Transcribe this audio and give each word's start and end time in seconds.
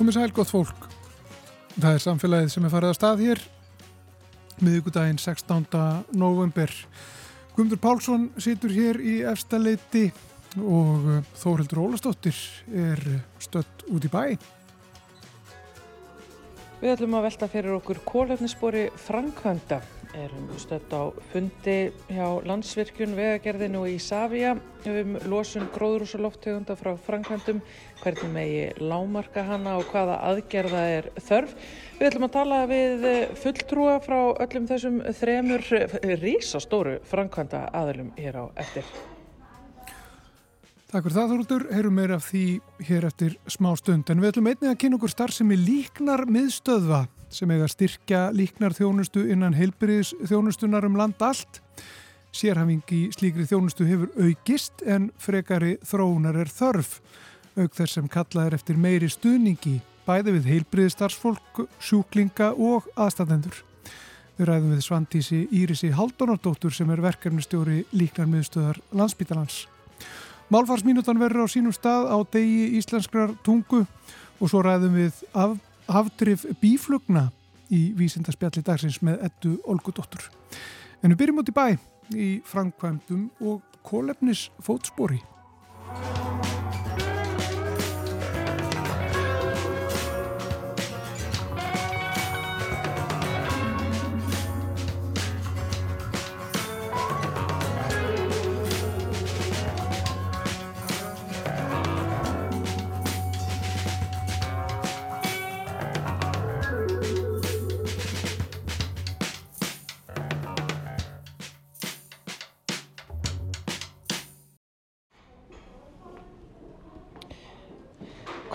Komið 0.00 0.16
sæl 0.16 0.30
gott 0.32 0.48
fólk. 0.48 0.84
Það 1.76 1.90
er 1.92 2.00
samfélagið 2.00 2.52
sem 2.54 2.64
er 2.64 2.70
farið 2.72 2.88
að 2.88 2.94
stað 2.96 3.18
hér 3.20 3.40
miðugudaginn 4.64 5.18
16. 5.20 5.66
november. 6.16 6.72
Guðmundur 7.52 7.80
Pálsson 7.82 8.24
situr 8.40 8.72
hér 8.72 8.96
í 9.04 9.18
efstaleiti 9.28 10.06
og 10.56 11.04
uh, 11.04 11.20
Þórildur 11.42 11.82
Ólastóttir 11.84 12.40
er 12.72 13.04
stött 13.44 13.84
út 13.92 14.08
í 14.08 14.12
bæ. 14.12 14.24
Við 16.80 16.94
ætlum 16.94 17.20
að 17.20 17.26
velta 17.28 17.52
fyrir 17.52 17.76
okkur 17.76 18.00
kólefnisspori 18.08 18.86
Frankvönda 19.04 19.82
erum 20.16 20.48
stödd 20.58 20.92
á 20.94 21.02
fundi 21.30 21.92
hjá 22.10 22.26
landsvirkjun 22.46 23.12
vegagerðinu 23.18 23.82
í 23.90 23.98
Savia 24.02 24.54
um 24.88 25.14
losun 25.30 25.68
gróðrúsaloftegunda 25.74 26.76
frá 26.78 26.94
Franklandum, 27.04 27.60
hvernig 28.00 28.32
megi 28.34 28.64
lámarka 28.80 29.44
hana 29.46 29.76
og 29.78 29.86
hvaða 29.92 30.18
aðgerða 30.30 30.82
er 30.96 31.10
þörf. 31.20 31.54
Við 31.98 32.08
ætlum 32.08 32.26
að 32.26 32.34
tala 32.38 32.64
við 32.70 33.06
fulltrúa 33.42 34.00
frá 34.02 34.18
öllum 34.46 34.66
þessum 34.70 34.98
þremur 35.20 35.64
rísastóru 36.24 36.98
Frankvanda 37.10 37.66
aðlum 37.76 38.12
hér 38.18 38.42
á 38.42 38.44
eftir. 38.64 38.88
Takk 40.90 41.04
fyrir 41.06 41.14
það 41.20 41.32
Þorldur, 41.36 41.64
heyrum 41.70 41.94
meira 41.94 42.16
af 42.18 42.26
því 42.26 42.44
hér 42.88 43.04
eftir 43.06 43.38
smá 43.46 43.70
stund. 43.78 44.10
En 44.10 44.18
við 44.18 44.32
ætlum 44.32 44.50
einnig 44.50 44.72
að 44.72 44.80
kynna 44.82 44.98
okkur 44.98 45.12
starf 45.12 45.36
sem 45.36 45.52
er 45.54 45.60
líknar 45.62 46.26
miðstöðva 46.26 47.04
sem 47.30 47.50
eiga 47.50 47.68
styrkja 47.70 48.28
líknar 48.34 48.74
þjónustu 48.76 49.24
innan 49.30 49.54
heilbyrðis 49.54 50.12
þjónustunar 50.26 50.86
um 50.88 50.98
land 50.98 51.22
allt. 51.22 51.62
Sérhafing 52.34 52.82
í 52.94 53.00
slíkri 53.14 53.46
þjónustu 53.48 53.86
hefur 53.88 54.10
aukist 54.18 54.84
en 54.86 55.08
frekari 55.18 55.76
þróunar 55.86 56.38
er 56.42 56.50
þörf, 56.50 57.00
auk 57.58 57.74
þess 57.74 57.96
sem 57.98 58.10
kallað 58.10 58.50
er 58.50 58.58
eftir 58.60 58.78
meiri 58.78 59.08
stuðningi, 59.10 59.80
bæði 60.06 60.36
við 60.36 60.50
heilbyrði 60.52 60.92
starfsfólk, 60.94 61.64
sjúklinga 61.82 62.52
og 62.54 62.86
aðstæðendur. 62.94 63.64
Við 64.38 64.48
ræðum 64.48 64.74
við 64.74 64.84
Svantísi 64.86 65.40
Írisi 65.52 65.90
Haldunardóttur 65.92 66.72
sem 66.72 66.90
er 66.90 67.02
verkefnistjóri 67.04 67.82
líknar 67.92 68.30
miðstöðar 68.30 68.78
landsbítalans. 68.96 69.66
Málfarsmínutan 70.50 71.20
verður 71.20 71.44
á 71.44 71.52
sínum 71.52 71.74
stað 71.74 72.08
á 72.10 72.18
degi 72.32 72.78
íslenskrar 72.78 73.34
tungu 73.46 73.84
og 74.40 74.48
svo 74.48 74.62
ræðum 74.64 74.96
við 74.96 75.18
af 75.36 75.58
afdrif 75.90 76.46
bíflugna 76.62 77.28
í 77.70 77.90
vísindarspjalli 77.98 78.62
dagsins 78.66 79.00
með 79.06 79.26
ettu 79.28 79.56
Olgudóttur. 79.70 80.30
En 81.02 81.12
við 81.12 81.22
byrjum 81.22 81.42
út 81.42 81.52
í 81.52 81.56
bæ 81.56 81.66
í 82.14 82.30
framkvæmdum 82.46 83.28
og 83.46 83.78
kólefnis 83.86 84.48
fótspori. 84.62 85.22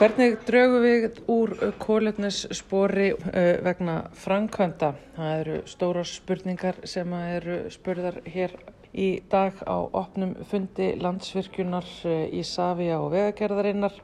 Hvernig 0.05 0.35
draugum 0.45 0.83
við 0.83 1.15
úr 1.33 1.51
kólefnisspori 1.81 3.07
uh, 3.15 3.55
vegna 3.65 3.95
framkvæmda? 4.21 4.91
Það 5.15 5.31
eru 5.39 5.55
stóra 5.65 6.03
spurningar 6.05 6.77
sem 6.85 7.15
eru 7.17 7.55
spurðar 7.73 8.19
hér 8.29 8.53
í 8.93 9.07
dag 9.31 9.57
á 9.65 9.81
opnum 9.97 10.35
fundi 10.51 10.91
landsvirkjunar 11.01 11.89
uh, 12.05 12.13
í 12.29 12.43
Savia 12.45 12.99
og 13.01 13.15
vegagerðarinnar. 13.15 13.97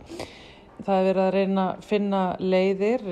Það 0.85 0.99
er 0.99 1.07
verið 1.07 1.23
að 1.23 1.33
reyna 1.35 1.63
að 1.71 1.85
finna 1.87 2.21
leiðir, 2.39 3.03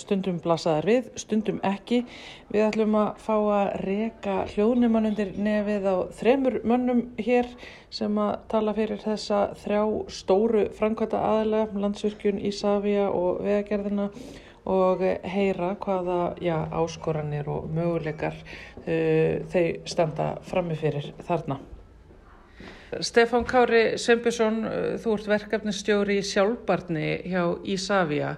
stundum 0.00 0.38
blasaðar 0.44 0.88
við, 0.88 1.10
stundum 1.20 1.60
ekki. 1.66 2.00
Við 2.52 2.66
ætlum 2.66 2.96
að 3.00 3.20
fá 3.24 3.34
að 3.36 3.72
reyka 3.84 4.36
hljóðnumann 4.52 5.10
undir 5.10 5.34
nefið 5.38 5.90
á 5.90 5.96
þremur 6.18 6.60
mönnum 6.66 7.02
hér 7.18 7.50
sem 7.94 8.18
að 8.18 8.32
tala 8.50 8.74
fyrir 8.76 9.02
þessa 9.02 9.42
þrjá 9.62 9.82
stóru 10.20 10.64
framkvæmta 10.78 11.20
aðlega, 11.28 11.84
landsvirkjun, 11.84 12.42
Ísafja 12.50 13.10
og 13.14 13.44
vegagerðina 13.44 14.10
og 14.64 15.04
heyra 15.28 15.74
hvaða 15.76 16.20
já, 16.40 16.56
áskoranir 16.72 17.48
og 17.52 17.68
möguleikar 17.74 18.36
uh, 18.40 19.44
þau 19.52 19.66
standa 19.88 20.34
frammifyrir 20.48 21.12
þarna. 21.28 21.60
Stefán 23.00 23.46
Kári 23.48 23.96
Sveinbjörnsson, 23.98 24.60
þú 25.02 25.16
ert 25.16 25.26
verkefnistjóri 25.32 26.20
í 26.20 26.26
sjálfbarni 26.26 27.08
hjá 27.30 27.42
Ísafja. 27.74 28.34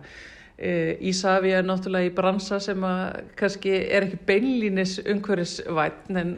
Ísafja 0.56 1.58
er 1.60 1.66
náttúrulega 1.68 2.08
í 2.08 2.14
bransa 2.16 2.56
sem 2.64 2.84
að 2.88 3.18
kannski 3.36 3.74
er 3.76 4.06
ekki 4.06 4.20
beinlínis 4.28 4.94
umhverfisvætn 5.02 6.20
en 6.20 6.30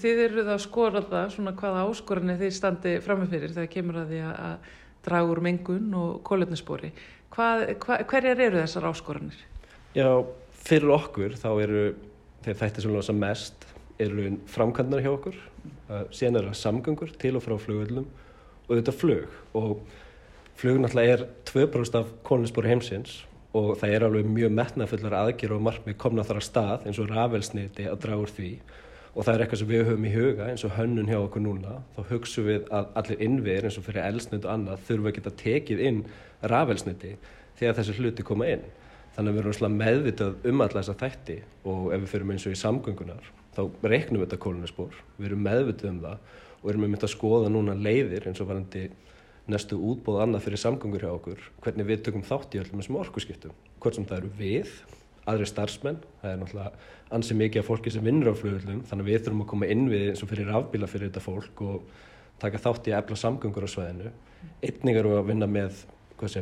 þið 0.00 0.22
eru 0.26 0.44
það 0.46 0.54
að 0.54 0.62
skora 0.64 1.02
það 1.10 1.34
svona 1.34 1.52
hvaða 1.58 1.82
áskorinni 1.90 2.38
þið 2.40 2.54
standi 2.56 2.94
framifyrir 3.04 3.52
þegar 3.52 3.74
kemur 3.74 4.00
að 4.00 4.14
því 4.14 4.22
að 4.30 4.70
draga 5.04 5.34
úr 5.34 5.42
mengun 5.44 5.92
og 5.98 6.32
hva, 7.32 7.98
hverjar 8.08 8.40
eru 8.40 8.62
þessar 8.62 8.88
áskorinir? 8.88 9.36
Já, 9.96 10.08
fyrir 10.64 10.94
okkur 10.96 11.36
þá 11.36 11.50
eru 11.66 11.84
þeir 12.44 12.58
þættir 12.62 12.86
sem 12.86 12.96
losa 12.96 13.16
mest 13.16 13.68
eru 14.10 14.28
framkvæmdnar 14.50 15.02
hjá 15.04 15.12
okkur. 15.12 15.36
Síðan 16.12 16.38
er 16.40 16.48
það 16.50 16.60
samgöngur 16.60 17.16
til 17.20 17.36
og 17.38 17.44
frá 17.44 17.56
flugöldum 17.60 18.06
og 18.68 18.72
þetta 18.76 18.94
flug. 18.96 19.34
Og 19.58 19.82
flug 20.58 20.80
náttúrulega 20.80 21.18
er 21.18 21.26
2% 21.48 21.98
af 22.00 22.12
kólinsbóri 22.26 22.72
heimsins 22.72 23.22
og 23.56 23.74
það 23.80 23.94
er 23.94 24.06
alveg 24.06 24.28
mjög 24.32 24.54
metnafullar 24.56 25.18
aðgjör 25.18 25.56
og 25.56 25.66
markmið 25.66 25.98
komna 26.00 26.24
þar 26.24 26.40
að 26.40 26.46
stað 26.46 26.86
eins 26.88 27.00
og 27.02 27.10
rafelsniti 27.10 27.88
að 27.88 28.00
draga 28.04 28.24
úr 28.24 28.32
því. 28.32 28.52
Og 29.12 29.26
það 29.26 29.34
er 29.34 29.42
eitthvað 29.44 29.60
sem 29.60 29.68
við 29.68 29.82
höfum 29.90 30.06
í 30.08 30.14
huga 30.14 30.46
eins 30.48 30.64
og 30.64 30.72
hönnun 30.78 31.10
hjá 31.10 31.18
okkur 31.18 31.44
núna. 31.44 31.74
Þá 31.96 32.00
hugsu 32.14 32.46
við 32.46 32.70
að 32.72 32.94
allir 33.02 33.26
innviðir 33.26 33.68
eins 33.68 33.76
og 33.76 33.84
fyrir 33.88 34.06
elsnit 34.06 34.46
og 34.46 34.54
annað 34.54 34.86
þurfa 34.88 35.10
að 35.10 35.18
geta 35.18 35.34
tekið 35.42 35.84
inn 35.90 36.00
rafelsniti 36.54 37.12
þegar 37.58 37.76
þessi 37.80 37.98
hluti 37.98 38.24
koma 38.24 38.48
inn. 38.54 38.64
Þannig 39.12 39.34
að 39.34 39.36
við 39.36 39.52
erum 39.52 39.76
meðvitað 39.76 40.48
um 40.48 40.64
alla 40.64 40.80
þessa 40.80 40.96
þætti 41.02 41.38
og 41.68 41.92
ef 41.92 42.00
við 42.00 42.10
fyrir 42.14 42.32
eins 42.32 42.48
og 42.48 42.56
í 42.56 42.60
samgöngunar 42.62 43.32
þá 43.52 43.62
reiknum 43.84 44.22
við 44.22 44.26
þetta 44.26 44.42
kóluninspor, 44.44 44.96
við 45.18 45.28
erum 45.30 45.44
meðvitið 45.46 45.90
um 45.90 46.00
það 46.06 46.38
og 46.62 46.70
erum 46.70 46.84
við 46.86 46.92
myndið 46.92 47.08
að 47.08 47.14
skoða 47.16 47.52
núna 47.52 47.76
leiðir 47.76 48.28
eins 48.30 48.40
og 48.42 48.48
varandi 48.48 48.86
næstu 49.50 49.76
útbóð 49.76 50.22
annað 50.22 50.44
fyrir 50.46 50.62
samgöngur 50.62 51.02
hjá 51.02 51.10
okkur, 51.12 51.46
hvernig 51.64 51.88
við 51.88 52.02
tökum 52.06 52.26
þátt 52.26 52.54
í 52.54 52.60
öllum 52.62 52.82
þessum 52.82 52.98
orkusskiptum, 53.02 53.56
hvort 53.82 53.98
sem 53.98 54.06
það 54.06 54.20
eru 54.22 54.30
við, 54.38 54.74
aðri 55.26 55.48
starfsmenn, 55.50 55.98
það 56.22 56.30
er 56.32 56.38
náttúrulega 56.40 56.86
ansið 57.18 57.40
mikið 57.40 57.62
af 57.62 57.68
fólki 57.68 57.92
sem 57.94 58.06
vinnur 58.06 58.30
á 58.30 58.38
flugöldum, 58.38 58.84
þannig 58.88 59.04
að 59.04 59.10
við 59.10 59.24
þurfum 59.26 59.42
að 59.44 59.50
koma 59.52 59.70
inn 59.74 59.84
við 59.90 60.06
eins 60.12 60.22
og 60.22 60.30
fyrir 60.30 60.48
rafbíla 60.50 60.90
fyrir 60.90 61.10
þetta 61.10 61.24
fólk 61.26 61.64
og 61.66 61.90
taka 62.42 62.62
þátt 62.62 62.88
í 62.88 62.94
að 62.94 63.02
efla 63.02 63.18
samgöngur 63.20 63.66
á 63.66 63.70
sveðinu. 63.70 64.12
Einnig 64.62 64.98
eru 64.98 65.16
að 65.18 65.28
vinna 65.30 65.50
með 65.50 65.84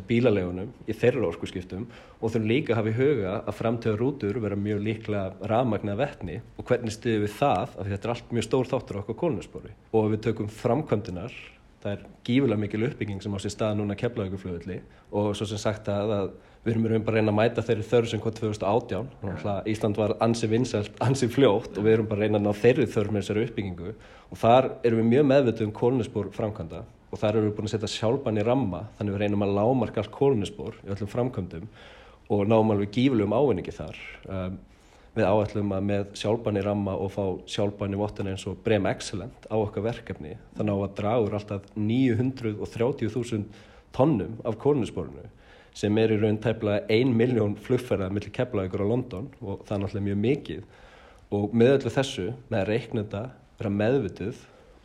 bílalegunum 0.09 0.73
í 0.87 0.97
þeirra 0.97 1.29
orkusskiptum 1.31 1.87
og 2.21 2.27
þurfum 2.27 2.49
líka 2.50 2.75
að 2.75 2.81
hafa 2.81 2.91
í 2.91 2.99
huga 2.99 3.37
að 3.41 3.56
framtöða 3.61 4.00
rútur 4.00 4.41
vera 4.44 4.59
mjög 4.59 4.82
líklega 4.87 5.49
rafmagna 5.53 5.97
vettni 6.00 6.41
og 6.56 6.67
hvernig 6.69 6.94
stuðum 6.97 7.25
við 7.25 7.38
það 7.38 7.62
af 7.65 7.81
því 7.81 7.94
þetta 7.94 8.09
er 8.09 8.15
allt 8.15 8.37
mjög 8.37 8.47
stór 8.49 8.71
þáttur 8.75 9.00
okkur 9.00 9.19
kólunarspori 9.23 9.75
og 9.93 10.05
ef 10.05 10.12
við 10.15 10.23
tökum 10.29 10.53
framkvæmdinar 10.61 11.41
það 11.81 11.93
er 11.94 12.06
gífulega 12.29 12.61
mikil 12.61 12.87
uppbygging 12.91 13.25
sem 13.25 13.35
á 13.35 13.38
sér 13.41 13.56
stað 13.56 13.81
núna 13.81 13.97
keflauguflöðulli 13.97 14.81
og 15.17 15.32
svo 15.37 15.49
sem 15.49 15.61
sagt 15.61 15.88
að, 15.88 16.12
að 16.19 16.32
við 16.65 16.77
erum 16.77 17.05
bara 17.05 17.17
að 17.17 17.23
reyna 17.23 17.32
að 17.32 17.38
mæta 17.38 17.65
þeirri 17.65 17.87
þörf 17.88 18.11
sem 18.11 18.21
kom 18.21 18.35
2018 18.37 19.06
ja. 19.25 19.55
Ísland 19.73 19.97
var 19.97 20.17
ansi 20.21 20.49
vinsælt, 20.50 20.93
ansi 21.00 21.29
fljótt 21.32 21.79
og 21.79 21.87
við 21.87 21.94
erum 21.94 22.09
bara 22.11 22.21
að 22.21 22.27
reyna 22.27 22.41
að 22.41 22.47
ná 22.47 22.61
þeirri 22.61 22.88
þörf 22.93 23.15
með 23.15 23.23
þessari 23.25 23.44
uppbyggingu. 23.47 23.93
Og 24.31 24.41
þar 24.41 24.69
erum 24.85 25.00
við 25.00 25.09
mjög 25.15 25.29
meðvitið 25.31 25.67
um 25.67 25.77
kólunarspor 25.81 26.29
framkvæmda 26.37 26.82
og 27.10 27.18
þar 27.18 27.36
erum 27.36 27.48
við 27.48 27.56
búin 27.58 27.68
að 27.68 27.74
setja 27.74 27.90
sjálfbann 27.90 28.40
í 28.40 28.46
ramma 28.46 28.84
þannig 28.98 29.16
við 29.16 29.22
reynum 29.24 29.44
að 29.46 29.54
lámarka 29.58 30.02
allt 30.02 30.14
kólunisspor 30.14 30.78
í 30.84 30.90
öllum 30.94 31.10
framkvæmdum 31.10 31.70
og 32.30 32.44
náum 32.46 32.70
alveg 32.70 32.92
gífulegum 32.94 33.34
ávinningi 33.34 33.74
þar. 33.74 33.96
Um, 34.30 34.58
við 35.16 35.26
áætlum 35.26 35.72
að 35.74 35.88
með 35.88 36.12
sjálfbann 36.20 36.60
í 36.60 36.62
ramma 36.62 36.94
og 36.94 37.10
fá 37.10 37.24
sjálfbann 37.50 37.96
í 37.96 37.98
vottun 37.98 38.30
eins 38.30 38.46
og 38.46 38.60
brem 38.62 38.86
excellent 38.86 39.48
á 39.50 39.58
okkar 39.58 39.88
verkefni 39.88 40.36
þannig 40.58 40.84
að 40.84 40.94
dragur 41.00 41.34
alltaf 41.40 41.66
930.000 41.74 43.42
tonnum 43.96 44.38
af 44.46 44.58
kólunissporinu 44.62 45.26
sem 45.74 45.98
er 45.98 46.14
í 46.14 46.20
raun 46.20 46.38
tæplega 46.42 46.86
1 46.90 47.10
miljón 47.16 47.56
flugferðar 47.58 48.14
millir 48.14 48.34
keflaðugur 48.34 48.86
á 48.86 48.90
London 48.92 49.28
og 49.40 49.66
það 49.66 49.74
er 49.74 49.82
náttúrulega 49.82 50.06
mjög 50.06 50.22
mikið. 50.24 50.62
Og 51.30 51.52
með 51.54 51.74
öllu 51.76 51.92
þessu 51.94 52.26
með 52.50 52.60
að 52.60 52.70
reikna 52.70 53.04
þetta 53.04 53.22
vera 53.58 53.74
meðvituð 53.74 54.40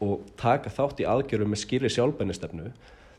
og 0.05 0.29
taka 0.39 0.71
þátt 0.73 1.01
í 1.03 1.09
aðgjörum 1.09 1.51
með 1.53 1.63
skýri 1.63 1.91
sjálfbænistefnu 1.91 2.71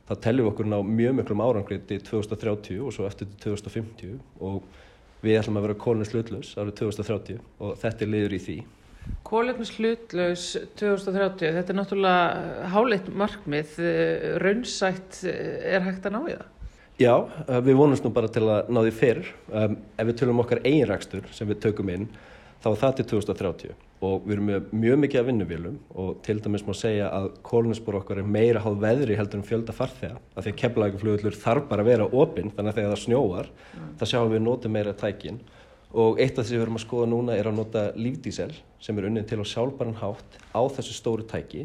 þá 0.06 0.14
teljum 0.22 0.46
við 0.46 0.52
okkur 0.52 0.70
ná 0.70 0.78
mjög 0.86 1.18
miklum 1.18 1.42
árangri 1.42 1.80
til 1.88 2.00
2030 2.06 2.82
og 2.86 2.94
svo 2.94 3.06
eftir 3.08 3.28
til 3.32 3.56
2050 3.58 4.18
og 4.46 4.62
við 5.24 5.40
ætlum 5.40 5.58
að 5.58 5.68
vera 5.68 5.78
kólnins 5.82 6.12
hlutlaus 6.14 6.54
árið 6.54 6.74
2030 6.82 7.40
og 7.58 7.78
þetta 7.82 8.06
er 8.06 8.12
liður 8.12 8.36
í 8.36 8.42
því. 8.46 8.58
Kólefnis 9.26 9.70
hlutlaus 9.76 10.44
2030, 10.78 11.54
þetta 11.56 11.72
er 11.72 11.78
náttúrulega 11.78 12.68
háleitt 12.74 13.08
markmið, 13.14 13.78
raunsætt 14.42 15.22
er 15.26 15.84
hægt 15.86 16.06
að 16.06 16.16
ná 16.16 16.20
í 16.24 16.34
það? 16.34 16.46
Já, 16.96 17.12
við 17.60 17.76
vonumst 17.76 18.06
nú 18.06 18.10
bara 18.16 18.30
til 18.32 18.46
að 18.48 18.70
ná 18.72 18.80
því 18.80 18.92
fyrr. 18.96 19.26
Um, 19.52 19.76
ef 20.00 20.08
við 20.08 20.18
tölum 20.22 20.40
okkar 20.42 20.62
einrakstur 20.64 21.26
sem 21.36 21.48
við 21.50 21.60
tökum 21.66 21.90
inn, 21.92 22.06
þá 22.62 22.70
er 22.72 22.80
það 22.82 22.96
til 22.96 23.10
2030 23.14 23.76
og 24.04 24.26
við 24.26 24.34
erum 24.34 24.48
með 24.50 24.72
mjög 24.76 24.98
mikið 25.02 25.20
af 25.20 25.26
vinnuvélum 25.30 25.76
og 26.02 26.08
til 26.26 26.36
dæmis 26.44 26.64
má 26.66 26.72
segja 26.76 27.08
að 27.16 27.28
kóluninsbor 27.46 27.96
okkar 28.00 28.20
er 28.20 28.28
meira 28.28 28.60
háð 28.60 28.80
veðri 28.82 29.16
heldur 29.16 29.40
en 29.40 29.46
fjölda 29.46 29.74
farþega 29.76 30.18
af 30.34 30.44
því 30.44 30.52
að 30.52 30.58
kemlauguflugullur 30.62 31.38
þarf 31.40 31.68
bara 31.70 31.84
að 31.84 31.90
vera 31.90 32.08
opinn 32.10 32.52
þannig 32.52 32.72
að 32.72 32.80
þegar 32.80 32.92
það 32.92 33.02
snjóar 33.04 33.48
mm. 33.48 33.86
það 34.00 34.10
sjáum 34.12 34.34
við 34.34 34.42
nota 34.44 34.72
meira 34.72 34.92
tækin. 34.92 35.40
Og 35.96 36.20
eitt 36.20 36.36
af 36.36 36.44
því 36.44 36.50
sem 36.50 36.58
við 36.58 36.64
erum 36.66 36.76
að 36.76 36.84
skoða 36.84 37.08
núna 37.08 37.36
er 37.38 37.48
að 37.48 37.56
nota 37.56 37.84
lífdísel 37.96 38.50
sem 38.84 38.98
er 38.98 39.06
unnið 39.08 39.28
til 39.30 39.38
á 39.40 39.44
sjálfbaran 39.48 39.96
hátt 40.02 40.36
á 40.52 40.60
þessu 40.76 40.96
stóru 40.96 41.24
tæki. 41.24 41.64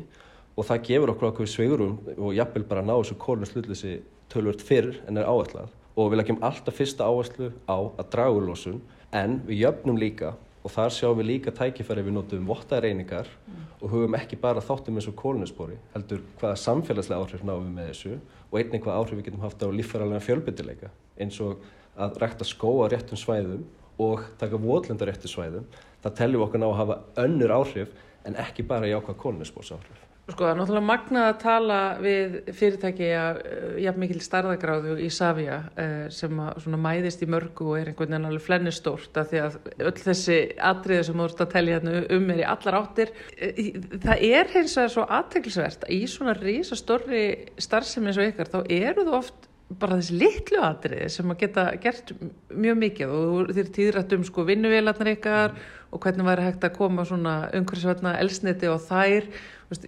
Og 0.56 0.68
það 0.68 0.86
gefur 0.88 1.12
okkur 1.12 1.30
okkur 1.32 1.50
sveigurum 1.50 1.98
og 2.16 2.32
jafnvel 2.38 2.64
bara 2.70 2.86
ná 2.86 2.94
þessu 2.94 3.18
kóluninslutlisi 3.20 3.98
tölvört 4.32 4.64
fyrr 4.64 4.94
en 5.10 5.20
er 5.20 5.28
áætlað. 5.28 5.74
Og 6.00 6.14
við 6.14 6.22
leggjum 6.22 6.40
alltaf 6.48 6.78
fyrsta 6.78 7.10
áherslu 7.10 7.52
á 7.68 7.76
að 7.76 8.08
draga 8.14 8.38
úr 8.38 8.48
losun 8.48 8.80
en 9.12 9.42
við 9.50 9.66
jöfnum 9.66 10.00
líka 10.00 10.32
og 10.62 10.74
þar 10.74 10.94
sjáum 10.94 11.18
við 11.20 11.28
líka 11.30 11.54
tækifæri 11.58 12.04
við 12.06 12.16
notum 12.16 12.48
vottareiningar 12.50 13.30
mm. 13.30 13.62
og 13.82 13.94
hugum 13.94 14.18
ekki 14.18 14.38
bara 14.42 14.62
þáttum 14.62 15.00
eins 15.00 15.10
og 15.10 15.18
kóluninspori 15.18 15.78
heldur 15.96 16.22
hvaða 16.42 16.60
samfélagslega 16.62 17.26
áhrif 17.26 17.46
náum 17.48 17.66
við 17.66 17.76
með 17.78 17.90
þessu 17.92 18.14
og 18.52 18.60
einnig 18.60 18.84
hvaða 18.86 19.00
áhrif 19.02 19.18
við 19.18 19.28
getum 19.30 19.46
haft 19.46 19.66
á 19.66 19.68
líffæralega 19.74 20.26
fjölbyndileika 20.28 20.92
eins 21.18 21.42
og 21.42 21.66
að 21.98 22.22
rækta 22.22 22.48
skóa 22.48 22.92
réttum 22.92 23.20
svæðum 23.20 23.66
og 24.02 24.24
taka 24.42 24.62
votlenda 24.62 25.10
réttum 25.10 25.34
svæðum 25.34 25.68
það 26.04 26.18
telljum 26.22 26.46
okkur 26.46 26.62
ná 26.62 26.70
að 26.70 26.80
hafa 26.84 27.02
önnur 27.26 27.58
áhrif 27.58 27.98
en 28.26 28.38
ekki 28.38 28.66
bara 28.70 28.90
í 28.90 28.96
ákvað 28.96 29.22
kóluninspors 29.26 29.74
áhrif 29.74 30.11
Sko 30.32 30.46
það 30.46 30.52
er 30.52 30.60
náttúrulega 30.60 30.88
magnað 30.88 31.28
að 31.28 31.40
tala 31.42 31.80
við 32.02 32.38
fyrirtæki 32.58 33.10
að 33.18 33.42
uh, 33.42 33.76
jafn 33.84 34.04
mikil 34.04 34.22
starðagráðu 34.24 34.96
í 35.04 35.10
Savia 35.14 35.58
uh, 35.76 36.08
sem 36.14 36.42
að 36.44 36.80
mæðist 36.86 37.26
í 37.26 37.30
mörgu 37.32 37.70
og 37.74 37.78
er 37.80 37.92
einhvern 37.92 38.16
veginn 38.16 38.30
alveg 38.30 38.46
flennistórt 38.46 39.22
að 39.22 39.32
því 39.34 39.44
að 39.46 39.60
öll 39.90 39.96
þessi 40.06 40.40
atriði 40.72 41.08
sem 41.08 41.22
þú 41.22 41.28
ert 41.28 41.46
að 41.46 41.54
tellja 41.56 41.78
hérna 41.78 42.02
um 42.18 42.34
er 42.34 42.42
í 42.42 42.50
allar 42.56 42.80
áttir. 42.82 43.14
Það 43.38 44.26
er 44.32 44.52
hins 44.56 44.76
vegar 44.80 44.96
svo 44.96 45.08
aðteglisvert 45.20 45.88
að 45.88 45.96
í 45.98 46.02
svona 46.10 46.36
rísa 46.40 46.80
stórri 46.80 47.24
starfsemi 47.62 48.12
eins 48.12 48.22
og 48.22 48.30
ykkar 48.32 48.54
þá 48.56 48.60
eru 48.82 49.08
þú 49.08 49.18
oft 49.20 49.48
bara 49.80 49.98
þessi 50.00 50.18
litlu 50.20 50.62
atriði 50.66 51.10
sem 51.14 51.32
að 51.32 51.40
geta 51.46 51.66
gert 51.82 52.12
mjög 52.52 52.80
mikið 52.82 53.14
og 53.16 53.54
þeir 53.56 53.70
týðrætt 53.78 54.16
um 54.18 54.26
sko 54.28 54.46
vinnuvélarnar 54.48 55.12
ykkar 55.14 55.56
mm. 55.56 55.81
Og 55.92 56.04
hvernig 56.04 56.28
væri 56.28 56.46
hægt 56.48 56.68
að 56.68 56.78
koma 56.78 57.06
svona 57.08 57.36
umhverfisvætna 57.58 58.16
elsniti 58.22 58.70
og 58.72 58.80
þær 58.86 59.28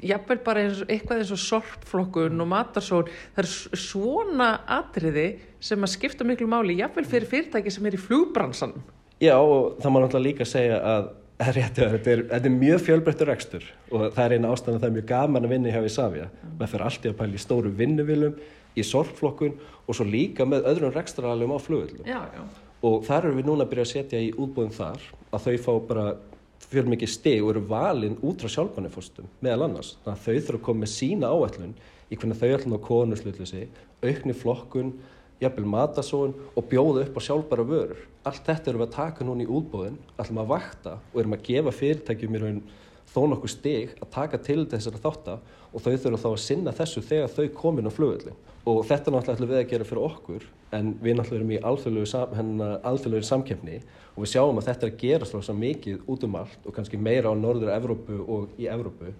jafnvel 0.03 0.39
bara 0.43 0.63
eins, 0.63 0.83
eitthvað 0.87 1.23
eins 1.23 1.33
og 1.35 1.41
sorpflokkun 1.43 2.43
og 2.43 2.49
matarsón 2.51 3.09
það 3.35 3.43
er 3.43 3.49
svona 3.79 4.49
atriði 4.79 5.27
sem 5.63 5.83
að 5.83 5.93
skipta 5.95 6.27
miklu 6.27 6.47
máli 6.51 6.77
jafnvel 6.79 7.07
fyrir 7.07 7.29
fyrirtæki 7.31 7.73
sem 7.73 7.89
er 7.89 7.97
í 7.97 8.01
flugbransan 8.01 8.77
Já 9.23 9.35
og 9.39 9.77
það 9.79 9.91
má 9.93 9.99
náttúrulega 10.03 10.27
líka 10.27 10.47
segja 10.47 10.79
að 10.83 11.11
Réttu, 11.43 11.81
þetta, 11.81 12.11
er, 12.11 12.19
þetta 12.29 12.47
er 12.47 12.53
mjög 12.53 12.81
fjölbreyttur 12.85 13.27
rekstur 13.27 13.63
og 13.89 14.03
það 14.13 14.23
er 14.23 14.35
eina 14.37 14.51
ástæðan 14.53 14.77
að 14.77 14.83
það 14.83 14.89
er 14.89 14.93
mjög 14.97 15.07
gaman 15.09 15.47
að 15.47 15.53
vinna 15.55 15.69
í 15.69 15.73
hefði 15.73 15.89
Savia. 15.91 16.27
Mm. 16.29 16.51
maður 16.59 16.71
fyrir 16.71 16.85
alltaf 16.87 17.09
að 17.09 17.15
pæla 17.19 17.33
í 17.33 17.41
stóru 17.41 17.71
vinnuvilum 17.79 18.35
í 18.73 18.85
sorgflokkun 18.87 19.57
og 19.83 19.97
svo 19.97 20.05
líka 20.07 20.47
með 20.47 20.69
öðrum 20.71 20.93
rekstralum 20.93 21.55
á 21.55 21.59
flugvillum 21.59 22.05
og 22.83 23.03
þar 23.07 23.29
erum 23.29 23.39
við 23.39 23.49
núna 23.49 23.65
að 23.65 23.71
byrja 23.71 23.85
að 23.87 23.91
setja 23.93 24.21
í 24.21 24.31
útbúðum 24.35 24.75
þar 24.75 25.03
að 25.33 25.45
þau 25.45 25.57
fá 25.65 25.73
bara 25.87 26.05
fyrir 26.63 26.89
mikið 26.91 27.11
steg 27.13 27.43
og 27.43 27.53
eru 27.53 27.63
valinn 27.69 28.19
út 28.25 28.43
frá 28.43 28.51
sjálfbænifostum 28.51 29.29
meðal 29.43 29.67
annars. 29.67 29.95
Þannig 30.03 30.19
að 30.19 30.23
þau 30.25 30.33
þurfa 30.33 30.59
að 30.59 30.65
koma 30.67 30.83
með 30.83 30.93
sína 30.93 31.31
áætlun 31.31 31.73
í 32.09 32.17
hvernig 32.19 32.39
þau 32.39 32.53
ætlum 32.57 32.77
á 32.77 32.87
konuslutleysi, 32.87 33.65
aukni 34.03 34.35
flokkun, 34.37 34.93
jafnvel 35.41 35.69
matasón 35.69 36.35
og 36.53 36.67
bjóða 36.71 37.05
upp 37.05 37.19
á 37.19 37.21
sjálfbæra 37.27 37.67
vörur. 37.67 38.01
Allt 38.27 38.47
þetta 38.47 38.71
erum 38.71 38.83
við 38.83 38.89
að 38.89 38.97
taka 38.97 39.27
núna 39.27 39.45
í 39.45 39.51
útbóðin, 39.51 39.99
ætlum 40.19 40.41
að 40.43 40.51
vakta 40.53 40.97
og 41.11 41.19
erum 41.21 41.37
að 41.37 41.45
gefa 41.49 41.75
fyrirtækjum 41.79 42.37
í 42.37 42.43
raun 42.43 42.61
þó 43.13 43.21
nokkuð 43.29 43.53
steg 43.53 43.93
að 44.01 44.11
taka 44.15 44.39
til 44.41 44.63
þessara 44.69 45.01
þáttar 45.03 45.43
og 45.73 45.83
þau 45.83 45.93
þurfa 45.93 46.21
þá 46.23 46.29
að 46.31 46.41
sinna 46.43 46.73
þessu 46.73 47.03
þegar 47.05 47.33
þau 47.33 47.47
komin 47.57 47.89
á 47.89 47.91
flugöldin. 47.93 48.39
Og 48.69 48.81
þetta 48.87 49.11
náttúrulega 49.11 49.37
ætlum 49.37 49.51
við 49.51 49.59
að 49.59 49.69
gera 49.73 49.87
fyrir 49.89 50.07
okkur 50.07 50.47
en 50.73 50.93
við 51.03 51.17
náttúrulega 51.17 51.41
erum 51.41 51.53
í 51.53 51.61
alþjóðlegu 51.69 53.21
sam, 53.21 53.29
samkefni 53.29 53.79
og 54.15 54.23
við 54.23 54.31
sjáum 54.33 54.59
að 54.61 54.67
þetta 54.69 54.87
er 54.87 54.91
að 54.93 54.99
gera 55.03 55.29
svo 55.29 55.55
mikið 55.57 56.09
út 56.09 56.25
um 56.27 56.37
allt 56.39 56.67
og 56.67 56.75
kannski 56.75 56.97
meira 56.97 57.29
á 57.29 57.35
norður 57.37 57.73
Evrópu 57.75 58.19
og 58.23 58.59
í 58.61 58.69
Evrópu 58.71 59.13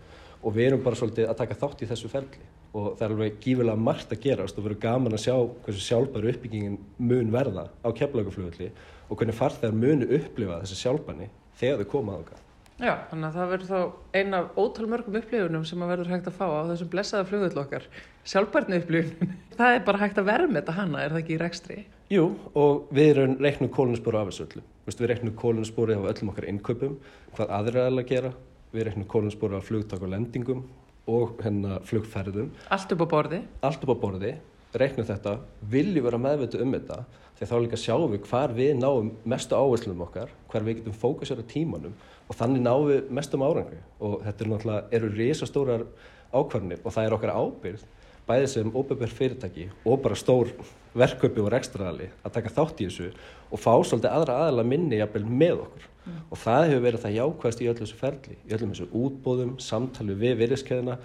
og 0.44 0.56
við 0.56 0.70
erum 0.70 0.84
bara 0.86 1.00
svolítið 1.00 1.30
að 1.30 1.40
taka 1.42 1.60
þátt 1.60 1.84
í 1.84 1.90
þessu 1.90 2.12
ferli 2.12 2.48
og 2.74 2.96
það 2.98 3.06
er 3.06 3.14
alveg 3.16 3.36
gífilega 3.44 3.86
margt 3.88 4.14
að 4.14 4.24
gerast 4.24 4.58
og 4.58 4.66
verður 4.66 4.82
gaman 4.88 5.16
að 5.16 5.26
sjá 5.28 5.36
hversu 5.66 5.84
sjálfbæru 5.88 6.32
uppbyggingin 6.34 6.80
mun 6.98 7.34
verða 7.34 7.68
á 7.86 7.90
keflaguflugulli 7.94 8.72
og 9.10 9.20
hvernig 9.20 9.38
farþegar 9.38 9.78
munu 9.78 10.10
upplifa 10.18 10.62
þessi 10.64 10.80
sjálfbæni 10.82 11.30
þegar 11.60 11.84
þau 11.84 11.92
koma 11.94 12.16
að 12.16 12.26
okkar. 12.26 12.43
Já, 12.84 12.98
þannig 13.08 13.30
að 13.30 13.36
það 13.38 13.52
verður 13.54 13.70
þá 13.70 14.18
eina 14.18 14.40
af 14.42 14.58
ótalmörgum 14.60 15.16
upplifunum 15.22 15.62
sem 15.68 15.84
að 15.86 15.92
verður 15.94 16.10
hægt 16.12 16.26
að 16.28 16.36
fá 16.36 16.44
á 16.52 16.68
þessum 16.68 16.90
blessaða 16.92 17.28
flugullu 17.30 17.62
okkar. 17.62 17.86
Sjálfbærni 18.28 18.80
upplifun, 18.82 19.32
það 19.60 19.76
er 19.78 19.86
bara 19.88 20.02
hægt 20.02 20.20
að 20.20 20.28
verða 20.28 20.50
með 20.50 20.60
þetta 20.60 20.76
hana, 20.82 21.04
er 21.04 21.14
það 21.14 21.22
ekki 21.22 21.36
í 21.36 21.40
rekstri? 21.40 21.78
Jú, 22.12 22.26
og 22.60 22.92
við 22.94 23.22
reiknum 23.40 23.72
kóluninspóru 23.72 24.20
af 24.20 24.34
þessu 24.34 24.48
öllu. 24.50 24.64
Við 24.90 25.06
reiknum 25.14 25.36
kóluninspóru 25.40 25.96
af 25.96 26.10
öllum 26.12 26.34
okkar 26.34 26.50
innkaupum, 26.52 26.98
hvað 27.38 27.54
aðra 27.62 27.88
er 27.88 28.00
að 28.04 28.10
gera. 28.12 28.34
Við 28.76 28.90
reiknum 28.90 29.08
kóluninspóru 29.16 29.60
af 29.62 29.70
flugtak 29.70 30.04
og 30.04 30.12
lendingum 30.12 30.66
og 31.08 31.40
hennar 31.46 31.88
flugferðum. 31.88 32.52
Allt 32.68 32.92
upp 32.96 33.06
á 33.06 33.08
borði? 33.16 33.40
Allt 33.64 33.88
upp 33.88 33.96
á 33.96 33.98
borði, 34.04 34.36
reiknum 34.80 35.08
þetta, 35.08 35.38
viljum 35.70 36.08
vera 36.08 36.20
meðvita 36.22 36.62
um 36.64 36.74
þetta 36.74 37.00
þegar 37.38 37.50
þá 37.50 37.58
líka 37.66 37.80
sjáum 37.82 38.12
við 38.14 38.28
hvar 38.30 38.54
við 38.56 38.74
náum 38.80 39.12
mestu 39.26 39.58
áherslunum 39.58 40.06
okkar, 40.08 40.32
hvar 40.52 40.66
við 40.66 40.80
getum 40.80 40.98
fókusera 40.98 41.46
tímanum 41.50 41.96
og 42.30 42.38
þannig 42.38 42.64
náum 42.64 42.88
við 42.90 43.10
mestum 43.14 43.44
árangri 43.46 43.82
og 44.00 44.22
þetta 44.26 44.46
er 44.46 44.52
náttúrulega, 44.54 44.86
eru 44.98 45.12
risastórar 45.14 45.86
ákvarðinir 46.34 46.82
og 46.84 46.96
það 46.96 47.08
er 47.08 47.18
okkar 47.18 47.36
ábyrð 47.38 47.86
bæðið 48.28 48.50
sem 48.54 48.70
óbefur 48.72 49.12
fyrirtæki 49.12 49.66
og 49.84 50.00
bara 50.04 50.16
stór 50.16 50.52
verköpi 50.96 51.42
og 51.44 51.50
rekstraðali 51.52 52.08
að 52.24 52.36
taka 52.38 52.54
þátt 52.56 52.84
í 52.84 52.88
þessu 52.88 53.10
og 53.50 53.60
fá 53.60 53.74
svolítið 53.84 54.14
aðra 54.14 54.38
aðala 54.46 54.64
minni 54.68 55.00
jafnvel 55.02 55.26
með 55.28 55.66
okkur 55.66 55.88
mm. 55.90 56.22
og 56.30 56.40
það 56.40 56.68
hefur 56.70 56.86
verið 56.86 57.04
það 57.04 57.18
jákvæðast 57.18 57.64
í 57.64 57.68
öllu 57.72 57.82
þessu 57.84 58.00
ferli, 58.00 58.38
í 58.48 58.56
öllum 58.56 58.72
þessu 58.72 58.88
útbóðum, 59.02 59.52
samtali 59.60 60.16
við 60.24 60.38
virðiskeðina, 60.44 60.98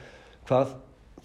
hvað 0.46 0.76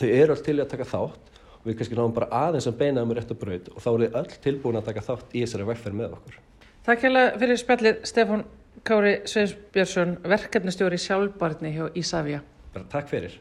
þau 0.01 0.07
eru 0.09 0.33
allt 0.33 0.45
til 0.47 0.57
að 0.57 0.71
taka 0.73 0.89
þátt 0.89 1.32
við 1.63 1.77
kannski 1.79 1.97
náum 1.97 2.15
bara 2.15 2.29
aðeins 2.47 2.67
að 2.69 2.79
beina 2.81 3.03
um 3.05 3.13
rétt 3.15 3.31
og 3.31 3.39
braut 3.39 3.69
og 3.71 3.79
þá 3.83 3.89
er 3.93 4.03
þið 4.03 4.17
öll 4.19 4.41
tilbúin 4.43 4.79
að 4.79 4.89
taka 4.89 5.05
þátt 5.07 5.33
í 5.33 5.45
þessari 5.45 5.69
vegferð 5.69 5.99
með 6.01 6.17
okkur. 6.17 6.37
Takk 6.83 7.05
hjá 7.05 7.23
fyrir 7.39 7.59
spjallið 7.61 8.03
Stefán 8.09 8.45
Kári 8.83 9.13
Sveinsbjörnsson, 9.29 10.17
verkefnastjóri 10.27 10.97
sjálfbarni 10.99 11.71
hjá 11.71 11.85
Ísafja. 11.95 12.41
Bara 12.73 12.89
takk 12.91 13.07
fyrir. 13.07 13.37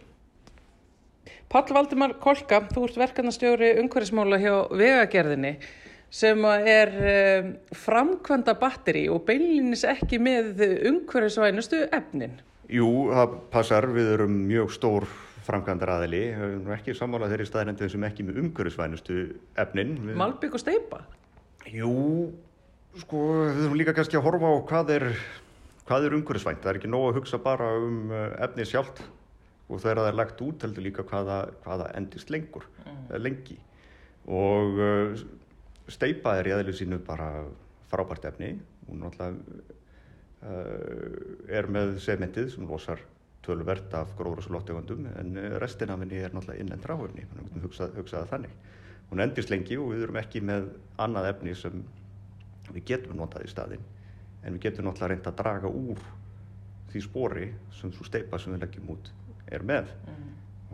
Pall 1.50 1.75
Valdimar 1.75 2.14
Kolka, 2.23 2.62
þú 2.71 2.87
ert 2.87 3.00
verkefnastjóri 3.00 3.73
umhverfismála 3.83 4.38
hjá 4.41 4.55
Vegagerðinni 4.71 5.57
sem 6.12 6.45
er 6.45 6.93
um, 7.00 7.50
framkvæmda 7.75 8.55
batteri 8.61 9.07
og 9.11 9.25
beinlinis 9.26 9.83
ekki 9.88 10.21
með 10.23 10.62
umhverfisvænustu 10.93 11.87
efnin. 11.88 12.38
Jú, 12.73 12.88
það 13.11 13.37
passar, 13.52 13.88
við 13.93 14.14
erum 14.14 14.37
mjög 14.47 14.73
stór 14.76 15.09
framkvæmdar 15.47 15.93
aðili, 15.97 16.23
við 16.37 16.45
erum 16.49 16.73
ekki 16.77 16.95
sammálað 16.97 17.35
þeirri 17.35 17.49
staðrændið 17.49 17.93
sem 17.95 18.07
ekki 18.09 18.27
með 18.27 18.41
umhverfisvænustu 18.43 19.19
efnin. 19.63 19.97
Malbygg 20.19 20.59
og 20.59 20.63
steipa? 20.63 21.03
Jú, 21.73 21.95
sko, 23.03 23.23
við 23.49 23.65
erum 23.67 23.79
líka 23.81 23.97
kannski 23.97 24.19
að 24.21 24.27
horfa 24.29 24.53
á 24.53 24.57
hvað 24.71 24.95
er, 24.97 25.09
hvað 25.89 26.07
er 26.07 26.17
umhverfisvænt. 26.19 26.63
Það 26.63 26.73
er 26.73 26.81
ekki 26.81 26.93
nóg 26.93 27.09
að 27.09 27.19
hugsa 27.21 27.43
bara 27.43 27.73
um 27.81 28.15
uh, 28.15 28.29
efni 28.47 28.67
sjálft 28.69 29.03
og 29.69 29.81
þegar 29.81 30.03
það 30.03 30.11
er 30.11 30.19
lagt 30.21 30.43
út 30.45 30.67
heldur 30.67 30.87
líka 30.87 31.07
hvaða, 31.09 31.39
hvaða 31.65 31.93
endist 31.99 32.33
lengur, 32.33 32.67
mm. 32.85 33.05
lengi 33.23 33.59
og 34.31 34.79
uh, 34.79 35.23
steipa 35.91 36.37
er 36.39 36.51
í 36.51 36.55
aðlið 36.55 36.79
sínu 36.83 36.99
bara 37.07 37.31
frábært 37.91 38.29
efni 38.31 38.55
hún 38.89 39.03
uh, 39.07 39.33
er 41.51 41.69
með 41.71 41.97
segmentið 42.03 42.53
sem 42.55 42.69
losar 42.69 43.03
tölverð 43.47 43.97
af 43.99 44.13
gróðrúsulóttegundum 44.19 45.09
en 45.19 45.41
restin 45.63 45.91
af 45.91 46.03
henni 46.03 46.21
er 46.23 46.35
náttúrulega 46.35 46.63
innlend 46.63 46.87
ráöfni 46.87 47.27
þannig 47.27 47.41
að 47.41 47.47
við 47.47 47.53
getum 47.53 47.67
hugsað, 47.67 47.97
hugsað 47.99 48.29
þannig 48.31 48.57
hún 49.11 49.25
endist 49.25 49.51
lengi 49.53 49.79
og 49.81 49.93
við 49.93 50.07
erum 50.07 50.21
ekki 50.23 50.43
með 50.47 50.69
annað 51.03 51.31
efni 51.33 51.57
sem 51.59 51.83
við 52.73 52.87
getum 52.93 53.19
notað 53.19 53.49
í 53.49 53.53
staðin 53.53 53.83
en 54.43 54.57
við 54.57 54.63
getum 54.69 54.89
náttúrulega 54.89 55.15
reynd 55.15 55.31
að 55.31 55.41
draga 55.43 55.73
úr 55.83 56.07
því 56.93 57.03
spori 57.07 57.49
sem 57.79 57.93
svo 57.95 58.07
steipa 58.07 58.39
sem 58.41 58.55
við 58.55 58.65
leggjum 58.67 58.95
út 58.95 59.11
er 59.53 59.65
með 59.67 59.91
mm. 60.07 60.31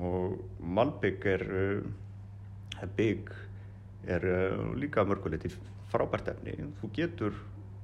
og 0.09 0.65
Malbygg 0.77 1.27
er 1.33 1.45
uh, 1.49 2.87
bygg 2.97 3.33
er 4.09 4.25
uh, 4.29 4.63
líka 4.79 5.05
mörguleiti 5.07 5.51
frábært 5.93 6.31
efni. 6.33 6.55
Þú 6.81 6.91
getur 6.95 7.37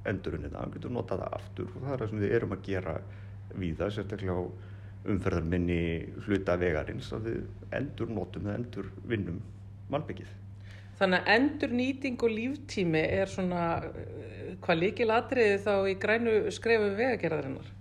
endurinn 0.05 0.47
það, 0.47 0.69
þú 0.69 0.77
getur 0.77 0.93
notað 0.93 1.23
það 1.23 1.37
aftur 1.39 1.69
og 1.71 1.77
það 1.81 1.93
er 1.93 2.01
það 2.01 2.11
sem 2.11 2.23
við 2.23 2.35
erum 2.37 2.55
að 2.55 2.65
gera 2.67 2.95
víða, 3.55 3.89
sérstaklega 3.93 4.35
á 4.37 4.43
umferðarminni 5.11 5.81
hluta 6.25 6.57
vegarins 6.61 7.11
að 7.15 7.29
við 7.29 7.75
endur 7.79 8.11
notum 8.13 8.47
eða 8.47 8.57
endur 8.59 8.89
vinnum 9.09 9.39
malbyggið. 9.93 10.33
Þannig 10.99 11.25
að 11.25 11.31
endur 11.35 11.73
nýting 11.75 12.21
og 12.23 12.31
líftími 12.31 13.01
er 13.17 13.31
svona 13.31 13.63
eh, 13.89 14.53
hvað 14.63 14.81
líkil 14.81 15.09
atriði 15.11 15.57
þá 15.65 15.73
í 15.91 15.95
grænu 15.99 16.35
skrefu 16.55 16.93
vegagerðarinnar? 16.95 17.73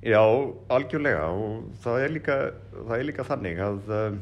Já, 0.00 0.22
algjörlega 0.72 1.26
og 1.36 1.70
það 1.84 2.04
er 2.04 2.14
líka, 2.14 2.36
það 2.72 2.94
er 2.96 3.06
líka 3.10 3.26
þannig 3.28 3.58
að 3.60 3.90
uh, 3.92 4.14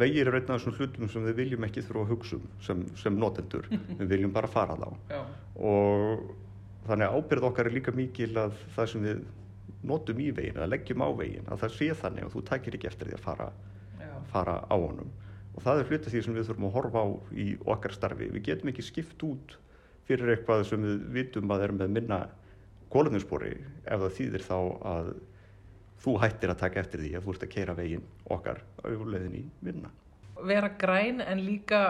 vegir 0.00 0.30
er 0.30 0.38
einn 0.38 0.48
af 0.48 0.62
þessum 0.62 0.78
hlutum 0.78 1.10
sem 1.12 1.26
við 1.28 1.40
viljum 1.42 1.66
ekki 1.66 1.84
þurfa 1.84 2.04
að 2.06 2.12
hugsa 2.14 2.38
um 2.38 2.46
sem, 2.64 2.84
sem 2.96 3.18
notendur, 3.20 3.68
við 3.98 4.06
viljum 4.14 4.32
bara 4.32 4.50
fara 4.50 4.78
þá 4.80 4.88
Já. 5.12 5.20
og 5.68 6.24
þannig 6.88 7.06
að 7.06 7.18
ábyrð 7.18 7.48
okkar 7.50 7.68
er 7.68 7.76
líka 7.76 7.94
mikil 7.94 8.32
að 8.40 8.56
það 8.76 8.90
sem 8.94 9.04
við 9.06 9.20
notum 9.82 10.20
í 10.22 10.30
veginn, 10.34 10.60
að 10.62 10.72
leggjum 10.74 11.02
á 11.02 11.08
veginn, 11.18 11.48
að 11.50 11.64
það 11.64 11.74
sé 11.76 11.88
þannig 12.02 12.28
og 12.28 12.34
þú 12.36 12.44
takir 12.50 12.76
ekki 12.78 12.90
eftir 12.90 13.10
því 13.10 13.18
að 13.18 13.24
fara, 13.24 13.48
fara 14.30 14.60
á 14.62 14.76
honum. 14.76 15.10
Og 15.52 15.64
það 15.64 15.80
er 15.80 15.90
hluti 15.90 16.12
því 16.12 16.22
sem 16.24 16.36
við 16.36 16.46
þurfum 16.48 16.68
að 16.68 16.76
horfa 16.76 17.02
á 17.02 17.08
í 17.36 17.48
okkar 17.74 17.96
starfi. 17.96 18.30
Við 18.32 18.46
getum 18.46 18.70
ekki 18.72 18.86
skipt 18.86 19.26
út 19.26 19.56
fyrir 20.08 20.32
eitthvað 20.32 20.64
sem 20.70 20.86
við 20.86 21.02
vitum 21.16 21.52
að 21.52 21.66
er 21.66 21.74
með 21.76 21.92
minna 21.98 22.20
kólumninsbori 22.92 23.52
ef 23.56 24.02
það 24.04 24.16
þýðir 24.18 24.46
þá 24.46 24.56
að 24.92 25.12
þú 26.02 26.14
hættir 26.22 26.52
að 26.52 26.62
taka 26.64 26.80
eftir 26.82 27.02
því 27.02 27.12
að 27.16 27.26
þú 27.26 27.34
ert 27.34 27.44
að 27.46 27.52
keira 27.52 27.76
veginn 27.78 28.06
okkar 28.34 28.62
á 28.82 28.84
yfirleiðin 28.90 29.36
í 29.38 29.44
vinna. 29.62 29.92
Vera 30.42 30.72
græn 30.80 31.22
en 31.22 31.44
líka 31.44 31.82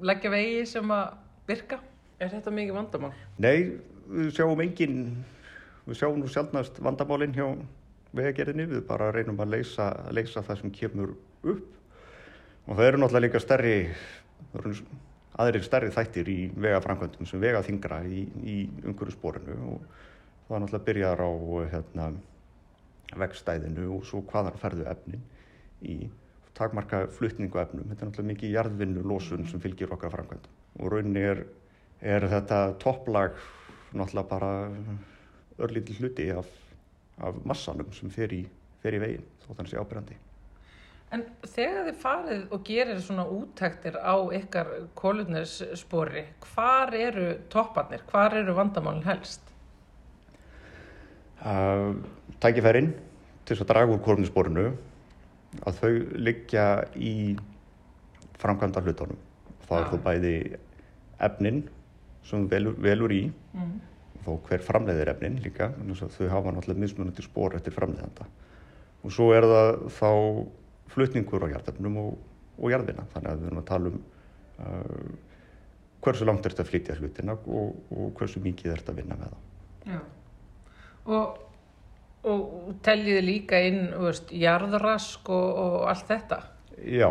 leggja 0.00 0.32
vegi 0.32 0.64
sem 0.68 0.94
að 0.94 1.18
virka? 1.48 1.80
Er 2.22 2.30
þetta 2.32 2.52
mikið 2.54 2.78
vandamál? 2.78 3.12
Nei, 3.42 3.76
við 4.08 4.30
sjáum 4.36 4.62
engin 4.64 4.98
við 5.84 6.00
sjáum 6.00 6.20
nú 6.20 6.28
sjálfnast 6.30 6.80
vandamálinn 6.84 7.34
hjá 7.36 7.46
vegagerðinni, 8.14 8.68
við 8.70 8.84
bara 8.88 9.10
reynum 9.12 9.40
að 9.42 9.56
leysa, 9.56 9.88
leysa 10.14 10.42
það 10.46 10.60
sem 10.60 10.74
kemur 10.74 11.16
upp. 11.42 11.64
Og 12.64 12.78
það 12.78 12.86
eru 12.88 13.00
náttúrulega 13.02 13.26
líka 13.26 13.42
stærri 13.42 13.74
aðrir 15.42 15.64
stærri 15.66 15.90
þættir 15.94 16.30
í 16.30 16.38
vegafrankvöndum 16.54 17.28
sem 17.28 17.42
vega 17.42 17.62
þingra 17.66 18.02
í, 18.06 18.24
í 18.46 18.56
umhverju 18.84 19.16
spórinu 19.16 19.56
og 19.74 19.86
það 20.48 20.62
náttúrulega 20.62 20.86
byrjar 20.88 21.24
á 21.26 21.30
hérna, 21.74 22.10
vegstæðinu 23.14 23.88
og 23.96 24.06
svo 24.08 24.22
hvaðan 24.30 24.60
ferðu 24.62 24.86
efnin 24.90 25.24
í 25.84 25.96
takmarka 26.54 27.04
flutningu 27.10 27.58
efnum, 27.60 27.88
þetta 27.90 28.04
er 28.04 28.10
náttúrulega 28.10 28.30
mikið 28.30 28.54
jarðvinnu 28.54 29.02
losun 29.10 29.48
sem 29.50 29.62
fylgir 29.62 29.90
okkar 29.94 30.14
framkvæmdum. 30.14 30.54
Og 30.80 30.92
rauninni 30.92 31.24
er, 31.26 31.42
er 32.00 32.28
þetta 32.30 32.60
topplag 32.82 33.34
náttúrulega 33.94 34.30
bara 34.30 34.52
örlítið 35.62 36.02
hluti 36.02 36.28
af, 36.34 36.48
af 37.22 37.40
massanum 37.46 37.90
sem 37.94 38.10
fer 38.12 38.32
í, 38.34 38.42
fer 38.82 38.96
í 38.96 39.02
veginn 39.02 39.26
þó 39.44 39.52
þannig 39.52 39.72
sé 39.72 39.80
ábyrjandi. 39.80 40.16
En 41.14 41.22
þegar 41.46 41.86
þið 41.86 41.98
farið 42.02 42.40
og 42.54 42.62
gerir 42.66 43.00
svona 43.04 43.24
útæktir 43.30 43.98
á 44.02 44.16
ykkar 44.34 44.70
kólutnesspori, 44.98 46.24
hvar 46.48 46.94
eru 46.98 47.28
topparnir, 47.52 48.02
hvar 48.10 48.34
eru 48.40 48.56
vandamálinn 48.56 49.06
helst? 49.06 49.52
Uh, 51.44 52.00
tækifærin 52.42 52.94
til 53.44 53.54
þess 53.54 53.66
að 53.66 53.70
draga 53.70 53.94
úr 53.94 54.02
kólutnessporinu 54.02 54.66
að 55.68 55.80
þau 55.82 55.92
liggja 56.18 56.66
í 56.98 57.14
framkvæmda 58.40 58.82
hlutunum. 58.82 59.20
Það 59.68 59.80
er 59.80 59.90
þó 59.92 59.98
bæði 60.08 60.36
efnin 61.22 61.62
sem 62.26 62.48
velur, 62.50 62.74
velur 62.80 63.12
í 63.14 63.26
mm 63.54 63.74
þó 64.24 64.32
hver 64.48 64.64
framleiðir 64.64 65.12
efnin 65.14 65.38
líka, 65.44 65.70
þau 65.72 66.28
hafa 66.32 66.52
náttúrulega 66.54 66.82
mismunandi 66.82 67.24
spór 67.24 67.56
eftir 67.58 67.74
framleiðanda. 67.76 68.26
Og 69.04 69.12
svo 69.12 69.30
er 69.36 69.46
það 69.48 69.70
þá 69.98 70.10
flutningur 70.94 71.44
á 71.44 71.52
hjartefnum 71.52 72.00
og, 72.00 72.18
og 72.58 72.72
jarðina, 72.72 73.06
þannig 73.12 73.32
að 73.32 73.40
við 73.40 73.50
erum 73.50 73.62
að 73.62 73.70
tala 73.70 73.92
um 73.92 74.02
uh, 74.64 75.32
hversu 76.04 76.28
langt 76.28 76.44
er 76.44 76.54
þetta 76.54 76.64
að 76.64 76.70
flytja 76.70 76.98
hlutina 76.98 77.36
og, 77.36 77.74
og 77.92 78.12
hversu 78.18 78.42
mikið 78.44 78.72
er 78.72 78.82
þetta 78.82 78.94
að 78.94 79.00
vinna 79.00 79.18
með 79.20 79.34
það. 79.34 79.42
Já, 79.84 80.00
og, 81.14 81.42
og 82.32 82.70
teljiði 82.84 83.24
líka 83.24 83.60
inn, 83.68 83.82
veist, 84.04 84.32
jarðrask 84.44 85.28
og 85.32 85.84
allt 85.90 86.08
þetta? 86.12 86.40
Já, 86.84 87.08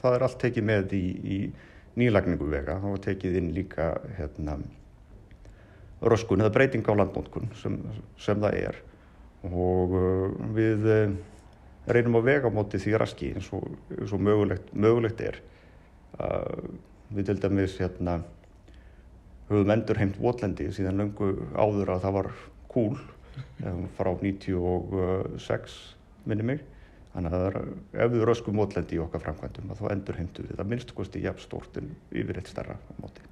það 0.00 0.16
er 0.16 0.26
allt 0.28 0.40
tekið 0.44 0.68
með 0.68 0.96
í, 0.96 1.04
í 1.08 1.38
nýlagningu 1.98 2.48
vega, 2.48 2.78
það 2.78 2.94
var 2.94 3.04
tekið 3.08 3.40
inn 3.40 3.54
líka 3.56 3.88
hérna 4.18 4.58
röskun 6.02 6.42
eða 6.42 6.54
breyting 6.54 6.86
á 6.86 6.94
landbónkun 6.94 7.50
sem, 7.58 7.78
sem 8.20 8.38
það 8.42 8.58
er. 8.60 8.78
Og 9.48 9.94
uh, 9.98 10.38
við 10.54 10.86
uh, 10.86 11.12
reynum 11.90 12.18
að 12.20 12.30
vega 12.30 12.52
móti 12.52 12.80
því 12.82 12.96
raski 13.00 13.32
eins 13.34 13.50
og, 13.56 13.66
eins 13.96 14.14
og 14.14 14.22
mögulegt, 14.22 14.72
mögulegt 14.74 15.22
er. 15.24 15.40
Uh, 16.18 16.74
við 17.14 17.30
til 17.30 17.38
dæmis 17.42 17.78
hérna 17.80 18.20
höfum 19.48 19.70
endur 19.72 19.98
heimt 19.98 20.18
votlendi 20.20 20.68
síðan 20.76 21.00
löngu 21.00 21.30
áður 21.56 21.94
að 21.94 22.02
það 22.04 22.18
var 22.18 22.32
kúl 22.68 22.98
frá 23.96 24.10
96 24.20 25.78
minni 26.28 26.44
mig. 26.50 26.60
Þannig 27.14 27.38
að 27.38 27.46
er, 27.46 27.56
ef 28.04 28.12
við 28.12 28.26
röskum 28.28 28.60
votlendi 28.60 28.98
í 28.98 29.00
okkar 29.02 29.24
framkvæmdum 29.24 29.72
þá 29.80 29.88
endur 29.94 30.20
heimtu 30.20 30.44
við 30.44 30.60
það 30.60 30.70
minnst 30.74 30.94
kosti 30.94 31.24
jafn 31.24 31.42
stórt 31.46 31.80
en 31.80 31.90
yfir 32.12 32.42
eitt 32.42 32.52
starra 32.52 32.76
móti 33.00 33.24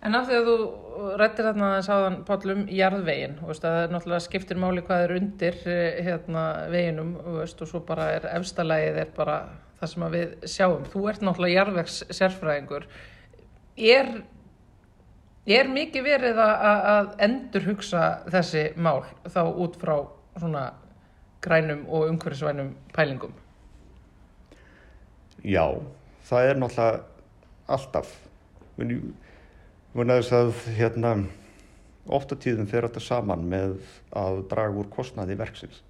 En 0.00 0.16
af 0.16 0.28
því 0.28 0.36
að 0.38 0.46
þú 0.48 1.08
rættir 1.20 1.44
þarna 1.44 1.66
að 1.76 1.82
sáðan 1.84 2.14
pálum 2.24 2.60
jarðvegin, 2.72 3.34
það 3.44 3.74
náttúrulega 3.92 4.24
skiptir 4.24 4.60
máli 4.60 4.84
hvað 4.86 5.02
er 5.04 5.12
undir 5.18 5.58
eh, 5.68 5.98
hérna, 6.06 6.44
veginum 6.72 7.10
veist, 7.36 7.60
og 7.60 7.68
svo 7.68 7.82
bara 7.84 8.06
er 8.14 8.28
efstalægið 8.32 9.00
er 9.02 9.10
bara 9.16 9.36
það 9.80 9.92
sem 9.92 10.06
við 10.14 10.32
sjáum. 10.54 10.86
Þú 10.88 11.02
ert 11.12 11.24
náttúrulega 11.26 11.58
jarðvegs 11.58 11.98
sérfræðingur. 12.16 12.86
Er, 13.90 14.08
er 15.58 15.70
mikið 15.72 16.08
verið 16.08 16.40
að, 16.46 16.88
að 16.94 17.12
endur 17.28 17.68
hugsa 17.68 18.06
þessi 18.32 18.64
mál 18.80 19.04
þá 19.28 19.42
út 19.50 19.76
frá 19.80 19.94
svona 20.38 20.64
grænum 21.44 21.84
og 21.88 22.08
umhverfisvænum 22.08 22.72
pælingum? 22.96 23.36
Já, 25.44 25.64
það 26.28 26.48
er 26.48 26.64
náttúrulega 26.64 27.04
alltaf. 27.68 28.16
Muni, 29.90 30.14
Þannig 30.14 30.30
að 30.30 30.58
hérna, 30.76 31.10
ofta 32.14 32.36
tíðum 32.38 32.68
fer 32.70 32.86
þetta 32.86 33.00
saman 33.02 33.42
með 33.50 33.72
að 34.14 34.44
draga 34.52 34.78
úr 34.78 34.86
kostnaði 34.92 35.34
verksins 35.40 35.80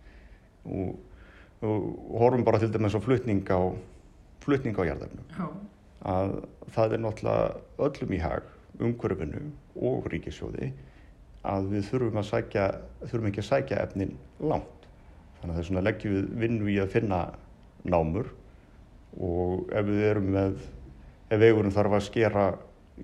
og, 0.65 0.95
og 1.61 2.15
horfum 2.23 2.47
bara 2.47 2.61
til 2.63 2.71
dæmis 2.73 2.97
á 2.97 3.01
flutning 3.05 3.45
á, 3.53 3.61
flutning 4.41 4.81
á 4.81 4.89
jarðefnum. 4.89 5.27
Að 6.01 6.33
það 6.73 6.95
er 6.97 7.03
náttúrulega 7.05 7.91
öllum 7.91 8.15
í 8.17 8.23
hag, 8.25 8.49
umhverfinu 8.81 9.43
og 9.77 10.09
ríkisjóði 10.09 10.71
að 11.45 11.69
við 11.75 11.87
þurfum, 11.91 12.23
að 12.23 12.29
sækja, 12.31 12.67
þurfum 13.05 13.29
ekki 13.29 13.45
að 13.45 13.49
sækja 13.51 13.83
efnin 13.85 14.17
langt. 14.41 14.89
Þannig 15.43 15.53
að 15.53 15.61
þess 15.61 15.73
vegna 15.73 15.85
leggjum 15.91 16.17
við 16.17 16.33
vinnu 16.47 16.73
í 16.73 16.81
að 16.81 16.97
finna 16.97 17.21
námur 17.85 18.33
og 19.21 19.69
ef 19.77 19.87
við 19.93 20.03
erum 20.09 20.33
með, 20.33 20.59
ef 21.29 21.41
vegurinn 21.45 21.77
þarf 21.77 22.01
að 22.01 22.09
skera 22.09 22.49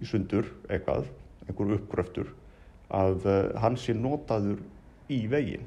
í 0.00 0.08
sundur 0.08 0.48
eitthvað, 0.68 1.08
einhver 1.46 1.76
uppgröftur 1.78 2.32
að 2.94 3.26
uh, 3.26 3.40
hann 3.62 3.78
sé 3.80 3.94
notaður 3.96 4.60
í 5.10 5.24
veginn. 5.30 5.66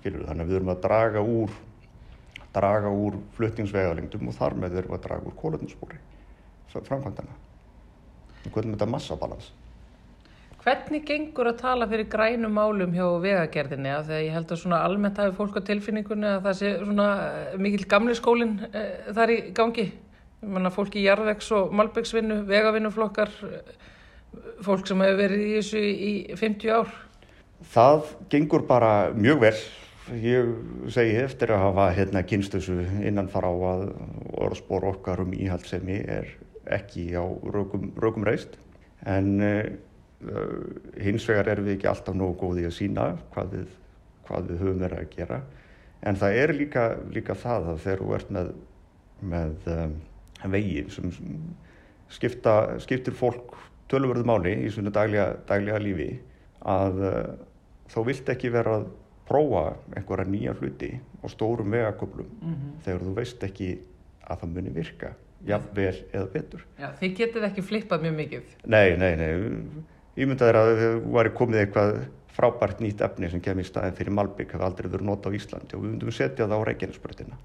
Skilur 0.00 0.26
þannig 0.26 0.46
að 0.46 0.50
við 0.50 0.60
erum 0.60 0.74
að 0.74 0.84
draga 0.86 1.22
úr 1.22 1.56
draga 2.56 2.90
úr 2.90 3.18
fluttingsvegalengdum 3.36 4.30
og 4.30 4.36
þar 4.38 4.56
með 4.62 4.80
erum 4.80 4.96
að 4.96 5.04
draga 5.08 5.28
úr 5.28 5.36
kólöfnusbúri 5.38 6.00
framkvæmdana 6.76 7.32
hvernig 8.52 8.76
þetta 8.76 8.88
massabalans? 8.90 9.52
Hvernig 10.66 11.04
gengur 11.06 11.46
að 11.52 11.60
tala 11.60 11.86
fyrir 11.86 12.08
grænum 12.10 12.56
málum 12.58 12.94
hjá 12.94 13.04
vegagerðinni? 13.22 13.92
Að 13.94 14.10
ég 14.16 14.32
held 14.34 14.50
að 14.50 14.60
svona 14.64 14.80
almennt 14.82 15.20
hafi 15.22 15.36
fólk 15.36 15.60
á 15.62 15.66
tilfinningunni 15.68 16.26
að 16.26 16.48
það 16.48 16.56
sé 16.58 16.72
svona 16.80 17.06
eh, 17.26 17.52
mikil 17.62 17.86
gamli 17.90 18.16
skólinn 18.18 18.56
e, 18.72 18.82
þar 19.14 19.32
í 19.34 19.38
gangi 19.54 19.86
manna, 20.44 20.70
fólk 20.74 20.96
í 20.98 21.06
jarðvegs 21.06 21.48
og 21.56 21.72
malbyggsvinnu, 21.76 22.42
vegavinnuflokkar, 22.48 23.32
fólk 24.64 24.86
sem 24.88 25.02
hefur 25.04 25.20
verið 25.22 25.44
í 25.46 25.56
þessu 25.56 25.82
í 25.82 26.12
50 26.36 26.76
ár? 26.76 26.94
Það 27.72 28.14
gengur 28.32 28.66
bara 28.68 28.92
mjög 29.16 29.42
vel. 29.46 29.56
Ég 30.22 30.52
segi 30.94 31.16
eftir 31.18 31.50
að 31.54 31.64
hafa 31.64 31.88
hérna, 31.96 32.22
kynst 32.28 32.54
þessu 32.54 32.78
innan 33.02 33.30
fara 33.32 33.50
á 33.50 33.56
að 33.72 33.88
orðspor 34.38 34.86
okkar 34.92 35.24
um 35.24 35.32
íhaldsemi 35.34 35.98
er 36.04 36.28
ekki 36.76 37.08
á 37.18 37.24
rökum, 37.26 37.90
rökum 37.98 38.26
reist. 38.26 38.54
En 39.06 39.40
uh, 39.42 39.64
hins 41.02 41.26
vegar 41.26 41.50
erum 41.52 41.66
við 41.66 41.78
ekki 41.78 41.90
alltaf 41.90 42.16
nógu 42.16 42.36
góði 42.44 42.68
að 42.68 42.76
sína 42.76 43.08
hvað 43.34 43.56
við, 43.56 43.72
hvað 44.28 44.50
við 44.50 44.62
höfum 44.62 44.84
verið 44.84 45.02
að 45.02 45.16
gera. 45.16 45.40
En 46.06 46.20
það 46.20 46.38
er 46.42 46.54
líka, 46.54 46.84
líka 47.10 47.34
það 47.38 47.72
að 47.72 47.82
þegar 47.86 48.04
þú 48.04 48.14
ert 48.18 48.32
með, 48.36 48.52
með 49.32 49.70
um, 49.74 49.96
vegi 50.44 50.84
sem 50.92 51.12
skipta, 52.12 52.78
skiptir 52.82 53.16
fólk 53.16 53.56
tölverðu 53.90 54.26
máli 54.26 54.54
í 54.66 54.70
svona 54.72 54.92
daglega, 54.94 55.36
daglega 55.48 55.82
lífi 55.82 56.10
að 56.66 57.02
uh, 57.02 57.34
þá 57.90 57.98
vilt 58.06 58.32
ekki 58.34 58.52
vera 58.54 58.80
að 58.80 58.88
prófa 59.26 59.76
einhverja 59.96 60.30
nýja 60.30 60.54
hluti 60.58 60.92
og 61.22 61.30
stórum 61.32 61.70
vegaköplum 61.74 62.26
mm 62.26 62.54
-hmm. 62.54 62.74
þegar 62.84 63.00
þú 63.06 63.14
veist 63.14 63.42
ekki 63.42 63.70
að 64.26 64.40
það 64.40 64.54
muni 64.54 64.74
virka 64.74 65.14
jafnvel 65.46 65.96
eða 66.12 66.26
betur. 66.32 66.66
Já, 66.78 66.88
þið 67.00 67.16
getið 67.16 67.44
ekki 67.50 67.62
flippað 67.62 68.02
mjög 68.02 68.14
mikið. 68.14 68.54
Nei, 68.64 68.96
nei, 68.96 69.16
nei. 69.16 69.30
Ég 70.16 70.28
myndi 70.28 70.44
að 70.44 70.54
það 70.54 71.02
var 71.12 71.28
komið 71.34 71.60
eitthvað 71.60 72.06
frábært 72.36 72.80
nýtt 72.80 73.00
efni 73.00 73.30
sem 73.30 73.40
kemur 73.40 73.64
í 73.64 73.66
staðin 73.66 73.96
fyrir 73.96 74.12
Malbygg, 74.12 74.52
hafa 74.52 74.64
aldrei 74.64 74.90
verið 74.90 75.06
nota 75.06 75.30
á 75.30 75.36
Íslandi 75.36 75.76
og 75.76 75.84
við 75.84 75.90
myndum 75.90 76.12
setja 76.12 76.46
það 76.46 76.58
á 76.60 76.66
Reykjanesbröðina 76.68 77.38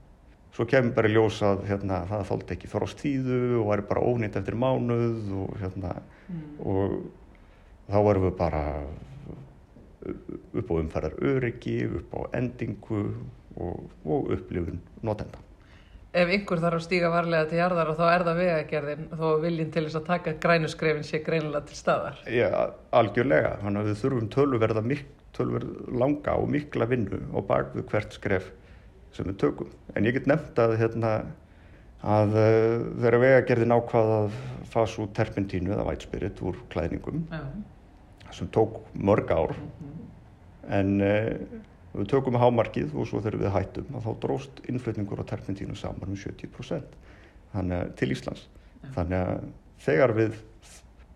svo 0.55 0.67
kemur 0.67 0.95
bara 0.95 1.11
ljósað 1.11 1.63
hérna, 1.69 2.01
það 2.09 2.25
þóldi 2.31 2.55
ekki 2.55 2.71
frost 2.71 2.99
tíðu 3.01 3.61
og 3.61 3.69
væri 3.71 3.85
bara 3.89 4.03
ónýtt 4.03 4.39
eftir 4.39 4.57
mánuð 4.59 5.31
og, 5.43 5.53
hérna, 5.61 5.93
mm. 6.27 6.41
og 6.67 6.97
þá 7.91 8.01
varum 8.07 8.27
við 8.27 8.35
bara 8.39 8.65
upp 10.57 10.73
á 10.73 10.75
umferðar 10.79 11.15
öryggi, 11.21 11.77
upp 12.01 12.17
á 12.17 12.19
endingu 12.41 13.05
og, 13.55 13.87
og 14.03 14.35
upplifun 14.35 14.81
notenda. 15.05 15.39
Ef 16.11 16.27
ykkur 16.35 16.59
þarf 16.59 16.81
að 16.81 16.83
stíga 16.83 17.09
varlega 17.13 17.47
til 17.47 17.59
jarðar 17.61 17.93
og 17.93 17.99
þá 18.01 18.05
er 18.09 18.23
það 18.27 18.39
vegagerðin 18.41 19.05
þó 19.15 19.27
viljinn 19.39 19.69
til 19.71 19.85
þess 19.85 19.99
að 20.01 20.09
taka 20.09 20.33
grænuskrefin 20.43 21.05
sé 21.07 21.21
greinilega 21.23 21.69
til 21.69 21.77
staðar? 21.79 22.17
Já, 22.27 22.49
algjörlega. 22.91 23.53
Þannig 23.61 23.79
að 23.79 23.87
við 23.87 24.01
þurfum 24.01 24.31
tölverða 24.33 24.83
tölverð 25.31 25.69
langa 25.95 26.33
og 26.35 26.49
mikla 26.51 26.89
vinnu 26.91 27.21
og 27.31 27.45
bak 27.47 27.71
við 27.77 27.85
hvert 27.93 28.17
skref 28.17 28.49
sem 29.15 29.27
við 29.27 29.39
tökum. 29.43 29.71
En 29.95 30.07
ég 30.07 30.15
get 30.15 30.29
nefnt 30.29 30.59
að, 30.61 30.75
hérna, 30.81 31.11
að 32.01 32.37
uh, 32.37 32.77
þeirra 33.03 33.21
vegagerðin 33.25 33.75
ákvað 33.75 34.13
að 34.17 34.37
fasa 34.71 35.03
út 35.03 35.15
terpentínu 35.17 35.73
eða 35.75 35.87
vætspirit 35.89 36.39
úr 36.45 36.59
klæðningum 36.71 37.25
Já. 37.31 37.41
sem 38.31 38.49
tók 38.55 38.79
mörg 38.93 39.31
ár 39.31 39.51
mm 39.57 39.67
-hmm. 39.81 40.07
en 40.79 41.01
uh, 41.01 41.59
við 41.93 42.07
tökum 42.07 42.39
hámarkið 42.39 42.95
og 42.95 43.07
svo 43.07 43.19
þegar 43.19 43.39
við 43.39 43.55
hættum 43.55 43.95
að 43.95 44.05
þá 44.05 44.19
dróst 44.23 44.61
innflutningur 44.67 45.19
á 45.19 45.25
terpentínu 45.27 45.75
saman 45.75 46.09
um 46.09 46.15
70% 46.15 46.95
þannig, 47.53 47.95
til 47.95 48.11
Íslands. 48.11 48.47
Já. 48.81 48.91
Þannig 48.95 49.17
að 49.17 49.43
þegar 49.77 50.13
við 50.15 50.39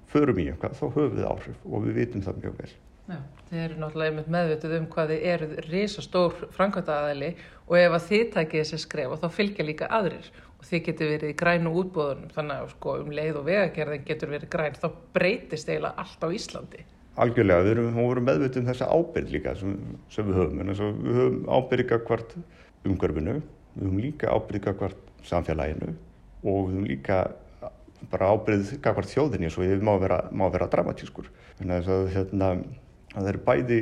förum 0.07 0.39
í 0.39 0.49
eitthvað 0.49 0.75
þá 0.79 0.85
höfum 0.85 1.15
við 1.15 1.25
áhrif 1.25 1.63
og 1.65 1.85
við 1.85 1.93
vitum 1.93 2.21
það 2.21 2.41
mjög 2.43 2.57
vel. 2.59 2.73
Já, 3.05 3.19
þið 3.51 3.59
eru 3.61 3.75
náttúrulega 3.77 4.23
meðvituð 4.33 4.71
um 4.79 4.85
hvað 4.89 5.11
þið 5.13 5.25
eru 5.29 5.47
risastór 5.67 6.39
framkvæmtaðali 6.55 7.27
og 7.67 7.77
ef 7.77 7.93
að 7.93 8.05
þið 8.07 8.23
takið 8.33 8.63
þessi 8.63 8.79
skref 8.81 9.13
og 9.13 9.19
þá 9.21 9.27
fylgja 9.35 9.65
líka 9.67 9.89
aðrir. 9.93 10.29
Og 10.57 10.65
þið 10.65 10.81
getur 10.87 11.11
verið 11.11 11.29
í 11.29 11.37
grænu 11.37 11.73
útbóðunum 11.81 12.31
þannig 12.33 12.63
að 12.63 12.71
sko, 12.71 12.95
um 13.03 13.11
leið 13.13 13.35
og 13.37 13.45
vegagerðin 13.45 14.07
getur 14.07 14.31
verið 14.33 14.51
græn 14.55 14.79
þá 14.81 14.87
breytist 15.13 15.69
eiginlega 15.69 16.01
allt 16.01 16.25
á 16.25 16.27
Íslandi. 16.39 16.81
Algjörlega, 17.21 17.65
við 17.67 17.73
erum, 17.75 17.99
erum 18.01 18.25
meðvituð 18.27 18.63
um 18.63 18.69
þessa 18.71 18.87
ábyrg 18.89 19.29
líka 19.35 19.53
sem, 19.59 19.75
sem 20.11 20.25
við 20.25 20.39
höfum 20.41 20.63
en 20.63 20.71
þess 20.73 20.83
að 20.83 20.97
við 21.05 21.19
höfum 21.19 21.37
ábyrga 21.59 21.99
hvert 22.09 22.33
umgörfinu, 22.89 23.35
við 23.75 23.85
höfum 23.85 24.01
líka 24.01 24.33
ábyrga 24.33 24.73
hvert 24.81 25.13
samfélaginu 25.29 25.93
og 26.41 26.57
við 26.65 26.73
höfum 26.73 26.89
líka 26.89 27.19
bara 28.09 28.31
ábyrgð 28.33 28.73
hvert 28.81 29.13
þjóðinni 29.13 29.53
svo 29.53 29.63
við 29.63 29.85
má 29.85 29.93
vera, 30.01 30.25
má 30.33 30.49
vera 30.49 30.67
það 33.15 33.31
eru 33.31 33.43
bæði, 33.45 33.79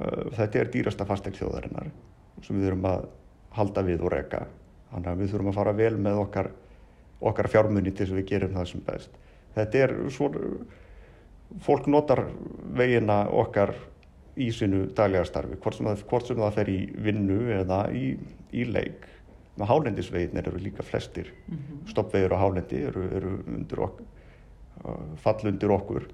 uh, 0.00 0.22
þetta 0.36 0.60
er 0.60 0.72
dýrasta 0.74 1.08
fastegn 1.08 1.38
þjóðarinnar 1.38 1.90
sem 2.44 2.56
við 2.58 2.68
þurfum 2.68 2.88
að 2.90 3.06
halda 3.56 3.84
við 3.86 4.04
og 4.04 4.12
reyka. 4.12 4.46
Þannig 4.90 5.10
að 5.10 5.20
við 5.22 5.32
þurfum 5.32 5.50
að 5.52 5.58
fara 5.58 5.76
vel 5.76 5.94
með 6.00 6.22
okkar, 6.22 6.50
okkar 7.30 7.48
fjármunni 7.52 7.92
til 7.92 8.04
þess 8.04 8.14
að 8.14 8.20
við 8.20 8.28
gerum 8.30 8.56
það 8.56 8.68
sem 8.70 8.84
best. 8.86 9.18
Þetta 9.56 9.82
er 9.82 9.94
svona, 10.12 10.42
fólk 11.64 11.88
notar 11.90 12.26
veginna 12.76 13.22
okkar 13.32 13.72
í 14.36 14.50
sinu 14.52 14.84
daglega 14.96 15.24
starfi, 15.24 15.56
hvort 15.62 15.78
sem 15.78 15.88
það, 15.88 16.02
hvort 16.10 16.28
sem 16.28 16.40
það 16.42 16.58
fer 16.58 16.70
í 16.70 16.80
vinnu 17.06 17.38
eða 17.56 17.80
í, 17.96 18.10
í 18.52 18.66
leik. 18.68 19.06
Með 19.56 19.70
hálendisveginir 19.70 20.50
eru 20.50 20.60
líka 20.60 20.84
flestir, 20.84 21.30
mm 21.46 21.56
-hmm. 21.56 21.88
stoppvegur 21.88 22.36
á 22.36 22.42
hálendi 22.42 22.82
eru, 22.90 23.06
eru 23.16 23.30
undir 23.48 23.80
okkur, 23.86 24.06
uh, 24.84 25.16
fall 25.16 25.48
undir 25.48 25.72
okkur 25.72 26.10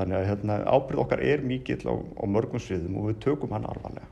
Þannig 0.00 0.16
að 0.16 0.30
hérna, 0.30 0.56
ábyrð 0.64 1.02
okkar 1.04 1.22
er 1.28 1.44
mikill 1.44 1.82
á, 1.84 1.94
á 2.00 2.24
mörgum 2.24 2.62
sviðum 2.62 2.96
og 3.02 3.10
við 3.10 3.20
tökum 3.26 3.52
hann 3.52 3.68
alvarlega. 3.68 4.08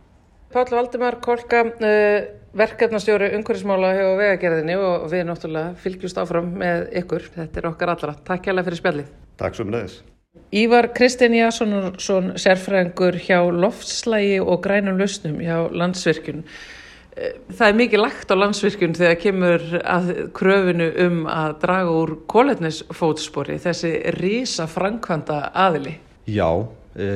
Páll 0.53 0.69
Valdimar 0.73 1.19
Kolka, 1.25 1.63
uh, 1.65 2.29
verkefnastjóri 2.57 3.31
umhverfismála 3.37 3.95
hjá 3.97 4.07
vegagerðinni 4.21 4.77
og 4.81 5.09
við 5.13 5.27
náttúrulega 5.29 5.75
fylgjumst 5.83 6.21
áfram 6.21 6.53
með 6.61 6.87
ykkur. 7.03 7.27
Þetta 7.35 7.61
er 7.61 7.69
okkar 7.73 7.93
allra. 7.95 8.15
Takk 8.29 8.49
hjá 8.49 8.55
það 8.55 8.69
fyrir 8.69 8.81
spjallið. 8.83 9.11
Takk 9.41 9.59
svo 9.59 9.69
með 9.69 9.85
þess. 9.87 10.07
Ívar 10.55 10.89
Kristinn 10.97 11.37
Jásson, 11.37 11.75
sérfræðingur 12.41 13.19
hjá 13.21 13.41
loftslægi 13.53 14.39
og 14.41 14.61
grænum 14.65 15.01
lausnum 15.01 15.41
hjá 15.43 15.67
landsvirkjunum 15.73 16.45
það 17.49 17.65
er 17.69 17.79
mikið 17.79 18.03
lagt 18.03 18.33
á 18.33 18.37
landsvirkjun 18.39 18.97
þegar 18.99 19.19
kemur 19.23 19.65
að 19.83 20.11
kröfinu 20.37 20.89
um 21.07 21.19
að 21.31 21.57
draga 21.65 21.95
úr 22.03 22.15
kóletnisfótspori, 22.31 23.59
þessi 23.63 23.93
rísa 24.19 24.69
framkvæmda 24.71 25.41
aðili. 25.67 25.97
Já, 26.29 26.49
e, 26.95 27.09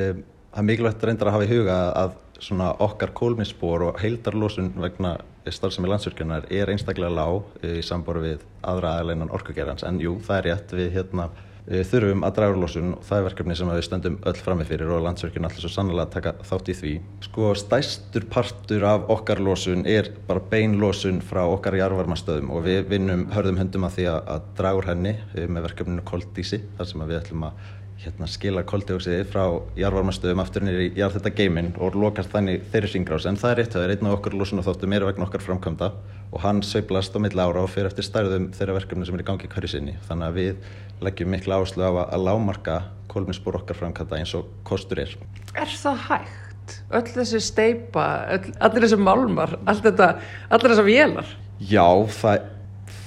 það 0.53 0.63
er 0.63 0.69
mikilvægt 0.71 1.07
reyndar 1.07 1.31
að 1.31 1.37
hafa 1.39 1.49
í 1.49 1.53
huga 1.53 1.79
að 2.03 2.19
svona 2.43 2.73
okkar 2.83 3.13
kólminsspor 3.15 3.87
og 3.89 4.01
heildarlósun 4.03 4.73
vegna 4.83 5.17
starfsemi 5.47 5.91
landsvirkjunar 5.91 6.49
er 6.55 6.71
einstaklega 6.71 7.13
lág 7.15 7.67
í 7.67 7.81
sambor 7.87 8.21
við 8.23 8.43
aðra 8.67 8.97
aðleinan 9.01 9.31
orkugerðans 9.35 9.87
en 9.87 10.01
jú, 10.03 10.17
það 10.27 10.39
er 10.39 10.49
rétt 10.49 10.75
við 10.79 10.93
hérna 10.97 11.29
þurfum 11.67 12.25
að 12.27 12.35
draga 12.39 12.55
úr 12.55 12.61
losun 12.65 12.95
og 12.97 13.05
það 13.07 13.19
er 13.19 13.27
verkefni 13.29 13.57
sem 13.59 13.69
við 13.71 13.85
stöndum 13.87 14.17
öll 14.27 14.39
framið 14.39 14.73
fyrir 14.73 14.95
og 14.97 15.05
landsverkjun 15.05 15.47
allir 15.47 15.63
svo 15.63 15.71
sannlega 15.71 16.07
að 16.09 16.15
taka 16.17 16.33
þátt 16.49 16.71
í 16.73 16.77
því. 16.79 16.95
Sko 17.29 17.53
stæstur 17.59 18.27
partur 18.33 18.87
af 18.89 19.07
okkar 19.15 19.43
losun 19.43 19.87
er 19.87 20.11
bara 20.27 20.43
bein 20.53 20.79
losun 20.83 21.23
frá 21.23 21.45
okkar 21.45 21.79
jarvarmastöðum 21.79 22.51
og 22.57 22.67
við 22.67 22.89
vinnum 22.91 23.29
hörðum 23.35 23.63
höndum 23.63 23.87
að 23.87 24.01
því 24.01 24.09
að 24.17 24.51
draga 24.59 24.81
úr 24.81 24.91
henni 24.91 25.15
með 25.47 25.69
verkefninu 25.69 26.05
Koldísi 26.09 26.65
þar 26.81 26.91
sem 26.91 27.07
við 27.07 27.21
ætlum 27.21 27.47
að 27.47 27.63
hérna, 28.03 28.27
skila 28.31 28.65
koldioksiði 28.67 29.27
frá 29.31 29.45
jarvarmastöðum 29.79 30.43
aftur 30.43 30.65
nýri 30.67 30.89
í 30.89 30.93
jarð 30.99 31.21
þetta 31.21 31.35
geiminn 31.39 31.71
og 31.79 31.95
lokast 31.99 32.33
þannig 32.33 32.65
þeirri 32.73 32.91
syngrás 32.97 33.29
en 33.31 33.39
það 33.39 33.53
er 33.53 33.61
rétt 33.61 33.77
að 33.77 33.79
það 33.79 33.87
er 33.87 33.95
einn 33.95 34.09
af 34.11 34.17
okkar 34.17 34.37
losun 34.39 34.63
og 34.63 34.67
þóttu 34.67 34.91
meira 34.91 35.09
vegna 35.09 35.29
okkar 35.29 35.45
framkvæmda 35.45 35.91
og 36.33 36.41
hann 36.41 36.63
sveiplast 36.65 37.17
á 37.17 37.21
milla 37.23 37.47
ára 37.47 37.65
og 37.65 37.71
fyrir 37.73 37.91
eftir 37.91 38.07
stærðum 38.07 38.51
þeirra 38.57 38.79
verkefni 38.79 39.09
sem 39.09 39.19
er 39.19 39.25
í 39.25 39.29
gangi 39.29 39.51
hverju 39.53 39.73
sinni 39.75 39.97
þannig 40.09 40.29
að 40.29 40.39
við 40.41 40.71
leggjum 41.05 41.33
miklu 41.35 41.59
áherslu 41.59 41.85
á 41.85 41.93
að 42.09 42.25
lámarka 42.27 42.79
kolminspor 43.13 43.61
okkar 43.61 43.77
framkvæmda 43.77 44.23
eins 44.23 44.33
og 44.39 44.49
kostur 44.65 45.03
er. 45.03 45.13
Er 45.53 45.69
það 45.69 46.07
hægt? 46.09 46.79
Öll 46.95 47.09
þessi 47.11 47.41
steipa, 47.43 48.07
öll, 48.33 48.53
allir 48.63 48.87
þessi 48.87 48.99
málmar, 49.03 49.57
allir 49.67 49.93
þessar 49.93 50.87
vélar? 50.87 51.37
Já, 51.61 51.85
það 52.17 52.47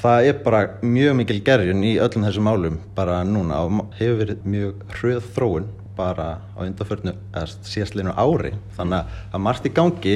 það 0.05 0.27
er 0.29 0.41
bara 0.45 0.59
mjög 0.85 1.15
mikil 1.17 1.39
gerjun 1.45 1.85
í 1.85 1.95
öllum 2.01 2.25
þessum 2.27 2.45
málum 2.45 2.77
bara 2.97 3.23
núna 3.25 3.63
og 3.65 3.95
hefur 3.97 4.19
verið 4.21 4.47
mjög 4.53 4.83
hröð 4.99 5.29
þróun 5.35 5.67
bara 5.97 6.27
á 6.53 6.59
undanförnu 6.61 7.13
síðastleinu 7.65 8.13
ári 8.13 8.53
þannig 8.77 9.15
að 9.31 9.43
margt 9.47 9.65
í 9.65 9.73
gangi 9.73 10.15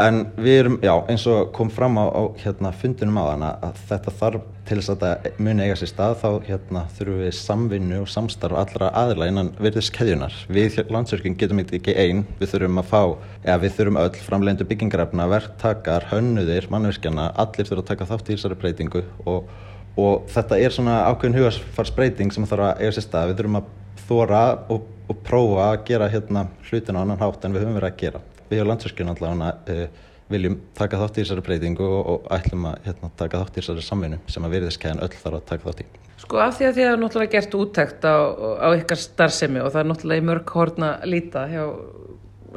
En 0.00 0.20
við 0.40 0.54
erum, 0.62 0.76
já, 0.80 0.92
eins 1.12 1.26
og 1.28 1.50
kom 1.52 1.68
fram 1.72 1.98
á, 2.00 2.08
á 2.08 2.22
hérna, 2.40 2.70
fundinum 2.72 3.18
á 3.20 3.24
þann 3.26 3.42
að 3.48 3.80
þetta 3.90 4.12
þarf 4.16 4.46
til 4.68 4.76
þess 4.78 4.92
að 4.92 5.02
þetta 5.02 5.42
muni 5.44 5.66
eiga 5.66 5.76
sér 5.76 5.90
stað 5.90 6.14
þá 6.22 6.28
hérna, 6.46 6.82
þurfum 6.96 7.18
við 7.20 7.34
samvinnu 7.36 7.98
og 8.00 8.08
samstarf 8.08 8.60
allra 8.62 8.88
aðla 8.96 9.28
innan 9.28 9.50
virðis 9.60 9.90
keðjunar. 9.92 10.36
Við 10.48 10.78
landsverkinn 10.94 11.36
getum 11.40 11.60
ekki 11.64 11.96
einn, 12.00 12.22
við 12.40 12.52
þurfum 12.54 12.80
að 12.80 12.88
fá, 12.92 13.02
eða 13.42 13.58
við 13.64 13.76
þurfum 13.76 14.00
öll 14.04 14.22
framlegendu 14.28 14.68
byggingarefna, 14.70 15.28
verktakar, 15.34 16.08
hönnuðir, 16.14 16.70
mannverkjana, 16.72 17.28
allir 17.44 17.68
þurfum 17.68 17.84
að 17.84 17.90
taka 17.92 18.08
þátt 18.14 18.30
í 18.30 18.38
þessari 18.38 18.60
breytingu 18.62 19.04
og, 19.28 19.52
og 20.00 20.32
þetta 20.32 20.62
er 20.64 20.76
svona 20.76 21.02
ákveðin 21.10 21.40
hugarsfarsbreyting 21.42 22.32
sem 22.32 22.48
þarf 22.48 22.70
að 22.70 22.84
eiga 22.86 22.96
sér 22.96 23.08
stað. 23.10 23.34
Við 23.34 23.42
þurfum 23.42 23.60
að 23.60 23.70
þóra 24.06 24.44
og, 24.72 24.90
og 25.10 25.24
prófa 25.26 25.72
að 25.74 25.80
gera 25.90 26.12
hérna, 26.14 26.48
hlutina 26.70 27.02
á 27.02 27.04
annan 27.04 27.20
hátt 27.20 27.44
en 27.44 27.58
við 27.58 27.66
höfum 27.66 27.80
verið 27.82 27.92
að 27.92 28.04
gera 28.06 28.28
við 28.50 28.62
á 28.62 28.68
landsverkjun 28.70 29.12
allavega 29.14 29.50
uh, 29.70 30.06
viljum 30.30 30.60
taka 30.78 31.00
þátt 31.00 31.18
í 31.18 31.24
þessari 31.24 31.44
breytingu 31.46 31.86
og, 31.86 32.12
og 32.12 32.28
ætlum 32.34 32.68
að 32.70 32.86
hérna, 32.86 33.10
taka 33.18 33.42
þátt 33.42 33.56
í 33.56 33.60
þessari 33.62 33.84
samvinnu 33.86 34.20
sem 34.30 34.46
að 34.46 34.54
veriðiskeiðan 34.56 35.02
öll 35.06 35.12
þarf 35.16 35.40
að 35.40 35.48
taka 35.50 35.68
þátt 35.68 35.82
í. 35.82 35.88
Sko 36.20 36.40
af 36.44 36.56
því 36.58 36.68
að 36.68 36.78
þið 36.78 36.88
hafa 36.90 37.00
náttúrulega 37.00 37.34
gert 37.34 37.58
úttækt 37.58 38.06
á, 38.06 38.16
á 38.60 38.68
ykkar 38.76 39.00
starfsemi 39.00 39.62
og 39.64 39.72
það 39.72 39.82
er 39.82 39.90
náttúrulega 39.90 40.22
í 40.22 40.26
mörg 40.28 40.54
horna 40.54 40.90
líta 41.08 41.44
hjá 41.50 41.64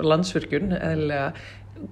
landsverkjun 0.03 0.73
eðlega. 0.77 1.27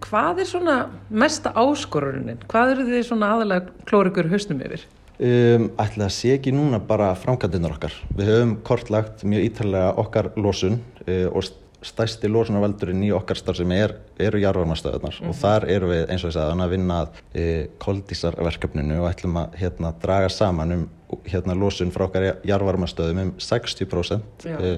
Hvað 0.05 0.41
er 0.43 0.49
svona 0.49 0.75
mesta 1.09 1.53
áskorunin? 1.57 2.41
Hvað 2.51 2.75
eru 2.75 2.89
þið 2.89 3.05
svona 3.07 3.31
aðalega 3.35 3.87
klórikur 3.89 4.29
hausnum 4.31 4.61
yfir? 4.65 4.85
Um, 5.21 5.67
ætla 5.81 6.07
að 6.07 6.15
sé 6.15 6.35
ekki 6.37 6.53
núna 6.55 6.79
bara 6.81 7.11
framkvæmdinnar 7.19 7.75
okkar. 7.75 7.97
Við 8.17 8.31
höfum 8.31 8.53
kortlagt 8.65 9.25
mjög 9.27 9.51
ítalega 9.51 9.91
okkar 10.01 10.31
losun 10.39 10.79
uh, 11.05 11.27
og 11.29 11.45
stæsti 11.85 12.29
lósunarvaldurinn 12.29 13.03
í 13.07 13.11
okkar 13.15 13.39
starf 13.39 13.57
sem 13.57 13.71
er, 13.75 13.95
eru 14.21 14.41
jarvarmastöðunar 14.43 15.21
og 15.27 15.37
þar 15.37 15.67
eru 15.73 15.91
við 15.91 16.03
eins 16.07 16.25
og 16.25 16.31
ég 16.31 16.37
sagði 16.37 16.65
að 16.65 16.73
vinna 16.75 16.97
e, 17.33 17.45
koldísarverkefninu 17.81 18.99
og 19.01 19.09
ætlum 19.09 19.39
að 19.41 19.55
hérna, 19.61 19.93
draga 20.03 20.29
saman 20.33 20.75
um 20.75 20.89
hérna, 21.27 21.57
lósun 21.57 21.93
frá 21.93 22.05
okkar 22.07 22.27
jarvarmastöðum 22.47 23.23
um 23.25 23.33
60% 23.41 24.45
Já. 24.45 24.59
e, 24.59 24.75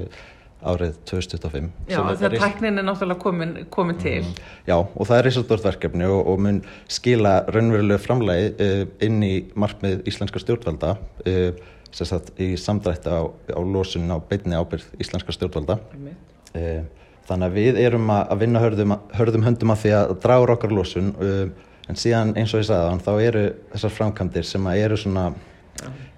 árið 0.63 0.95
2025 1.09 1.91
Já, 1.91 1.99
þegar 2.07 2.37
tæknin 2.39 2.79
er 2.79 2.87
náttúrulega 2.87 3.19
komin, 3.21 3.53
komin 3.73 3.99
til. 3.99 4.23
Já, 4.67 4.77
og 4.79 5.07
það 5.09 5.17
er 5.17 5.27
risastort 5.27 5.65
verkefni 5.65 6.07
og, 6.07 6.21
og 6.31 6.41
mun 6.45 6.61
skila 6.91 7.41
raunverulegu 7.51 8.01
framlegi 8.01 8.51
uh, 8.53 8.83
inn 9.03 9.19
í 9.25 9.33
markmið 9.59 10.05
íslenska 10.09 10.41
stjórnvalda 10.43 10.95
uh, 10.95 11.63
sem 11.93 12.09
sagt 12.09 12.31
í 12.41 12.53
samdrætti 12.57 13.11
á, 13.11 13.27
á 13.27 13.61
losun 13.61 14.07
á 14.09 14.17
beinni 14.29 14.57
ábyrð 14.57 14.87
íslenska 15.03 15.35
stjórnvalda. 15.35 15.79
Uh, 15.91 16.12
þannig 16.53 17.47
að 17.47 17.55
við 17.57 17.79
erum 17.81 18.11
að 18.13 18.35
vinna 18.43 18.61
hörðum, 18.63 18.97
hörðum 19.15 19.47
höndum 19.47 19.73
að 19.73 19.81
því 19.83 19.95
að 19.97 20.13
draga 20.25 20.45
úr 20.45 20.53
okkar 20.57 20.75
losun 20.75 21.13
uh, 21.17 21.47
en 21.89 21.99
síðan 21.99 22.35
eins 22.37 22.53
og 22.53 22.63
ég 22.63 22.69
sagði 22.69 23.03
þá 23.05 23.13
eru 23.15 23.43
þessar 23.73 23.97
framkvæmdir 23.97 24.47
sem 24.47 24.69
að 24.69 24.85
eru 24.85 24.99
svona 24.99 25.31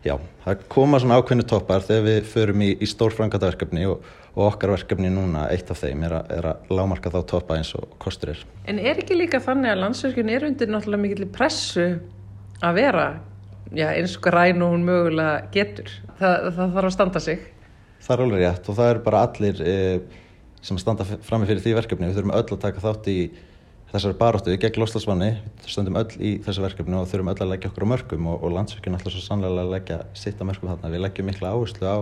Já, 0.06 0.18
það 0.44 0.66
koma 0.70 1.00
svona 1.02 1.18
ákveðnu 1.18 1.46
toppar 1.50 1.82
þegar 1.86 2.04
við 2.06 2.28
förum 2.30 2.62
í, 2.62 2.68
í 2.78 2.88
stór 2.90 3.14
framkvæmdaverkefni 3.16 3.88
og, 3.90 4.04
og 4.36 4.42
okkar 4.52 4.76
verkefni 4.76 5.10
núna, 5.10 5.48
eitt 5.50 5.72
af 5.74 5.80
þeim, 5.82 6.04
er, 6.06 6.18
a, 6.20 6.20
er 6.36 6.48
að 6.52 6.74
lámarka 6.76 7.10
þá 7.14 7.18
toppa 7.32 7.58
eins 7.58 7.72
og 7.78 7.96
kostur 8.02 8.36
er. 8.36 8.44
En 8.70 8.78
er 8.78 9.00
ekki 9.02 9.18
líka 9.18 9.40
þannig 9.42 9.72
að 9.72 9.82
landsverkjun 9.82 10.30
er 10.36 10.46
undir 10.50 10.70
náttúrulega 10.70 11.02
mikill 11.02 11.30
pressu 11.34 11.88
að 12.62 12.78
vera 12.78 13.08
já, 13.72 13.88
eins 13.96 14.14
og 14.20 14.28
græn 14.28 14.62
og 14.62 14.76
hún 14.76 14.86
mögulega 14.86 15.40
getur? 15.56 15.90
Það, 16.20 16.52
það 16.60 16.78
þarf 16.78 16.92
að 16.92 16.96
standa 17.00 17.24
sig. 17.24 17.50
Það 18.06 18.16
er 18.16 18.26
alveg 18.28 18.46
rétt 18.46 18.70
og 18.70 18.78
það 18.78 18.92
eru 18.92 19.04
bara 19.08 19.26
allir 19.26 19.66
e, 19.66 19.76
sem 20.66 20.80
standa 20.82 21.06
frammi 21.06 21.48
fyrir 21.50 21.62
því 21.62 21.76
verkefni. 21.80 22.10
Við 22.10 22.20
þurfum 22.20 22.36
öll 22.36 22.46
að 22.56 22.62
taka 22.64 22.84
þátt 22.84 23.10
í 23.12 23.18
þessari 23.92 24.18
baróttu 24.20 24.56
gegn 24.60 24.82
loslasmanni. 24.82 25.32
Við 25.62 25.74
stöndum 25.76 26.00
öll 26.02 26.16
í 26.18 26.32
þessu 26.46 26.64
verkefni 26.66 26.98
og 26.98 27.10
þurfum 27.12 27.34
öll 27.34 27.42
að 27.46 27.52
leggja 27.54 27.72
okkur 27.72 27.86
á 27.86 27.92
mörgum 27.94 28.30
og, 28.32 28.40
og 28.42 28.56
landsverkjun 28.56 28.98
alltaf 28.98 29.14
svo 29.14 29.22
sannlega 29.24 29.66
að 29.66 29.76
leggja 29.76 30.00
sitt 30.18 30.42
á 30.42 30.48
mörgum 30.48 30.72
þarna. 30.74 30.94
Við 30.96 31.06
leggjum 31.06 31.30
mikla 31.30 31.54
áherslu 31.54 31.86
á 31.86 31.98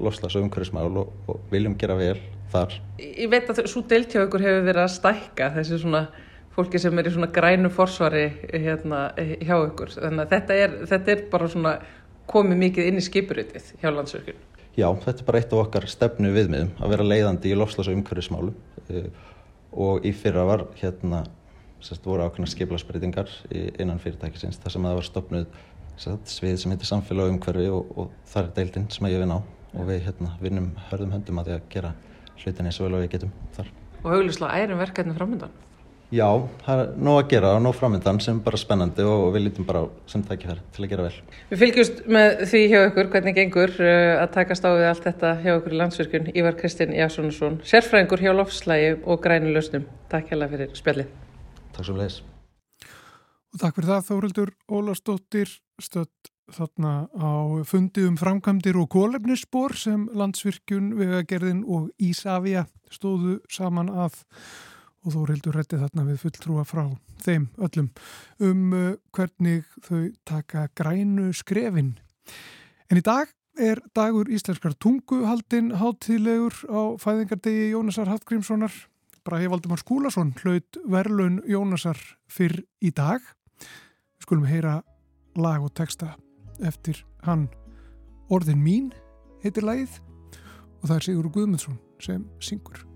loslas 0.00 0.36
og 0.36 0.46
umhverfismál 0.46 0.88
og, 1.02 1.12
og 1.28 1.44
viljum 1.52 1.76
gera 1.78 1.98
vel 1.98 2.16
þar. 2.52 2.78
Ég 3.02 3.28
veit 3.32 3.52
að 3.52 3.66
svo 3.68 3.84
deilt 3.88 4.16
hjá 4.16 4.24
ykkur 4.24 4.44
hefur 4.44 4.66
verið 4.66 4.82
að 4.86 4.94
stækka 4.96 5.52
þessi 5.58 5.80
svona 5.84 6.06
fólki 6.56 6.80
sem 6.80 6.98
er 6.98 7.08
í 7.08 7.12
svona 7.12 7.28
grænu 7.32 7.70
forsvari 7.72 8.26
hérna, 8.52 9.10
hjá 9.44 9.56
ykkur. 9.58 9.92
Þannig 9.98 10.24
að 10.24 10.34
þetta 10.34 10.60
er, 10.64 10.76
þetta 10.92 11.12
er 11.12 11.24
bara 11.32 11.48
svona 11.52 11.78
komið 12.30 12.62
mikið 12.64 12.90
inn 12.90 13.00
í 13.00 13.04
skipuritið 13.04 13.72
hjá 13.82 13.90
landsverkjun. 13.92 14.44
Já, 14.76 14.90
þetta 14.92 15.22
er 15.22 15.28
bara 15.30 15.40
eitt 15.40 15.54
af 15.54 15.62
okkar 15.62 15.86
stefnu 15.88 16.32
viðmiðum 16.34 16.74
að 16.84 16.92
vera 16.92 17.06
leiðandi 17.06 17.52
í 17.52 17.56
lofslags 17.56 17.88
og 17.88 17.96
umhverfismálum 17.96 18.56
uh, 18.92 19.06
og 19.86 20.04
í 20.08 20.12
fyrra 20.16 20.44
var 20.48 20.66
hérna, 20.80 21.22
sérst, 21.80 22.04
voru 22.04 22.26
ákveðna 22.26 22.50
skiplarsbreytingar 22.52 23.32
innan 23.52 24.00
fyrirtækisins 24.00 24.60
þar 24.62 24.74
sem 24.74 24.84
að 24.84 24.92
það 24.92 25.00
var 25.00 25.08
stopnuð 25.08 25.46
sérst, 25.96 26.32
svið 26.32 26.58
sem 26.60 26.74
heitir 26.74 26.90
samfélag 26.90 27.28
og 27.28 27.34
umhverfi 27.34 27.68
og, 27.72 27.92
og 27.96 28.14
það 28.28 28.42
er 28.42 28.52
deildin 28.60 28.88
sem 28.92 29.08
ég 29.10 29.22
vinn 29.22 29.36
á 29.36 29.40
og 29.76 29.88
við 29.90 30.04
hérna, 30.06 30.32
vinnum 30.40 30.70
hörðum 30.90 31.16
höndum 31.16 31.40
að 31.40 31.50
því 31.50 31.56
að 31.56 31.68
gera 31.74 31.92
hlutin 32.42 32.68
eins 32.68 32.80
og 32.80 32.86
vel 32.86 32.98
og 32.98 33.04
við 33.04 33.12
getum 33.16 33.32
þar. 33.56 33.72
Og 34.02 34.10
hauglislega 34.12 34.60
ærum 34.62 34.80
verkefni 34.80 35.16
framöndan. 35.16 35.56
Já, 36.14 36.28
það 36.62 36.80
er 36.80 36.90
nóg 37.02 37.16
að 37.18 37.30
gera 37.32 37.48
og 37.56 37.62
nóg 37.64 37.72
framöndan 37.74 38.20
sem 38.22 38.36
er 38.38 38.44
bara 38.46 38.58
spennandi 38.60 39.02
og 39.02 39.24
við 39.34 39.48
lítum 39.48 39.66
bara 39.66 39.80
sem 40.06 40.22
tækifæri 40.22 40.62
til 40.76 40.84
að 40.84 40.92
gera 40.92 41.06
vel. 41.08 41.16
Við 41.50 41.62
fylgjumst 41.64 42.04
með 42.14 42.44
því 42.52 42.60
hjá 42.70 42.76
ykkur 42.84 43.08
hvernig 43.10 43.34
gengur 43.40 43.72
uh, 43.82 44.12
að 44.20 44.28
takast 44.36 44.68
á 44.68 44.70
við 44.70 44.86
allt 44.92 45.08
þetta 45.08 45.32
hjá 45.42 45.50
ykkur 45.56 45.74
í 45.74 45.80
landsvirkjun 45.80 46.30
Ívar 46.30 46.54
Kristinn 46.60 46.94
Jássonarsson, 46.94 47.58
sérfræðingur 47.66 48.22
hjá 48.22 48.30
lofslægi 48.38 48.92
og 49.02 49.18
grænu 49.24 49.50
lausnum. 49.56 49.88
Takk 50.12 50.30
hérlega 50.30 50.54
fyrir 50.54 50.78
spjallið. 50.78 51.10
Takk 51.74 51.90
svo 51.90 51.98
leiðis. 51.98 52.20
Og 53.56 53.62
takk 53.64 53.80
fyrir 53.80 53.90
það 53.96 54.06
Þórildur 54.12 54.54
Ólastóttir 54.78 55.58
stödd 55.82 56.30
þarna 56.54 56.94
á 57.18 57.66
fundi 57.66 58.06
um 58.06 58.14
framkvæmdir 58.20 58.78
og 58.78 58.92
kólefnisspor 58.94 59.74
sem 59.74 60.06
landsvirkjun, 60.14 60.92
vegagerðin 61.02 61.66
og 61.66 61.90
Ísafja 61.98 62.68
stóðu 62.94 63.40
saman 63.50 63.90
að 63.90 64.22
og 65.06 65.14
þó 65.14 65.20
reyldur 65.30 65.56
rétti 65.56 65.78
þarna 65.80 66.04
við 66.08 66.20
fulltrúa 66.24 66.66
frá 66.66 66.84
þeim 67.22 67.46
öllum 67.62 67.90
um 68.42 68.74
uh, 68.74 68.92
hvernig 69.14 69.64
þau 69.86 70.10
taka 70.26 70.66
grænu 70.76 71.30
skrefin. 71.36 71.94
En 72.90 73.00
í 73.00 73.04
dag 73.06 73.30
er 73.56 73.80
dagur 73.96 74.28
íslenskar 74.28 74.74
tunguhaldin 74.82 75.72
hátíðlegur 75.80 76.58
á 76.68 76.80
fæðingardegi 77.00 77.72
Jónasar 77.72 78.10
Hafgrímssonar. 78.12 78.74
Brahi 79.26 79.48
Valdimar 79.50 79.80
Skúlason 79.82 80.34
hlaut 80.42 80.78
verlaun 80.86 81.40
Jónasar 81.50 81.98
fyrr 82.30 82.60
í 82.78 82.92
dag. 82.94 83.22
Við 83.58 84.28
skulum 84.28 84.46
heyra 84.46 84.80
lag 85.34 85.64
og 85.64 85.74
texta 85.74 86.14
eftir 86.62 87.02
hann 87.26 87.48
Orðin 88.30 88.62
mín 88.62 88.90
heitir 89.44 89.66
lagið 89.66 90.00
og 90.82 90.88
það 90.88 90.98
er 90.98 91.08
Sigur 91.08 91.32
Guðmundsson 91.34 91.80
sem 92.02 92.26
syngur. 92.42 92.95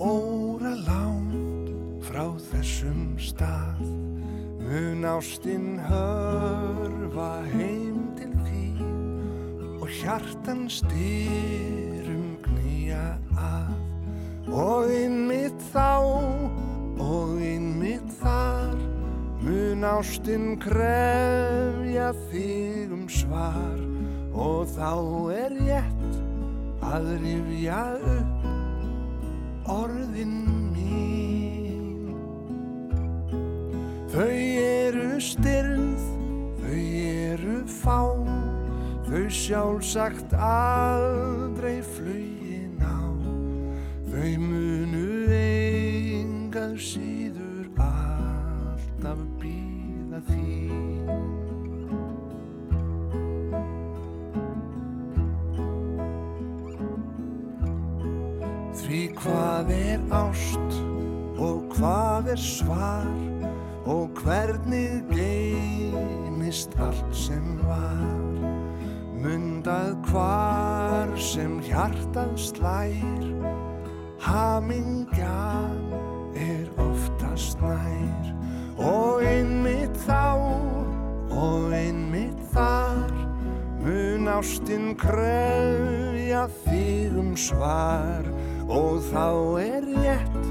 Óra 0.00 0.72
langt 0.88 2.00
frá 2.00 2.24
þessum 2.50 3.18
stað. 3.20 3.84
Mun 4.64 5.04
ástinn 5.04 5.76
hörfa 5.84 7.42
heim 7.52 8.08
til 8.16 8.32
því 8.40 8.64
og 9.82 9.88
hjartan 10.00 10.64
styrum 10.72 12.38
knýja 12.46 13.18
að. 13.36 13.76
Og 14.50 14.88
innmitt 14.94 15.60
þá 15.70 16.00
og 17.00 17.36
innmitt 17.44 18.08
þar 18.22 18.74
mun 19.44 19.84
ástinn 19.84 20.56
krefja 20.62 22.10
þig 22.32 22.96
um 22.96 23.06
svar. 23.12 23.78
Og 24.32 24.64
þá 24.72 24.92
er 25.36 25.56
rétt 25.60 26.20
að 26.86 27.16
rifja 27.20 27.82
upp 28.00 28.39
orðin 29.70 30.34
mín. 30.74 32.10
Þau 34.10 34.26
eru 34.26 35.20
styrð, 35.22 36.02
þau 36.58 36.82
eru 37.06 37.58
fá, 37.70 38.00
þau 39.06 39.24
sjálfsagt 39.30 40.34
aldrei 40.34 41.78
flugin 41.94 42.82
á. 42.82 42.98
Þau 44.10 44.30
munu 44.42 45.06
engað 45.38 46.78
síður 46.90 47.70
alltaf 47.78 49.22
býða. 49.38 50.24
Því 50.26 50.89
hvað 59.20 59.70
er 59.74 60.00
ást 60.16 60.76
og 61.40 61.64
hvað 61.74 62.30
er 62.32 62.40
svar 62.40 63.08
og 63.88 64.08
hvernig 64.22 65.02
geymist 65.10 66.76
allt 66.80 67.16
sem 67.16 67.58
var. 67.66 68.06
Mundað 69.20 69.98
hvar 70.08 71.10
sem 71.20 71.58
hjartað 71.66 72.32
slær, 72.40 73.26
hamingjan 74.24 75.90
er 76.40 76.68
oftast 76.80 77.60
nær. 77.60 78.30
Og 78.80 79.20
einmitt 79.28 79.96
þá 80.06 80.40
og 81.36 81.74
einmitt 81.76 82.40
þar 82.54 83.12
mun 83.84 84.30
ástinn 84.32 84.94
kröfja 84.96 86.46
þig 86.64 87.18
um 87.20 87.34
svar 87.36 88.24
og 88.70 89.00
þá 89.10 89.26
er 89.58 89.86
rétt 89.90 90.44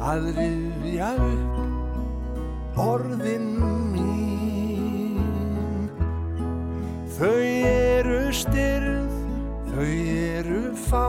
að 0.00 0.28
rifja 0.36 1.10
upp 1.18 2.78
orðin 2.80 3.48
mín. 3.90 5.18
Þau 7.16 7.40
eru 7.66 8.20
styrð, 8.32 9.16
þau 9.72 9.90
eru 9.90 10.62
fá, 10.86 11.08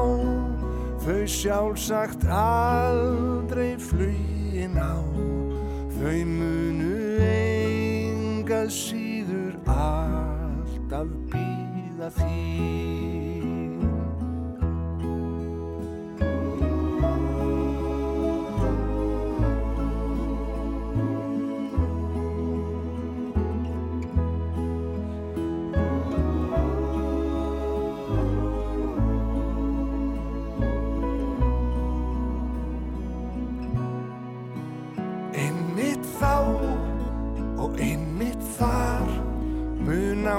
þau 1.06 1.22
sjálfsagt 1.38 2.26
aldrei 2.26 3.78
flugin 3.80 4.76
á. 4.82 4.98
Þau 6.02 6.20
munu 6.26 6.98
engað 7.30 8.74
síður 8.74 9.56
alltaf 9.70 11.08
býða 11.30 12.10
þín.「 12.18 13.11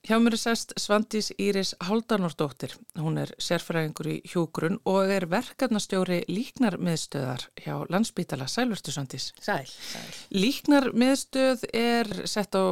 Hjá 0.06 0.20
mér 0.22 0.36
er 0.36 0.38
sest 0.38 0.74
Svandís 0.78 1.32
Íris 1.41 1.72
Haldanordóttir. 1.82 2.76
Hún 3.02 3.15
er 3.18 3.32
sérfræðingur 3.41 4.10
í 4.12 4.18
hjúgrun 4.30 4.76
og 4.86 5.10
er 5.10 5.24
verkefnastjóri 5.32 6.20
líknarmiðstöðar 6.30 7.48
hjá 7.63 7.80
Landsbítala. 7.89 8.46
Sælverstu 8.46 8.94
Svandís. 8.94 9.32
Sæl, 9.41 9.65
sæl. 9.65 10.12
Líknarmiðstöð 10.38 11.65
er 11.74 12.12
sett 12.30 12.54
á 12.54 12.65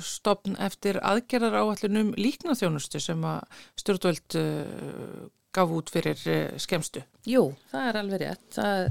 stopn 0.00 0.56
eftir 0.64 0.96
aðgerðar 1.04 1.58
áallunum 1.60 2.14
líknaþjónustu 2.16 3.02
sem 3.04 3.20
að 3.20 3.60
stjórnvöld 3.82 4.38
uh, 4.40 5.18
gaf 5.52 5.74
út 5.76 5.92
fyrir 5.92 6.24
uh, 6.24 6.56
skemstu. 6.56 7.04
Jú, 7.28 7.50
það 7.74 7.90
er 7.90 8.00
alveg 8.00 8.24
rétt. 8.24 8.48
Það, 8.56 8.86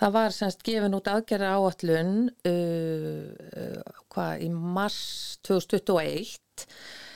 það 0.00 0.16
var 0.16 0.38
semst 0.38 0.64
gefin 0.64 0.96
út 0.96 1.12
aðgerðar 1.12 1.60
áallun 1.60 2.16
uh, 2.48 3.28
uh, 3.60 4.02
hvað, 4.08 4.46
í 4.48 4.50
mars 4.56 5.04
2021 5.44 6.38
Uh, 6.60 7.09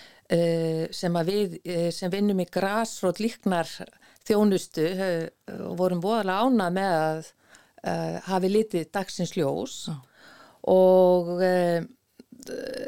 sem 0.95 1.17
að 1.21 1.31
við 1.31 1.57
uh, 1.61 1.89
sem 1.93 2.13
vinnum 2.13 2.41
í 2.41 2.49
grásrót 2.49 3.21
líknar 3.21 3.69
þjónustu 4.25 4.87
uh, 4.95 5.27
og 5.69 5.79
vorum 5.81 6.01
voðalega 6.05 6.49
ánað 6.49 6.77
með 6.81 6.99
að 6.99 7.33
hafi 8.25 8.49
litið 8.49 8.87
dagsins 8.97 9.35
ljós. 9.37 9.75
Og 10.73 11.35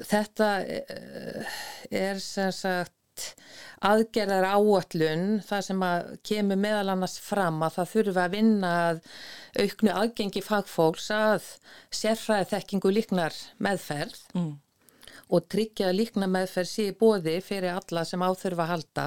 þetta 0.09 0.47
er 0.65 2.23
sem 2.25 2.49
sagt 2.57 3.27
aðgerðar 3.85 4.47
áallun 4.55 5.43
það 5.45 5.67
sem 5.69 5.85
að 5.85 6.09
kemur 6.25 6.63
meðal 6.65 6.95
annars 6.95 7.19
fram 7.21 7.61
að 7.67 7.77
það 7.77 7.93
þurfa 7.93 8.25
að 8.25 8.39
vinna 8.39 8.73
að 8.87 9.03
auknu 9.61 9.93
aðgengi 10.01 10.47
fagfólks 10.49 11.11
að 11.13 11.51
sérfræði 11.93 12.55
þekkingu 12.55 12.97
líknar 12.97 13.37
meðferð. 13.61 14.23
Mm 14.33 14.55
og 15.27 15.47
tryggja 15.51 15.91
líkna 15.95 16.29
meðferð 16.31 16.71
síði 16.71 16.97
bóði 17.01 17.39
fyrir 17.45 17.75
alla 17.75 18.05
sem 18.07 18.23
áþurfa 18.23 18.67
að 18.67 18.73
halda 18.73 19.07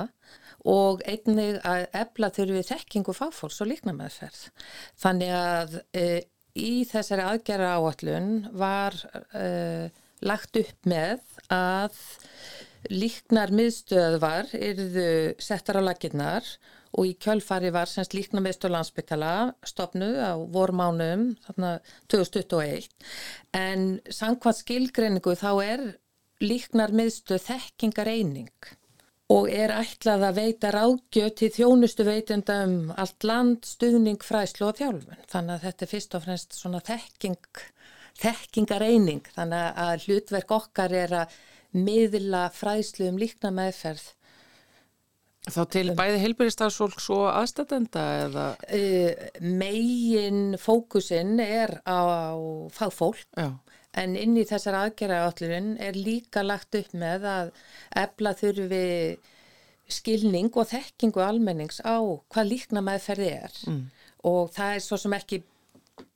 og 0.68 1.04
einnig 1.08 1.60
að 1.64 1.86
ebla 1.96 2.30
þurfi 2.36 2.66
þekkingu 2.68 3.16
fáfólks 3.16 3.62
og 3.64 3.70
líkna 3.72 3.94
meðferð. 3.96 4.42
Þannig 5.00 5.32
að 5.36 5.78
e, 5.96 6.08
í 6.60 6.74
þessari 6.90 7.24
aðgerra 7.24 7.78
áallun 7.78 8.34
var 8.60 8.98
e, 9.32 9.88
lagt 10.28 10.60
upp 10.60 10.90
með 10.90 11.24
að 11.54 12.02
líknar 12.92 13.52
miðstöðvar 13.56 14.52
eruðu 14.56 15.08
settar 15.44 15.80
á 15.80 15.84
laginnar 15.84 16.46
og 16.98 17.06
í 17.06 17.16
kjölfari 17.22 17.72
var 17.74 17.90
semst 17.92 18.16
líkna 18.18 18.42
miðstöð 18.44 18.74
landsbyggala 18.74 19.34
stopnuð 19.68 20.20
á 20.20 20.34
vormánum 20.52 21.26
þarna 21.46 21.74
2021 22.12 22.88
en 23.58 23.90
sangkvæmt 24.10 24.62
skilgreiningu 24.64 25.36
þá 25.38 25.52
er 25.66 25.84
líknar 26.44 26.94
miðstöð 26.96 27.44
þekkingar 27.50 28.10
eining 28.12 28.76
og 29.30 29.50
er 29.54 29.72
ætlað 29.76 30.24
að 30.26 30.38
veita 30.40 30.72
ráðgjöð 30.74 31.34
til 31.38 31.50
þjónustu 31.54 32.06
veitenda 32.08 32.56
um 32.66 32.94
allt 32.98 33.26
land, 33.28 33.68
stuðning, 33.68 34.24
fræslu 34.26 34.72
og 34.72 34.80
þjálfun. 34.80 35.20
Þannig 35.30 35.54
að 35.56 35.66
þetta 35.68 35.86
er 35.86 35.92
fyrst 35.92 36.16
og 36.18 36.24
fremst 36.24 36.58
svona 36.58 36.82
þekking, 36.88 37.62
þekkingar 38.24 38.86
eining. 38.88 39.22
Þannig 39.36 39.84
að 39.86 40.08
hlutverk 40.08 40.56
okkar 40.58 40.96
er 40.98 41.14
að 41.20 41.38
miðla 41.78 42.48
fræslu 42.56 43.12
um 43.12 43.22
líkna 43.22 43.54
meðferð. 43.54 44.08
Þá 45.50 45.62
til 45.72 45.86
bæði 45.98 46.18
heilbyrjastafsfólks 46.24 47.06
og 47.14 47.28
aðstætenda 47.30 48.02
eða? 48.26 48.48
Uh, 48.66 49.30
megin 49.46 50.58
fókusin 50.62 51.38
er 51.42 51.78
á 51.86 52.34
fagfólk. 52.74 53.28
Já 53.38 53.54
en 53.98 54.16
inn 54.20 54.38
í 54.38 54.46
þessar 54.48 54.78
aðgerraállurinn 54.84 55.76
er 55.82 55.98
líka 55.98 56.44
lagt 56.46 56.78
upp 56.78 56.94
með 56.94 57.26
að 57.30 57.52
ebla 57.98 58.36
þurfi 58.38 58.86
skilning 59.90 60.52
og 60.54 60.70
þekkingu 60.70 61.24
almennings 61.26 61.82
á 61.82 61.98
hvað 62.30 62.52
líkna 62.52 62.84
meðferði 62.86 63.32
er 63.40 63.56
mm. 63.68 63.82
og 64.30 64.52
það 64.54 64.76
er 64.76 64.86
svo 64.86 65.00
sem 65.02 65.16
ekki 65.18 65.42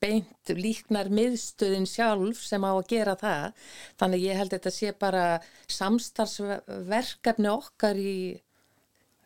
beint 0.03 0.53
líknar 0.53 1.09
miðstöðin 1.13 1.87
sjálf 1.89 2.43
sem 2.45 2.63
á 2.63 2.71
að 2.71 2.87
gera 2.93 3.15
það 3.19 3.67
þannig 3.99 4.25
ég 4.27 4.39
held 4.39 4.53
að 4.53 4.57
þetta 4.59 4.73
sé 4.77 4.93
bara 4.99 5.25
samstarfsverkefni 5.71 7.49
okkar 7.51 7.99
í 7.99 8.15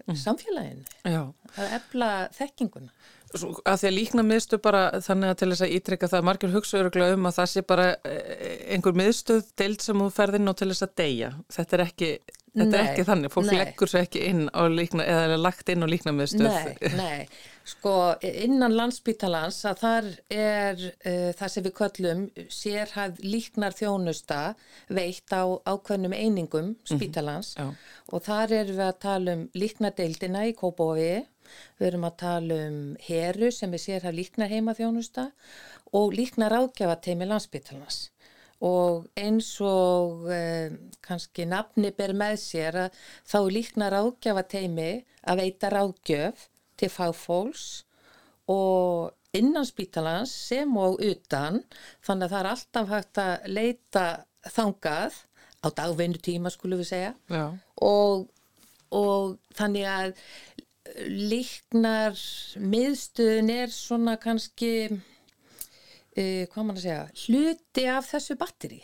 mm. 0.07 0.17
samfélaginu 0.23 0.87
Já. 1.03 1.21
að 1.57 1.77
ebla 1.81 2.11
þekkinguna 2.37 2.95
að 3.35 3.81
því 3.81 3.89
að 3.89 3.95
líkna 3.95 4.23
miðstöð 4.23 4.63
bara 4.63 4.81
þannig 5.03 5.33
að 5.33 5.37
til 5.41 5.49
þess 5.51 5.65
að 5.65 5.75
ítrekka 5.77 6.09
það 6.13 6.25
margir 6.29 6.55
hugsaður 6.55 7.03
um 7.09 7.27
að 7.27 7.37
það 7.41 7.51
sé 7.51 7.63
bara 7.67 7.91
eh, 8.07 8.57
einhver 8.75 8.97
miðstöð 8.97 9.53
deild 9.59 9.83
sem 9.83 10.03
þú 10.03 10.09
ferðin 10.15 10.51
og 10.51 10.57
til 10.59 10.71
þess 10.71 10.87
að 10.87 10.97
deyja. 11.01 11.31
Þetta 11.57 11.77
er 11.77 11.83
ekki, 11.83 12.09
þetta 12.53 12.69
nei, 12.71 12.79
er 12.79 12.85
ekki 12.85 13.05
þannig. 13.09 13.33
Fólk 13.35 13.51
nei. 13.51 13.57
leggur 13.59 13.91
svo 13.91 14.01
ekki 14.01 14.23
inn 14.29 14.41
á 14.47 14.61
líkna 14.71 15.05
eða 15.11 15.27
er 15.27 15.43
lagt 15.43 15.71
inn 15.73 15.83
á 15.83 15.87
líkna 15.91 16.15
miðstöð. 16.15 16.47
Nei, 16.47 16.91
nei, 16.95 17.45
sko 17.67 17.93
innan 18.23 18.77
landsbítalans 18.79 19.59
að 19.67 19.83
þar 19.83 20.11
er 20.31 20.83
uh, 20.87 21.31
það 21.35 21.53
sem 21.53 21.67
við 21.67 21.77
köllum 21.81 22.25
sérhæð 22.47 23.23
líknar 23.27 23.75
þjónusta 23.75 24.41
veitt 24.87 25.35
á 25.35 25.43
ákveðnum 25.67 26.15
einingum 26.15 26.71
mhm, 26.71 26.83
spítalans. 26.95 27.57
mm 27.59 27.65
-hmm, 27.65 27.95
og 28.07 28.23
þar 28.23 28.59
er 28.61 28.71
við 28.71 28.85
að 28.87 28.99
tala 29.03 29.35
um 29.35 29.49
líknadeildina 29.51 30.47
í 30.47 30.55
Kópói 30.55 31.25
Við 31.79 31.87
erum 31.91 32.07
að 32.09 32.19
tala 32.23 32.59
um 32.67 32.81
heru 33.07 33.51
sem 33.55 33.73
við 33.73 33.83
sér 33.85 34.07
að 34.09 34.19
líkna 34.21 34.49
heima 34.51 34.75
þjónusta 34.77 35.29
og 35.97 36.15
líkna 36.17 36.51
ráðgjafateimi 36.51 37.27
landsbyttalans 37.29 38.07
og 38.67 39.05
eins 39.17 39.51
og 39.61 40.25
eh, 40.33 40.73
kannski 41.05 41.45
nafni 41.45 41.91
ber 41.93 42.15
með 42.17 42.39
sér 42.41 42.79
að 42.87 43.01
þá 43.29 43.39
líkna 43.53 43.91
ráðgjafateimi 43.93 44.91
að 45.29 45.43
veita 45.43 45.69
ráðgjöf 45.73 46.47
til 46.77 46.89
fagfólks 46.89 47.67
og 48.49 49.13
innan 49.37 49.67
spítalans 49.67 50.31
sem 50.31 50.71
og 50.79 51.01
utan. 51.03 51.61
Þannig 52.05 52.27
að 52.27 52.33
það 52.33 52.39
er 52.39 52.49
alltaf 52.53 52.91
hægt 52.93 53.21
að 53.21 53.47
leita 53.51 54.05
þangað 54.55 55.21
á 55.61 55.67
dagvinnu 55.81 56.21
tíma 56.23 56.51
skulum 56.53 56.81
við 56.81 56.91
segja. 56.91 57.13
Og, 57.83 58.27
og 58.95 59.37
þannig 59.57 59.87
að 59.91 60.13
líknar 61.07 62.17
miðstöðun 62.61 63.51
er 63.53 63.71
svona 63.73 64.17
kannski 64.21 64.71
uh, 66.17 66.43
hvað 66.51 66.63
mann 66.63 66.75
að 66.75 66.83
segja 66.83 67.05
hluti 67.25 67.85
af 67.91 68.09
þessu 68.11 68.37
batteri 68.39 68.81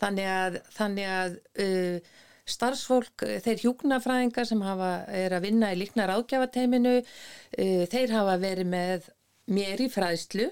þannig 0.00 0.30
að, 0.30 0.58
þannig 0.76 1.12
að 1.12 1.36
uh, 1.64 2.16
starfsfólk, 2.48 3.26
þeir 3.44 3.60
hjúknafræðingar 3.60 4.48
sem 4.48 4.62
hafa, 4.64 4.92
er 5.12 5.34
að 5.36 5.44
vinna 5.50 5.74
í 5.74 5.80
líknar 5.82 6.14
ágjafateiminu 6.16 6.96
uh, 7.02 7.84
þeir 7.92 8.16
hafa 8.16 8.38
verið 8.40 8.72
með 8.72 9.12
mér 9.52 9.84
í 9.84 9.90
fræðslu 9.92 10.50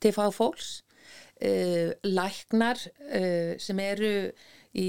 til 0.00 0.14
fáfólks 0.16 0.80
læknar 1.40 2.76
sem 2.76 3.78
eru 3.80 4.10
í, 4.76 4.88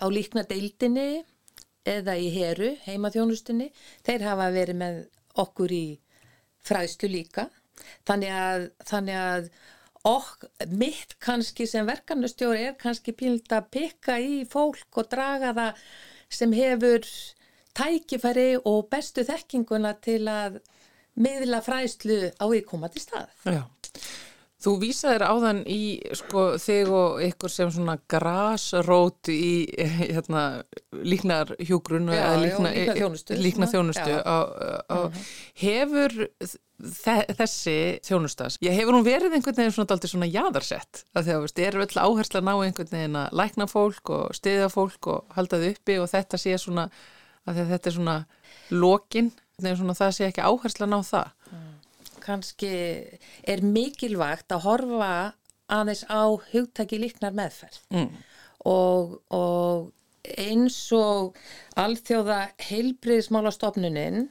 á 0.00 0.06
líknar 0.08 0.46
deildinni 0.48 1.20
eða 1.84 2.16
í 2.16 2.30
heru, 2.34 2.72
heimaþjónustunni, 2.86 3.70
þeir 4.06 4.26
hafa 4.28 4.48
verið 4.54 4.80
með 4.80 4.98
okkur 5.44 5.74
í 5.74 5.84
fræðslu 6.64 7.10
líka. 7.12 7.48
Þannig 8.08 8.34
að, 8.38 8.66
þannig 8.88 9.20
að 9.20 9.48
ok, 10.08 10.48
mitt 10.72 11.16
kannski 11.24 11.66
sem 11.68 11.86
verkanustjóri 11.88 12.68
er 12.70 12.76
kannski 12.80 13.14
píld 13.16 13.48
að 13.52 13.70
pikka 13.76 14.18
í 14.20 14.42
fólk 14.48 15.00
og 15.00 15.08
draga 15.12 15.54
það 15.56 15.80
sem 16.34 16.54
hefur 16.56 17.08
tækifæri 17.74 18.48
og 18.68 18.86
bestu 18.92 19.24
þekkinguna 19.26 19.94
til 20.04 20.22
að 20.30 20.60
miðla 21.14 21.60
fræslu 21.64 22.30
á 22.36 22.44
viðkomandi 22.50 23.02
stað. 23.02 23.32
Já. 23.46 23.64
Þú 24.64 24.72
vísaðir 24.80 25.24
áðan 25.28 25.58
í 25.68 25.80
sko, 26.16 26.44
þig 26.60 26.92
og 26.96 27.18
ykkur 27.26 27.52
sem 27.52 27.72
svona 27.74 27.98
grasrót 28.08 29.28
í 29.28 29.66
hérna, 29.76 30.64
líknar 30.96 31.52
hjúgrun 31.60 32.08
Já, 32.08 32.22
já, 32.22 32.38
líknar 32.40 32.78
þjónustu. 32.96 33.36
Svona, 33.36 33.68
þjónustu 33.74 34.14
já. 34.14 34.22
á, 34.24 34.38
á, 34.88 34.98
hefur 35.60 36.16
þe 36.84 37.16
þessi 37.38 37.76
þjónustas 38.04 38.56
ég 38.64 38.74
hefur 38.76 38.96
hún 38.98 39.06
verið 39.06 39.36
einhvern 39.36 39.60
veginn 39.60 39.74
svona 39.76 39.98
svona 40.10 40.30
jaðarsett 40.30 41.04
að 41.14 41.28
því 41.28 41.34
að 41.34 41.44
veist, 41.44 41.60
er 41.62 41.78
öll 41.84 42.00
áhersla 42.02 42.40
að 42.40 42.48
ná 42.48 42.54
einhvern 42.54 42.90
veginn 42.90 43.20
að 43.20 43.38
lækna 43.40 43.68
fólk 43.70 44.12
og 44.16 44.34
stiðja 44.36 44.72
fólk 44.72 45.10
og 45.12 45.36
halda 45.36 45.60
þau 45.60 45.68
uppi 45.70 45.98
og 46.02 46.10
þetta 46.10 46.40
sé 46.40 46.56
svona 46.58 46.88
að 47.44 47.62
þetta 47.70 47.90
er 47.90 47.96
svona 47.98 48.18
lokin 48.72 49.30
það 49.60 50.10
sé 50.16 50.28
ekki 50.28 50.42
áhersla 50.44 50.88
að 50.88 50.94
ná 50.96 51.00
það 51.06 51.32
kannski 52.24 52.70
er 53.44 53.62
mikilvægt 53.64 54.52
að 54.54 54.64
horfa 54.66 55.10
aðeins 55.72 56.04
á 56.10 56.24
hugtaki 56.52 56.98
líknar 57.00 57.36
meðferð 57.36 57.80
Mm. 57.90 58.10
og, 58.64 59.20
og 59.30 59.92
eins 60.24 60.76
og 60.96 61.36
alþjóða 61.76 62.40
heilbriðismálastofnunin 62.68 64.28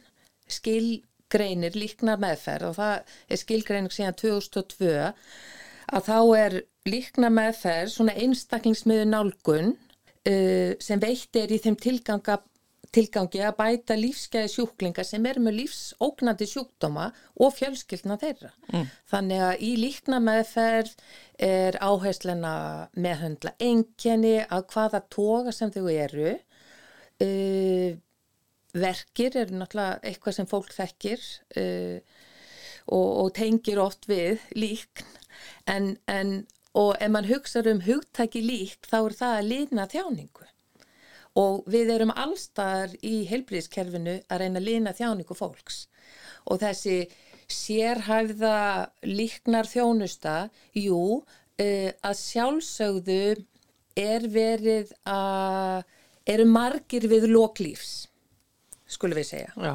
skilgreinir 0.49 1.75
líknar 1.77 2.21
meðferð 2.21 2.69
og 2.71 2.77
það 2.77 3.17
er 3.29 3.41
skilgreining 3.41 3.93
síðan 3.93 4.17
2002 4.21 4.93
að 5.93 6.07
þá 6.07 6.17
er 6.37 6.59
líknar 6.89 7.33
meðferð 7.33 7.93
svona 7.93 8.15
einstaklingsmiður 8.19 9.09
nálgun 9.11 9.73
uh, 9.73 10.73
sem 10.81 11.01
veitt 11.01 11.35
er 11.39 11.53
í 11.53 11.61
þeim 11.61 11.77
tilganga 11.79 12.39
tilgangi 12.93 13.41
að 13.43 13.57
bæta 13.57 13.97
lífskeiði 13.97 14.51
sjúklinga 14.53 15.03
sem 15.07 15.25
eru 15.25 15.43
með 15.43 15.59
lífsóknandi 15.61 16.47
sjúkdóma 16.49 17.09
og 17.41 17.53
fjölskyldna 17.57 18.17
þeirra. 18.21 18.51
Þannig 19.09 19.43
að 19.47 19.65
í 19.67 19.71
líkna 19.81 20.21
meðferð 20.23 20.95
er 21.41 21.77
áherslan 21.81 22.45
að 22.47 22.99
meðhundla 23.05 23.55
engjani 23.59 24.35
að 24.45 24.67
hvaða 24.73 25.03
toga 25.09 25.53
sem 25.55 25.73
þau 25.73 25.87
eru. 25.89 26.35
Uh, 27.23 27.93
verkir 28.73 29.35
eru 29.37 29.59
náttúrulega 29.59 29.99
eitthvað 30.01 30.37
sem 30.37 30.49
fólk 30.49 30.71
þekkir 30.73 31.21
uh, 31.61 31.99
og, 32.89 33.09
og 33.23 33.29
tengir 33.37 33.81
oft 33.81 34.07
við 34.09 34.41
líkn 34.57 35.05
en, 35.69 35.93
en 36.09 36.33
og 36.73 36.95
ef 36.97 37.11
mann 37.13 37.29
hugsa 37.29 37.61
um 37.69 37.83
hugtæki 37.85 38.41
lík 38.41 38.89
þá 38.89 38.97
er 39.03 39.17
það 39.19 39.37
að 39.37 39.49
lína 39.51 39.85
þjáningu 39.91 40.47
og 41.39 41.63
við 41.69 41.91
erum 41.95 42.13
allstaðar 42.13 42.93
í 43.01 43.23
heilbríðiskerfinu 43.29 44.19
að 44.29 44.43
reyna 44.43 44.61
að 44.61 44.67
lina 44.67 44.93
þjáningu 44.93 45.37
fólks 45.37 45.87
og 46.49 46.59
þessi 46.61 46.97
sérhæfða 47.51 48.57
líknar 49.07 49.67
þjónusta, 49.69 50.49
jú, 50.77 51.21
uh, 51.21 51.89
að 52.05 52.19
sjálfsögðu 52.19 53.23
er 53.99 54.27
verið 54.31 54.93
að, 55.09 55.83
eru 56.29 56.45
margir 56.49 57.07
við 57.11 57.27
loklífs, 57.31 58.07
skulum 58.89 59.19
við 59.19 59.29
segja. 59.33 59.51
Já. 59.57 59.73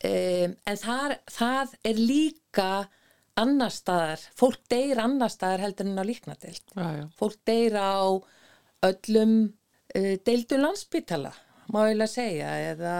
Um, 0.00 0.56
en 0.64 0.80
þar, 0.80 1.18
það 1.28 1.72
er 1.84 1.98
líka 2.00 2.70
annar 3.40 3.72
staðar, 3.72 4.22
fólk 4.36 4.60
deyr 4.72 5.00
annar 5.00 5.32
staðar 5.32 5.64
heldur 5.66 5.88
en 5.88 6.00
á 6.00 6.04
já. 6.96 7.04
Fólk 7.20 7.40
deyr 7.48 7.76
á 7.76 8.00
öllum 8.88 9.34
uh, 9.96 10.14
deildum 10.26 10.64
landsbytala, 10.66 11.32
má 11.70 11.80
ég 11.88 12.00
að 12.00 12.12
segja, 12.12 12.54
eða 12.72 12.94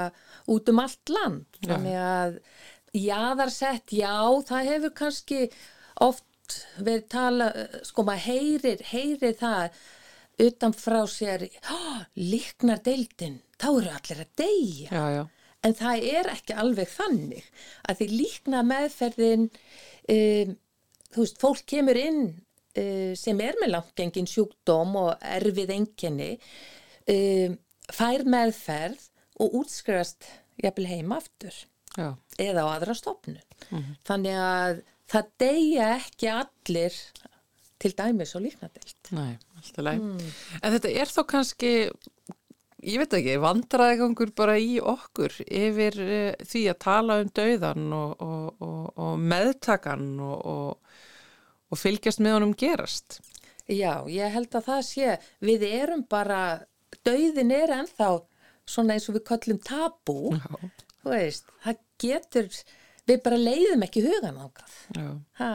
út 0.51 0.71
um 0.73 0.83
allt 0.83 1.15
land. 1.15 1.47
Þannig 1.67 2.01
að 2.01 2.41
jaðarsett, 2.97 3.95
já, 3.95 4.17
það 4.47 4.69
hefur 4.73 4.95
kannski 4.99 5.41
oft 6.01 6.27
verið 6.83 7.07
tala, 7.13 7.51
sko 7.87 8.05
maður 8.07 8.27
heyrir, 8.27 8.85
heyrir 8.91 9.37
það 9.39 9.81
utan 10.41 10.75
frá 10.75 11.03
sér, 11.11 11.45
oh, 11.73 12.01
líknar 12.17 12.81
deildin, 12.85 13.41
þá 13.61 13.69
eru 13.71 13.93
allir 13.93 14.25
að 14.25 14.33
deyja. 14.41 14.89
Já, 14.89 15.05
já. 15.19 15.23
En 15.61 15.77
það 15.77 16.05
er 16.09 16.29
ekki 16.33 16.57
alveg 16.57 16.89
þannig 16.89 17.49
að 17.85 17.99
því 17.99 18.07
líkna 18.15 18.63
meðferðin, 18.65 19.49
um, 20.15 20.55
þú 21.13 21.25
veist, 21.27 21.41
fólk 21.43 21.67
kemur 21.69 22.01
inn 22.01 22.23
uh, 22.31 23.13
sem 23.19 23.43
er 23.45 23.59
með 23.61 23.75
langengin 23.75 24.31
sjúkdóm 24.31 24.97
og 25.03 25.27
erfið 25.37 25.75
enginni, 25.77 26.31
um, 27.11 27.59
fær 27.91 28.25
meðferð 28.29 29.09
og 29.41 29.61
útskrast 29.63 30.29
jafnvel 30.61 30.89
heim 30.91 31.13
aftur 31.17 31.55
Já. 31.97 32.15
eða 32.39 32.67
á 32.67 32.73
aðra 32.77 32.97
stofnun. 32.99 33.41
Þannig 34.07 34.41
að 34.41 34.83
það 35.11 35.31
deyja 35.43 35.89
ekki 35.97 36.31
allir 36.33 36.99
til 37.81 37.95
dæmis 37.97 38.35
og 38.37 38.45
líknadelt. 38.45 39.13
Nei, 39.17 39.39
alltaf 39.57 39.87
leið. 39.87 40.27
En 40.61 40.75
þetta 40.77 40.93
er 41.03 41.11
þá 41.11 41.21
kannski, 41.33 41.73
ég 42.85 43.01
veit 43.01 43.17
ekki, 43.17 43.39
vandræðgangur 43.41 44.35
bara 44.37 44.59
í 44.61 44.77
okkur 44.83 45.39
yfir 45.47 45.99
uh, 46.05 46.45
því 46.45 46.67
að 46.73 46.81
tala 46.85 47.21
um 47.25 47.33
dauðan 47.41 47.89
og, 47.97 48.27
og, 48.27 48.67
og, 48.67 48.85
og 49.01 49.25
meðtakan 49.33 50.13
og, 50.27 50.47
og, 50.53 50.97
og 51.71 51.81
fylgjast 51.81 52.23
með 52.23 52.39
honum 52.39 52.57
gerast. 52.59 53.21
Já, 53.71 54.03
ég 54.11 54.33
held 54.35 54.55
að 54.59 54.67
það 54.67 54.81
sé, 54.89 55.11
við 55.47 55.65
erum 55.69 56.03
bara, 56.11 56.67
dauðin 57.07 57.55
er 57.55 57.73
ennþá 57.81 58.11
svona 58.71 58.95
eins 58.97 59.09
og 59.11 59.17
við 59.19 59.27
köllum 59.31 59.59
tabú, 59.67 60.19
veist, 61.07 61.49
það 61.65 61.81
getur, 62.03 62.49
við 63.09 63.23
bara 63.25 63.41
leiðum 63.41 63.83
ekki 63.87 64.05
hugan. 64.05 64.39
Ha, 65.41 65.51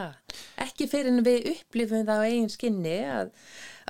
ekki 0.66 0.88
fyrir 0.90 1.12
en 1.14 1.24
við 1.26 1.50
upplifum 1.54 2.04
það 2.08 2.22
á 2.22 2.26
eigin 2.28 2.52
skinni 2.52 2.98
að, 3.08 3.32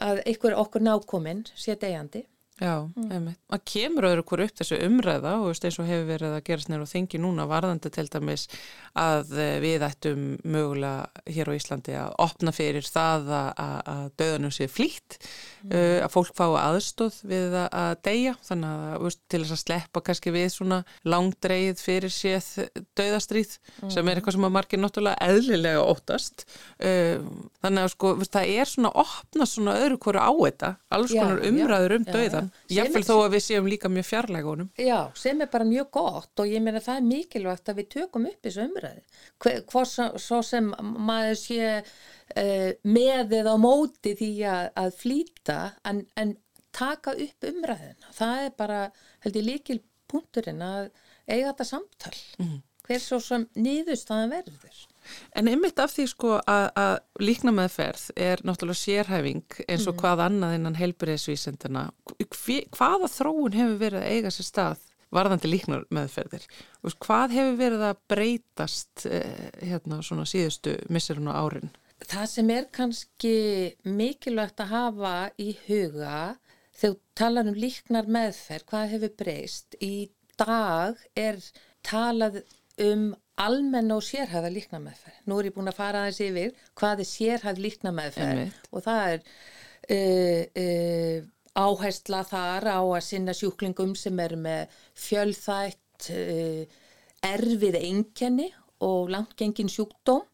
að 0.07 0.23
einhver 0.27 0.59
okkur 0.63 0.85
nákominn 0.87 1.45
sé 1.59 1.75
deyjandi. 1.81 2.27
Já, 2.57 2.89
einmitt. 3.13 3.37
Það 3.53 3.65
kemur 3.69 4.07
öðru 4.09 4.23
hver 4.31 4.43
upp 4.47 4.61
þessu 4.61 4.77
umræða 4.87 5.33
og 5.43 5.51
veist, 5.51 5.65
eins 5.69 5.77
og 5.83 5.89
hefur 5.91 6.07
verið 6.09 6.37
að 6.39 6.45
gerast 6.47 6.71
nýra 6.73 6.87
og 6.87 6.89
þingi 6.89 7.19
núna 7.21 7.45
varðandi 7.51 7.91
til 7.93 8.07
dæmis 8.09 8.47
að 8.97 9.35
eh, 9.37 9.57
við 9.61 9.85
ættum 9.85 10.23
mögulega 10.41 11.27
hér 11.37 11.51
á 11.53 11.57
Íslandi 11.59 11.97
að 12.01 12.15
opna 12.25 12.55
fyrir 12.57 12.89
það 12.89 13.29
að, 13.29 13.51
að, 13.61 13.77
að 13.93 14.07
döðanum 14.23 14.55
sé 14.57 14.69
flýtt, 14.73 15.19
uh, 15.69 15.99
að 16.05 16.11
fólk 16.15 16.33
fái 16.37 16.57
aðstóð 16.61 17.19
við 17.29 17.57
að, 17.61 17.67
að 17.81 17.93
deyja, 18.07 18.35
þannig 18.47 18.87
að 18.89 19.05
veist, 19.05 19.23
til 19.29 19.41
þess 19.43 19.57
að 19.57 19.63
sleppa 19.63 20.03
kannski 20.07 20.33
við 20.35 20.49
svona 20.55 20.81
langdreið 21.07 21.83
fyrir 21.83 22.15
séð 22.15 22.49
döðastríð 22.99 23.57
sem 23.93 24.09
er 24.09 24.21
eitthvað 24.21 24.39
sem 24.39 24.49
að 24.49 24.55
margir 24.57 24.83
náttúrulega 24.83 25.29
eðlilega 25.29 25.85
óttast. 25.85 26.47
Uh, 26.81 27.21
þannig 27.65 27.85
að 27.87 27.93
sko, 27.95 28.15
veist, 28.21 28.35
það 28.37 28.55
er 28.57 28.73
svona 28.73 28.95
opna 29.05 29.49
svona 29.51 29.77
öðru 29.83 30.01
hverju 30.07 30.25
á 30.25 30.33
þetta, 30.47 30.73
alls 30.97 31.17
konar 31.17 31.45
umræður 31.51 31.99
um 31.99 32.09
döðan, 32.09 32.46
já. 32.49 32.69
Sem 32.69 32.77
jáfnvel 32.79 33.03
er- 33.03 33.09
þó 33.09 33.17
að 33.25 33.35
við 33.37 33.43
séum 33.47 33.69
líka 33.71 33.89
mjög 33.93 34.07
fjarlæga 34.11 34.51
honum. 34.53 34.71
Já, 34.79 34.99
sem 35.19 35.41
er 35.45 35.51
bara 35.53 35.65
mjög 35.69 35.91
gott 35.97 36.43
og 36.43 36.47
ég 36.53 36.63
meina 36.63 36.83
það 36.85 36.97
er 37.01 37.07
mikilvægt 37.11 37.69
að 37.73 37.79
við 37.81 37.89
tökum 37.97 38.27
upp 38.31 38.43
þessu 38.49 38.65
umræði. 38.67 39.03
Hvað 39.41 40.19
svo, 40.27 40.41
sem 40.43 40.71
maður 40.81 41.39
sé 41.41 41.61
uh, 41.83 42.71
með 42.85 43.37
eða 43.41 43.55
á 43.55 43.59
móti 43.61 44.15
því 44.19 44.31
að, 44.53 44.71
að 44.85 44.97
flýta 45.01 45.59
en, 45.85 46.05
en 46.17 46.37
taka 46.77 47.15
upp 47.17 47.49
umræðina. 47.51 48.11
Það 48.13 48.45
er 48.47 48.57
bara, 48.59 48.81
held 49.25 49.37
ég, 49.41 49.47
líkil 49.51 49.81
punkturinn 50.11 50.63
að 50.63 50.91
eiga 51.27 51.53
þetta 51.53 51.65
samtal. 51.67 52.17
Hver 52.87 53.01
svo 53.03 53.19
sem 53.19 53.49
niðurstaðan 53.59 54.31
verður. 54.31 54.83
En 55.37 55.51
einmitt 55.51 55.79
af 55.83 55.93
því 55.95 56.09
sko 56.11 56.35
að, 56.41 56.99
líkna 57.23 57.55
meðferð 57.57 58.09
er 58.17 58.43
náttúrulega 58.47 58.83
sérhæfing 58.83 59.61
eins 59.67 59.87
og 59.91 59.99
hvað 60.01 60.25
annað 60.27 60.59
innan 60.59 60.79
heilbyrðisvísendina. 60.81 61.89
Hvaða 62.77 63.11
þróun 63.13 63.57
hefur 63.57 63.81
verið 63.81 64.03
að 64.03 64.13
eiga 64.17 64.35
sér 64.35 64.51
stað 64.51 64.85
varðandi 65.15 65.51
líknar 65.51 65.87
meðferðir? 65.95 66.47
Hvað 67.03 67.35
hefur 67.37 67.59
verið 67.61 67.85
að 67.89 68.01
breytast 68.11 69.07
eh, 69.09 69.51
hérna 69.63 70.01
svona 70.05 70.27
síðustu 70.29 70.77
misserun 70.93 71.31
og 71.31 71.39
árin? 71.47 71.73
Það 72.07 72.27
sem 72.29 72.51
er 72.53 72.67
kannski 72.75 73.37
mikilvægt 73.89 74.61
að 74.61 74.73
hafa 74.75 75.15
í 75.41 75.55
huga 75.67 76.37
þegar 76.77 76.93
þú 76.97 77.01
talar 77.17 77.49
um 77.49 77.57
líknar 77.57 78.11
meðferð, 78.13 78.67
hvað 78.69 78.91
hefur 78.93 79.15
breyst? 79.23 79.79
Í 79.81 80.11
dag 80.37 81.01
er 81.17 81.41
talað 81.87 82.43
um 82.83 83.15
almenn 83.37 83.93
og 83.93 84.05
sérhæða 84.05 84.51
líknar 84.53 84.83
meðferð. 84.85 85.17
Nú 85.29 85.39
er 85.39 85.49
ég 85.51 85.57
búin 85.57 85.71
að 85.71 85.79
fara 85.79 86.05
aðeins 86.05 86.21
yfir 86.25 86.53
hvað 86.79 87.03
er 87.03 87.09
sérhæð 87.11 87.63
líknar 87.65 87.97
meðferð 87.97 88.33
Einmitt. 88.33 88.69
og 88.73 88.85
það 88.87 89.13
er 89.13 89.21
uh, 89.97 90.43
uh, 90.63 91.19
áhersla 91.57 92.23
þar 92.29 92.69
á 92.73 92.81
að 92.81 93.05
sinna 93.05 93.35
sjúklingum 93.37 93.93
sem 93.97 94.21
er 94.25 94.37
með 94.41 94.79
fjölþætt 95.07 96.09
uh, 96.13 96.63
erfið 97.27 97.79
einkenni 97.81 98.49
og 98.85 99.13
langtgengin 99.13 99.73
sjúkdóm 99.73 100.25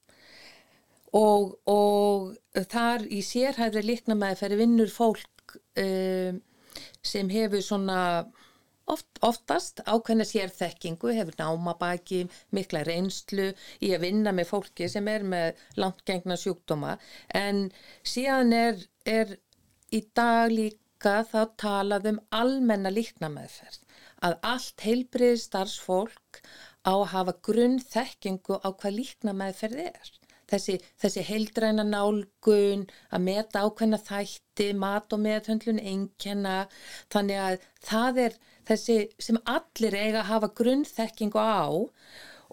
og, 1.19 1.59
og 1.69 2.65
þar 2.71 3.07
í 3.07 3.21
sérhæðri 3.27 3.85
líknamæðferði 3.87 4.59
vinnur 4.59 4.91
fólk 4.91 5.29
sem 7.05 7.29
hefur 7.31 7.63
svona 7.63 7.99
oft, 8.91 9.09
oftast 9.23 9.83
ákveðna 9.87 10.27
sérþekkingu, 10.29 11.13
hefur 11.17 11.37
námabaki, 11.39 12.23
mikla 12.57 12.83
reynslu 12.89 13.51
í 13.81 13.93
að 13.95 14.05
vinna 14.07 14.35
með 14.35 14.51
fólki 14.53 14.89
sem 14.93 15.09
er 15.13 15.27
með 15.35 15.63
langtgengna 15.81 16.39
sjúkdóma. 16.41 16.97
En 17.29 17.69
síðan 18.03 18.53
er, 18.57 18.83
er 19.07 19.37
í 19.93 20.03
dag 20.17 20.53
líka 20.53 21.21
þá 21.29 21.41
talað 21.61 22.11
um 22.13 22.21
almenna 22.43 22.93
líknameðferð 22.95 23.81
að 24.23 24.37
allt 24.47 24.85
heilbriði 24.87 25.41
starfsfólk 25.43 26.43
á 26.87 26.95
að 26.95 27.09
hafa 27.15 27.39
grunn 27.49 27.79
þekkingu 27.83 28.59
á 28.63 28.69
hvað 28.71 28.99
líknameðferð 29.01 29.87
er 29.91 30.13
þessi, 30.53 30.79
þessi 31.01 31.25
heildræna 31.27 31.85
nálgun, 31.89 32.87
að 33.11 33.25
meta 33.27 33.65
ákveðna 33.67 34.01
þætti, 34.05 34.69
mat 34.79 35.13
og 35.17 35.23
meðhöndlun 35.25 35.81
einkenna, 35.81 36.57
þannig 37.13 37.43
að 37.47 37.67
það 37.89 38.23
er 38.27 38.39
þessi 38.69 38.99
sem 39.19 39.41
allir 39.49 39.97
eiga 39.99 40.23
að 40.23 40.31
hafa 40.31 40.53
grunnþekkingu 40.61 41.41
á 41.41 41.67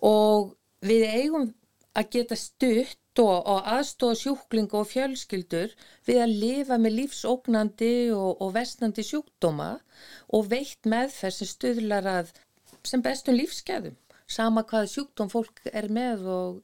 og 0.10 0.56
við 0.86 1.06
eigum 1.12 1.50
að 1.98 2.12
geta 2.16 2.38
stutt 2.40 3.22
og, 3.22 3.38
og 3.52 3.66
aðstóða 3.68 4.18
sjúklingu 4.22 4.80
og 4.80 4.90
fjölskyldur 4.90 5.74
við 6.08 6.22
að 6.24 6.36
lifa 6.44 6.78
með 6.82 6.96
lífsóknandi 7.02 7.94
og, 8.16 8.38
og 8.40 8.54
vestnandi 8.56 9.06
sjúkdóma 9.06 9.72
og 10.36 10.52
veitt 10.52 10.88
meðferð 10.90 11.42
sem 11.42 11.52
stuðlar 11.52 12.08
að 12.14 12.32
sem 12.88 13.04
bestum 13.04 13.36
lífskeðum 13.36 13.98
sama 14.30 14.64
hvað 14.70 14.92
sjúkdóm 14.94 15.32
fólk 15.32 15.64
er 15.74 15.90
með 15.92 16.28
og, 16.30 16.62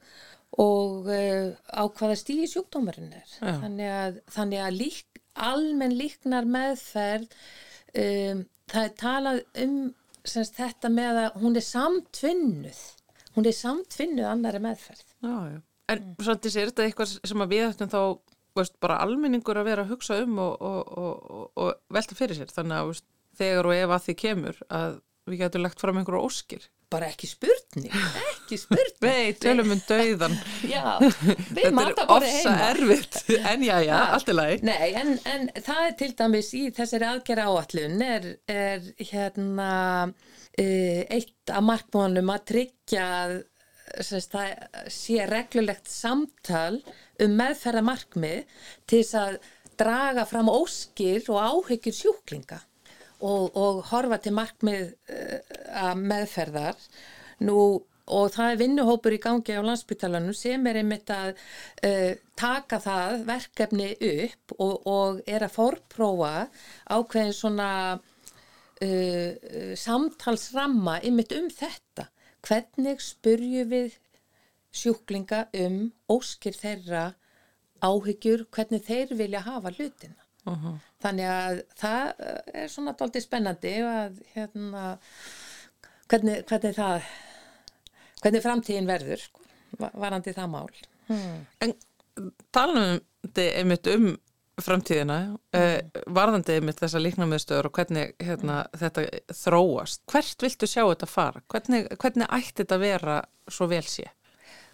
og 0.62 1.08
uh, 1.12 1.52
á 1.68 1.82
hvaða 1.84 2.16
stíði 2.18 2.48
sjúkdómarinn 2.50 3.12
er. 3.12 3.30
Já. 3.38 3.54
Þannig 3.62 3.92
að, 3.92 4.18
þannig 4.36 4.64
að 4.64 4.78
lík, 4.80 5.22
almenn 5.46 5.96
líknar 5.98 6.48
meðferð, 6.48 7.38
um, 7.92 8.44
það 8.72 8.88
er 8.88 8.94
talað 9.02 9.40
um 9.66 9.80
semst, 10.26 10.56
þetta 10.58 10.90
með 10.92 11.22
að 11.24 11.40
hún 11.42 11.58
er 11.58 11.66
samtvinnuð. 11.66 12.84
Hún 13.36 13.48
er 13.48 13.56
samtvinnuð 13.56 14.30
annari 14.30 14.62
meðferð. 14.64 15.04
Já, 15.20 15.36
já. 15.52 15.58
En 15.86 16.00
mm. 16.02 16.14
svolítið 16.18 16.54
sér 16.54 16.70
þetta 16.72 16.86
eitthvað 16.86 17.12
sem 17.14 17.44
að 17.44 17.52
við 17.52 17.66
ættum 17.68 17.92
þá 17.92 18.00
veist, 18.56 18.78
bara 18.82 19.00
almenningur 19.04 19.60
að 19.60 19.68
vera 19.68 19.84
að 19.84 19.92
hugsa 19.92 20.16
um 20.24 20.40
og, 20.42 20.56
og, 20.64 20.96
og, 20.96 21.50
og 21.60 21.74
velta 21.94 22.16
fyrir 22.18 22.38
sér. 22.38 22.50
Þannig 22.54 22.78
að 22.78 22.88
veist, 22.90 23.06
þegar 23.36 23.68
og 23.68 23.76
ef 23.76 23.94
að 23.94 24.06
því 24.06 24.16
kemur 24.22 24.62
að 24.80 24.96
við 25.26 25.42
getum 25.42 25.64
lagt 25.66 25.82
fram 25.82 26.00
einhverju 26.00 26.30
óskir. 26.30 26.66
Bara 26.92 27.08
ekki 27.10 27.26
spurning, 27.26 27.90
ekki 27.90 28.56
spurning. 28.62 28.98
Vei, 29.02 29.32
tölum 29.42 29.72
um 29.74 29.80
dauðan. 29.88 30.36
Já. 30.74 30.84
Þetta 31.02 31.64
er 31.82 32.12
ofsa 32.14 32.52
erfitt, 32.68 33.18
en 33.40 33.64
já, 33.66 33.80
já, 33.82 33.96
allt 34.14 34.30
er 34.30 34.38
lagi. 34.38 34.60
Nei, 34.68 34.92
en, 35.00 35.16
en 35.26 35.48
það 35.56 35.82
er 35.88 35.96
til 36.02 36.10
dæmis 36.20 36.52
í 36.54 36.62
þessari 36.76 37.08
aðgerra 37.10 37.48
áallun 37.50 38.06
er, 38.06 38.30
er 38.46 38.86
hérna 39.10 39.72
uh, 40.06 41.02
eitt 41.18 41.52
af 41.52 41.66
markmónum 41.66 42.30
að 42.36 42.46
tryggja 42.52 43.08
það 44.06 44.54
sé 44.92 45.26
reglulegt 45.30 45.90
samtal 45.90 46.80
um 47.22 47.36
meðferða 47.38 47.82
markmið 47.86 48.56
til 48.86 49.02
þess 49.02 49.18
að 49.20 49.36
draga 49.78 50.24
fram 50.28 50.48
óskir 50.50 51.26
og 51.32 51.42
áhyggjur 51.42 51.98
sjúklinga 51.98 52.62
og, 53.20 53.56
og 53.56 53.82
horfa 53.90 54.18
til 54.22 54.34
markmið 54.36 54.88
uh, 55.12 55.92
meðferðar 55.96 56.80
nú 57.46 57.60
og 58.06 58.28
það 58.36 58.52
er 58.52 58.60
vinnuhópur 58.60 59.16
í 59.16 59.22
gangi 59.22 59.56
á 59.58 59.66
landsbytalanum 59.66 60.34
sem 60.36 60.66
er 60.70 60.78
einmitt 60.82 61.10
að 61.10 61.32
uh, 61.34 62.12
taka 62.38 62.78
það 62.82 63.24
verkefni 63.26 63.88
upp 64.10 64.54
og, 64.58 64.74
og 64.86 65.22
er 65.26 65.46
að 65.46 65.56
forprófa 65.56 66.34
ákveðin 66.86 67.34
svona 67.34 67.70
uh, 67.96 69.30
samtalsramma 69.82 71.00
einmitt 71.02 71.34
um 71.34 71.50
þetta 71.50 72.10
hvernig 72.46 73.02
spurju 73.02 73.64
við 73.72 73.96
sjúklinga 74.76 75.46
um 75.64 75.86
óskir 76.12 76.54
þeirra 76.54 77.08
áhyggjur, 77.84 78.46
hvernig 78.52 78.84
þeir 78.86 79.14
vilja 79.18 79.42
hafa 79.46 79.72
hlutina. 79.74 80.25
Uh 80.46 80.64
-huh. 80.64 80.74
Þannig 81.02 81.30
að 81.30 81.62
það 81.80 82.12
er 82.54 82.68
svona 82.68 82.92
doldið 82.98 83.22
spennandi 83.22 83.72
að 83.82 84.20
hérna, 84.34 84.98
hvernig, 86.08 86.44
hvernig 86.46 86.76
það, 86.76 87.08
hvernig 88.22 88.42
framtíðin 88.42 88.86
verður, 88.86 89.24
sko, 89.24 89.42
varandi 89.94 90.32
það 90.32 90.52
mál. 90.54 90.70
Hmm. 91.08 91.46
En 91.60 91.74
talum 92.52 93.00
þið 93.34 93.50
einmitt 93.60 93.86
um 93.86 94.16
framtíðina, 94.62 95.36
eh, 95.52 95.82
varðandi 96.08 96.56
einmitt 96.56 96.80
þessa 96.80 97.00
líknarmiðstöður 97.02 97.68
og 97.68 97.72
hvernig 97.76 98.14
hérna, 98.22 98.62
þetta 98.72 99.04
þróast. 99.28 100.02
Hvert 100.08 100.42
viltu 100.42 100.66
sjá 100.66 100.84
þetta 100.86 101.08
fara? 101.10 101.42
Hvernig, 101.52 101.90
hvernig 102.00 102.30
ætti 102.30 102.62
þetta 102.62 102.78
vera 102.80 103.18
svo 103.48 103.68
vel 103.68 103.84
sé? 103.84 104.08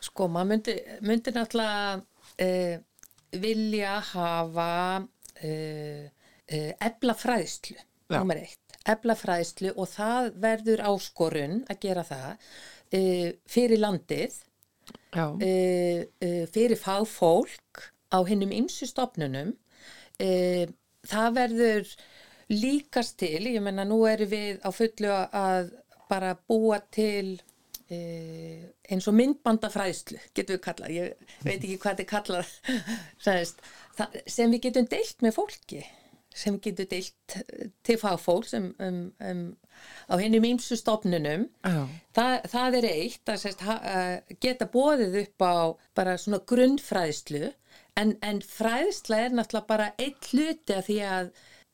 Sko, 0.03 0.29
maður 0.29 0.53
myndi, 0.53 0.77
myndi 1.03 1.35
náttúrulega 1.35 2.03
eh, 2.39 2.79
vilja 3.43 3.99
hafa 4.13 4.69
ebla 5.43 7.15
fræðslu, 7.19 7.79
nummer 8.13 8.43
eitt. 8.43 8.59
Ebla 8.89 9.15
fræðslu 9.19 9.73
og 9.79 9.89
það 9.93 10.33
verður 10.43 10.83
áskorun 10.91 11.61
að 11.71 11.83
gera 11.85 12.05
það 12.07 12.31
uh, 12.33 13.29
fyrir 13.51 13.83
landið 13.83 14.41
fyrir 16.53 16.79
fagfólk 16.81 17.83
á 18.13 18.19
hinnum 18.29 18.53
ymsu 18.53 18.89
stopnunum 18.89 19.53
það 20.19 21.37
verður 21.37 21.93
líkast 22.53 23.19
til, 23.23 23.47
ég 23.53 23.63
menna 23.65 23.85
nú 23.89 24.03
erum 24.09 24.31
við 24.33 24.61
á 24.65 24.71
fullu 24.75 25.13
að 25.13 25.73
bara 26.11 26.35
búa 26.49 26.81
til 26.93 27.41
eins 27.93 29.09
og 29.09 29.17
myndbandafræðslu 29.19 30.21
getum 30.33 30.57
við 30.57 30.63
kallað, 30.65 30.93
ég 30.97 31.35
veit 31.45 31.59
ekki 31.59 31.79
hvað 31.83 31.99
þetta 31.99 32.05
er 32.05 32.11
kallað 32.13 32.53
það, 33.99 34.23
sem 34.27 34.55
við 34.55 34.69
getum 34.69 34.89
deilt 34.91 35.25
með 35.25 35.37
fólki 35.39 35.83
sem 36.37 36.57
við 36.57 36.71
getum 36.71 36.91
deilt 36.93 37.37
til 37.85 37.99
fagfólk 38.01 38.53
um, 38.57 38.69
um, 38.81 39.01
um, 39.21 39.43
á 40.09 40.15
hennum 40.21 40.47
ímsu 40.49 40.79
stofnunum. 40.81 41.49
Þa, 42.17 42.27
það 42.49 42.79
er 42.79 42.89
eitt 42.89 43.33
að 43.33 43.41
sérst, 43.43 43.65
ha, 43.67 43.77
geta 44.41 44.69
bóðið 44.73 45.19
upp 45.25 45.45
á 45.45 45.57
bara 45.99 46.17
svona 46.21 46.43
grunnfræðslu 46.49 47.51
en, 48.01 48.15
en 48.25 48.41
fræðsla 48.45 49.27
er 49.27 49.37
náttúrulega 49.37 49.69
bara 49.69 49.91
eitt 50.01 50.31
hluti 50.33 50.77
af 50.77 50.89
því 50.89 51.01
að 51.09 51.29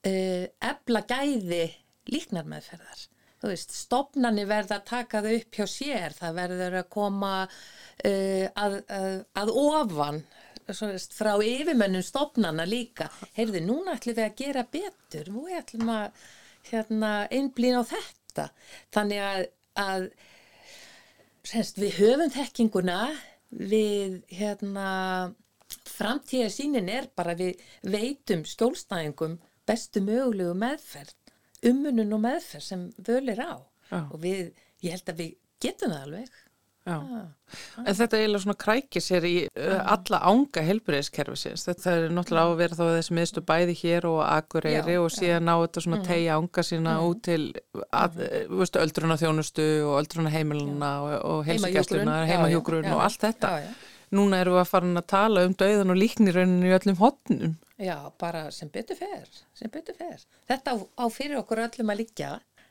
uh, 0.09 0.49
ebla 0.73 1.05
gæði 1.07 1.63
líknarmeðferðar. 2.11 3.07
Þú 3.39 3.53
veist, 3.53 3.75
stopnarnir 3.79 4.49
verða 4.51 4.81
að 4.81 4.89
taka 4.89 5.23
þau 5.23 5.35
upp 5.37 5.59
hjá 5.61 5.67
sér, 5.71 6.15
það 6.17 6.39
verður 6.41 6.79
að 6.81 6.89
koma 6.91 7.35
uh, 7.47 8.47
að, 8.59 8.81
að, 8.91 9.13
að 9.39 9.53
ofan 9.63 10.23
veist, 10.69 11.15
frá 11.17 11.33
yfirmönnum 11.41 12.05
stopnarna 12.05 12.67
líka 12.69 13.09
heyrðu, 13.37 13.63
núna 13.65 13.97
ætlum 13.97 14.19
við 14.19 14.25
að 14.27 14.39
gera 14.43 14.65
betur 14.73 15.31
nú 15.33 15.47
ætlum 15.49 15.93
að 15.93 16.25
hérna, 16.69 17.13
einblýna 17.33 17.83
á 17.83 17.91
þetta 17.91 18.47
þannig 18.95 19.25
að, 19.25 19.43
að 19.81 20.09
semst, 21.49 21.81
við 21.81 21.99
höfum 22.03 22.33
þekkinguna 22.35 22.99
við 23.49 24.19
hérna 24.29 24.89
framtíðasínin 25.89 26.89
er 26.93 27.09
bara 27.17 27.37
við 27.39 27.61
veitum 27.83 28.45
skjólstæðingum 28.49 29.39
bestu 29.69 30.03
mögulegu 30.05 30.55
meðferð 30.57 31.17
umunun 31.69 32.15
og 32.17 32.23
meðferð 32.25 32.65
sem 32.65 32.85
völir 33.05 33.41
á 33.41 33.57
Já. 33.89 34.01
og 34.05 34.19
við, 34.23 34.53
ég 34.85 34.95
held 34.95 35.13
að 35.13 35.23
við 35.23 35.35
getum 35.63 35.95
það 35.95 36.05
alveg 36.07 36.29
ah. 36.29 36.48
En 36.89 37.97
þetta 37.97 38.17
er 38.17 38.23
eiginlega 38.23 38.43
svona 38.45 38.59
krækir 38.61 39.05
sér 39.05 39.27
í 39.29 39.35
uh, 39.49 39.77
alla 39.95 40.21
ánga 40.29 40.65
helbriðiskerfisins 40.67 41.65
þetta 41.69 41.95
er 41.95 42.15
náttúrulega 42.15 42.45
á 42.45 42.53
að 42.53 42.61
vera 42.63 42.79
þá 42.79 42.83
þessi 42.87 43.17
miðstu 43.19 43.45
bæði 43.49 43.77
hér 43.83 44.09
og 44.11 44.19
akureyri 44.27 44.97
Já, 44.97 45.03
og 45.03 45.13
síðan 45.15 45.49
ná 45.49 45.55
þetta 45.55 45.85
svona 45.85 46.01
mm. 46.01 46.09
tegja 46.09 46.39
ánga 46.39 46.65
sína 46.69 46.97
mm. 46.97 47.07
út 47.09 47.23
til 47.29 47.45
mm. 47.55 48.59
veist, 48.59 48.81
öldruna 48.83 49.21
þjónustu 49.21 49.69
og 49.87 49.95
öldruna 50.03 50.35
heimiluna 50.35 50.91
og, 51.05 51.15
og 51.29 51.47
heilsugjastluna, 51.49 52.19
heimahjógrun 52.33 52.91
og 52.93 53.07
allt 53.07 53.25
þetta. 53.29 53.55
Já, 53.65 53.71
Núna 54.09 54.39
erum 54.41 54.55
við 54.57 54.63
að 54.63 54.71
fara 54.71 54.89
að 54.97 55.09
tala 55.13 55.41
um 55.45 55.55
döðan 55.61 55.93
og 55.93 55.99
líkniraunin 56.01 56.63
í 56.65 56.71
öllum 56.73 56.97
hotnum 56.97 57.57
Já, 57.79 58.11
bara 58.19 58.49
sem 58.51 58.71
betur 58.75 58.99
fer, 58.99 59.29
sem 59.55 59.71
betur 59.71 59.95
fer. 59.95 60.23
Þetta 60.51 60.75
á, 60.75 60.77
á 60.99 61.05
fyrir 61.15 61.39
okkur 61.39 61.61
öllum 61.63 61.93
að 61.93 62.01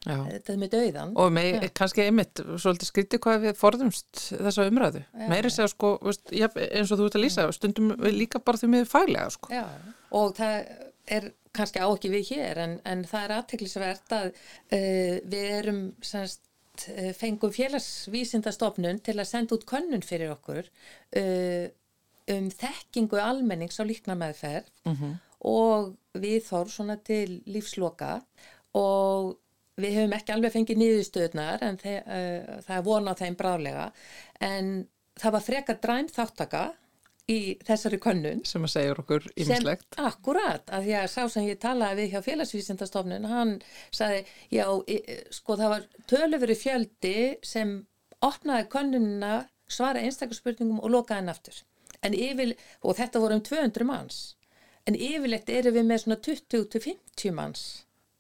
líka, 0.06 0.18
þetta 0.30 0.54
er 0.54 0.60
með 0.62 0.74
dauðan. 0.76 1.14
Og 1.20 1.32
með, 1.36 1.50
ja. 1.56 1.70
kannski 1.80 2.06
einmitt, 2.06 2.42
svolítið 2.62 2.92
skrítið 2.92 3.24
hvað 3.26 3.48
við 3.48 3.58
forðumst 3.60 4.22
þessa 4.30 4.68
umræðu. 4.70 5.04
Já, 5.04 5.28
Meiri 5.32 5.52
segja 5.54 5.72
sko, 5.74 5.94
veist, 6.06 6.34
já, 6.36 6.48
eins 6.68 6.94
og 6.94 7.02
þú 7.02 7.10
ert 7.10 7.18
að 7.20 7.26
lýsa, 7.26 7.48
stundum 7.56 7.94
líka 8.14 8.44
bara 8.44 8.62
því 8.62 8.72
með 8.76 8.90
faglega 8.92 9.34
sko. 9.34 9.52
Já, 9.56 9.66
og 10.22 10.36
það 10.38 10.58
er 11.18 11.32
kannski 11.58 11.82
á 11.82 11.88
ekki 11.88 12.14
við 12.14 12.34
hér, 12.36 12.62
en, 12.66 12.78
en 12.86 13.04
það 13.08 13.26
er 13.26 13.36
aðteklisvert 13.40 14.16
að 14.20 14.30
uh, 14.30 15.16
við 15.26 15.50
erum 15.58 15.82
semst 16.06 16.44
fengum 17.18 17.50
félagsvísindastofnun 17.50 19.00
til 19.02 19.16
að 19.18 19.30
senda 19.32 19.56
út 19.56 19.64
könnun 19.66 20.04
fyrir 20.06 20.30
okkur 20.36 20.68
uh, 21.18 21.66
um 22.34 22.50
þekkingu 22.54 23.20
almennings 23.24 23.80
á 23.82 23.84
líknarmeðferð 23.88 24.70
mm 24.86 24.94
-hmm. 24.94 25.18
og 25.50 25.96
við 26.14 26.44
þór 26.46 26.70
svona 26.70 26.98
til 26.98 27.42
lífsloka 27.46 28.22
og 28.78 29.38
við 29.78 30.00
höfum 30.00 30.18
ekki 30.18 30.34
alveg 30.34 30.54
fengið 30.56 30.82
nýðustöðnar 30.82 31.64
en 31.68 31.80
þe 31.82 31.96
uh, 32.02 32.60
það 32.66 32.76
er 32.80 32.86
von 32.88 33.10
á 33.10 33.14
þeim 33.20 33.38
bráðlega 33.40 33.88
en 34.44 34.72
það 35.18 35.36
var 35.38 35.46
frekar 35.46 35.80
dræm 35.84 36.12
þáttaka 36.14 36.66
í 37.28 37.40
þessari 37.68 38.00
könnun 38.02 38.44
sem 38.48 38.64
að 38.64 38.74
segja 38.74 38.96
okkur 38.96 39.26
ýmislegt. 39.34 39.88
Sem, 39.92 40.08
akkurat, 40.08 40.64
að 40.72 40.88
því 40.88 40.96
að 41.02 41.08
sá 41.12 41.22
sem 41.34 41.48
ég 41.50 41.60
talaði 41.60 42.00
við 42.00 42.14
hjá 42.14 42.24
félagsvísindastofnun, 42.28 43.28
hann 43.28 43.54
sagði, 43.92 44.22
já, 44.54 44.64
sko 45.36 45.58
það 45.60 45.74
var 45.74 45.88
tölufri 46.08 46.58
fjöldi 46.58 47.18
sem 47.46 47.76
opnaði 48.24 48.70
könnunina, 48.72 49.34
svara 49.68 50.06
einstaklega 50.08 50.70
og 50.78 50.94
lokaði 50.94 51.20
henn 51.20 51.34
aftur. 51.34 51.60
En 52.06 52.16
yfir, 52.16 52.56
og 52.86 52.96
þetta 52.96 53.20
voru 53.20 53.38
um 53.38 53.44
200 53.44 53.88
manns, 53.90 54.22
en 54.88 54.96
yfirlegt 54.96 55.52
eru 55.52 55.74
við 55.76 55.88
með 55.90 56.06
svona 56.06 56.20
20-50 56.24 57.36
manns 57.36 57.66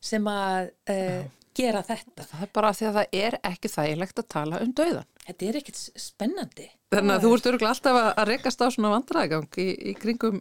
sem 0.03 0.27
að 0.29 0.73
uh, 0.91 1.23
gera 1.57 1.83
þetta. 1.85 2.25
Það 2.29 2.41
er 2.45 2.49
bara 2.55 2.73
því 2.77 2.87
að 2.87 2.97
það 2.97 3.21
er 3.21 3.37
ekki 3.49 3.71
þægilegt 3.73 4.21
að 4.21 4.27
tala 4.33 4.59
um 4.63 4.73
dauðan. 4.77 5.07
Þetta 5.27 5.47
er 5.47 5.59
ekkert 5.59 5.79
spennandi. 5.99 6.67
Þannig 6.93 7.13
að 7.17 7.23
þú 7.25 7.29
ert 7.35 7.47
öruglega 7.49 7.71
alltaf 7.73 7.97
að 8.05 8.27
rekast 8.29 8.61
á 8.63 8.67
svona 8.71 8.91
vandræðgang 8.93 9.57
í, 9.59 9.67
í 9.91 9.93
kringum 9.99 10.37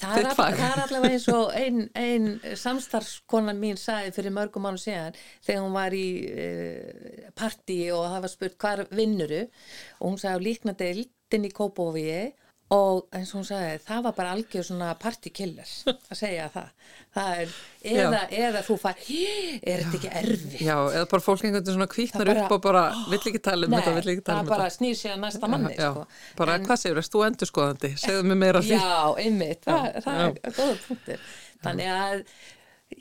þitt 0.00 0.30
fag. 0.38 0.56
Það 0.56 0.66
er 0.70 0.82
allavega 0.86 1.18
eins 1.18 1.26
og 1.34 1.50
einn 1.60 1.82
ein 2.00 2.28
samstarfskonan 2.62 3.60
mín 3.60 3.80
sagði 3.80 4.14
fyrir 4.16 4.34
mörgum 4.36 4.64
mánu 4.64 4.80
síðan 4.80 5.18
þegar 5.44 5.64
hún 5.66 5.76
var 5.76 5.96
í 5.96 6.06
uh, 6.30 7.26
partí 7.36 7.80
og 7.92 8.06
það 8.06 8.24
var 8.24 8.32
spurt 8.32 8.60
hvar 8.64 8.84
vinnuru 8.88 9.42
og 9.44 10.06
hún 10.06 10.20
sagði 10.22 10.40
á 10.40 10.46
líknandi 10.48 10.90
eldin 10.94 11.50
í 11.50 11.52
Kópófiði 11.60 12.22
og 12.70 13.08
eins 13.16 13.32
og 13.32 13.40
hún 13.40 13.46
sagði 13.48 13.78
það 13.82 14.04
var 14.04 14.14
bara 14.14 14.32
algjör 14.36 14.66
svona 14.66 14.90
partykiller 15.00 15.70
að 15.90 16.18
segja 16.18 16.44
það, 16.54 16.68
það 17.16 17.40
er, 17.42 17.54
eða, 17.94 18.20
eða 18.42 18.62
þú 18.66 18.76
far, 18.82 19.00
er 19.02 19.82
þetta 19.82 19.98
ekki 19.98 20.12
erfið 20.20 20.62
já, 20.68 20.76
eða 20.76 21.08
bara 21.10 21.24
fólk 21.24 21.42
einhvern 21.42 21.58
veginn 21.58 21.76
svona 21.78 21.88
kvítnar 21.94 22.32
upp 22.34 22.54
og 22.56 22.62
bara 22.68 22.84
vill 23.08 23.20
ekki 23.20 23.42
tala 23.42 23.66
um 23.66 23.74
þetta, 23.74 23.94
tala 23.96 24.44
um 24.44 24.50
það 24.50 24.52
bara 24.52 24.68
snýr 24.76 25.00
sér 25.00 25.16
að 25.16 25.24
næsta 25.24 25.50
manni 25.50 25.74
já, 25.74 25.88
sko. 25.88 26.06
bara 26.38 26.56
en, 26.58 26.68
hvað 26.68 26.82
segur, 26.84 27.02
erst 27.02 27.16
þú 27.16 27.24
endur 27.26 27.50
skoðandi 27.50 27.90
segðu 28.04 28.28
mig 28.30 28.40
meira 28.44 28.62
því. 28.62 28.78
Já, 28.78 29.00
einmitt, 29.24 29.66
það, 29.66 29.88
já, 29.90 30.04
það 30.06 30.22
er 30.28 30.58
góða 30.60 30.76
punktir 30.84 31.26
þannig 31.64 31.90
að, 31.96 32.22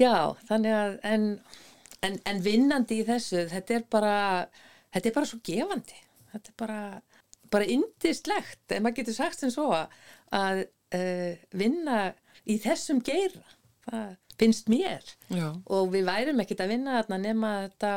já, 0.01 0.15
þannig 0.49 0.79
að 0.79 0.97
en, 1.13 1.29
en, 2.09 2.17
en 2.33 2.41
vinnandi 2.49 3.03
í 3.03 3.05
þessu 3.07 3.45
þetta 3.53 3.77
er 3.77 3.85
bara 3.93 4.17
þetta 4.93 5.11
er 5.11 5.15
bara 5.15 5.29
svo 5.29 5.39
gefandi. 5.45 6.01
Þetta 6.29 6.51
er 6.51 6.57
bara 6.59 6.81
bara 7.53 7.67
indislegt, 7.69 8.63
ef 8.69 8.81
maður 8.81 9.01
getur 9.01 9.17
sagt 9.17 9.41
sem 9.41 9.53
svo 9.53 9.69
að 9.73 10.63
uh, 10.65 11.33
vinna 11.55 12.01
í 12.49 12.59
þessum 12.61 13.03
geira. 13.05 13.45
Það 13.89 14.17
finnst 14.39 14.69
mér. 14.71 15.03
Já. 15.27 15.49
og 15.67 15.89
við 15.91 16.05
værum 16.07 16.39
ekkit 16.39 16.61
að 16.63 16.75
vinna 16.75 16.99
þarna 17.01 17.17
nema 17.19 17.53
að 17.57 17.63
þetta 17.65 17.93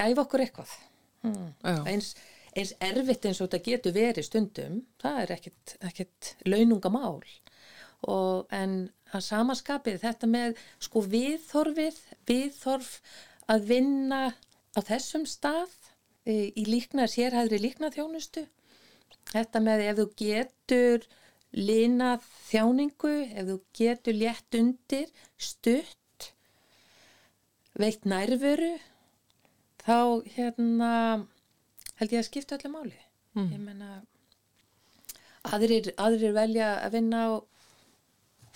gæfa 0.00 0.24
okkur 0.24 0.42
eitthvað. 0.46 0.72
Hmm. 1.20 1.50
eins, 1.84 2.14
eins 2.56 2.70
erfitt 2.80 3.26
eins 3.28 3.42
og 3.42 3.50
þetta 3.50 3.64
getur 3.66 3.92
verið 3.92 4.24
stundum 4.24 4.78
það 5.02 5.18
er 5.20 5.32
ekkit, 5.34 5.74
ekkit 5.84 6.30
launungamál 6.48 7.18
og 8.08 8.48
en 8.56 8.86
að 9.12 9.26
samaskapið 9.26 9.98
þetta 10.00 10.30
með 10.30 10.62
sko 10.80 11.02
viðþorfið 11.12 11.98
viðþorf 12.30 12.94
að 13.52 13.66
vinna 13.68 14.22
á 14.72 14.80
þessum 14.86 15.26
stað 15.28 15.74
e, 16.24 16.48
í 16.56 16.64
líkna, 16.70 17.04
sérhæðri 17.04 17.60
líknaþjónustu 17.66 18.46
Þetta 19.30 19.62
með 19.62 19.84
ef 19.86 19.98
þú 19.98 20.06
getur 20.18 21.04
linað 21.56 22.24
þjáningu, 22.48 23.14
ef 23.34 23.48
þú 23.48 23.56
getur 23.76 24.16
létt 24.16 24.58
undir, 24.58 25.10
stutt, 25.38 26.30
veikt 27.78 28.06
nærveru, 28.08 28.72
þá 29.82 29.98
hérna, 30.36 30.92
held 32.00 32.16
ég 32.16 32.22
að 32.22 32.28
skipta 32.28 32.58
öllu 32.58 32.72
máli. 32.72 32.98
Mm. 33.36 33.50
Ég 33.54 33.62
menna, 33.62 33.90
aðrir, 35.46 35.92
aðrir 35.98 36.34
velja 36.36 36.74
að 36.80 36.98
vinna 36.98 37.24
á 37.26 37.30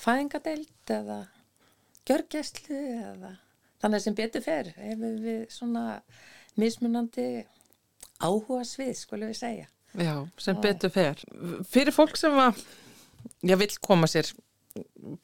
fæðingadeild 0.05 0.95
eða 0.95 1.21
gjörgæslu 2.05 2.79
eða 2.79 3.37
þannig 3.83 4.03
sem 4.05 4.17
betur 4.17 4.45
fer 4.45 4.73
ef 4.75 4.99
við 5.01 5.47
svona 5.53 6.01
mismunandi 6.61 7.45
áhuga 8.23 8.65
svið, 8.69 8.95
skulum 8.99 9.31
við 9.33 9.39
segja. 9.41 9.71
Já, 9.95 10.15
sem 10.43 10.59
betur 10.63 10.91
fer. 10.91 11.21
Fyrir 11.71 11.95
fólk 11.95 12.19
sem 12.19 12.35
að, 12.41 12.61
já, 13.47 13.55
vil 13.61 13.71
koma 13.85 14.09
sér, 14.11 14.31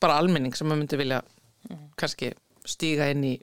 bara 0.03 0.21
almenning 0.23 0.55
sem 0.55 0.71
að 0.71 0.79
myndi 0.79 0.99
vilja 1.01 1.21
mm. 1.69 1.87
kannski 1.99 2.33
stíga 2.69 3.09
inn 3.11 3.25
í 3.27 3.35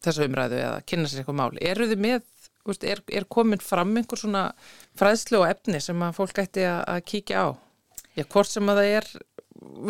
þessu 0.00 0.24
umræðu 0.24 0.60
eða 0.60 0.84
kynna 0.88 1.10
sér 1.10 1.22
eitthvað 1.22 1.40
máli, 1.42 1.64
eru 1.68 1.88
þið 1.90 2.04
með, 2.06 2.22
veist, 2.68 2.86
er, 2.88 3.02
er 3.12 3.26
komin 3.28 3.60
fram 3.60 3.92
einhver 3.98 4.20
svona 4.20 4.46
fræðslu 4.98 5.42
og 5.42 5.50
efni 5.50 5.82
sem 5.84 6.06
að 6.06 6.16
fólk 6.16 6.40
ætti 6.40 6.64
að, 6.64 6.80
að 6.94 7.02
kíkja 7.12 7.42
á? 7.44 7.48
Já, 8.16 8.24
hvort 8.32 8.50
sem 8.50 8.72
að 8.72 8.80
það 8.80 8.94
er, 8.94 9.10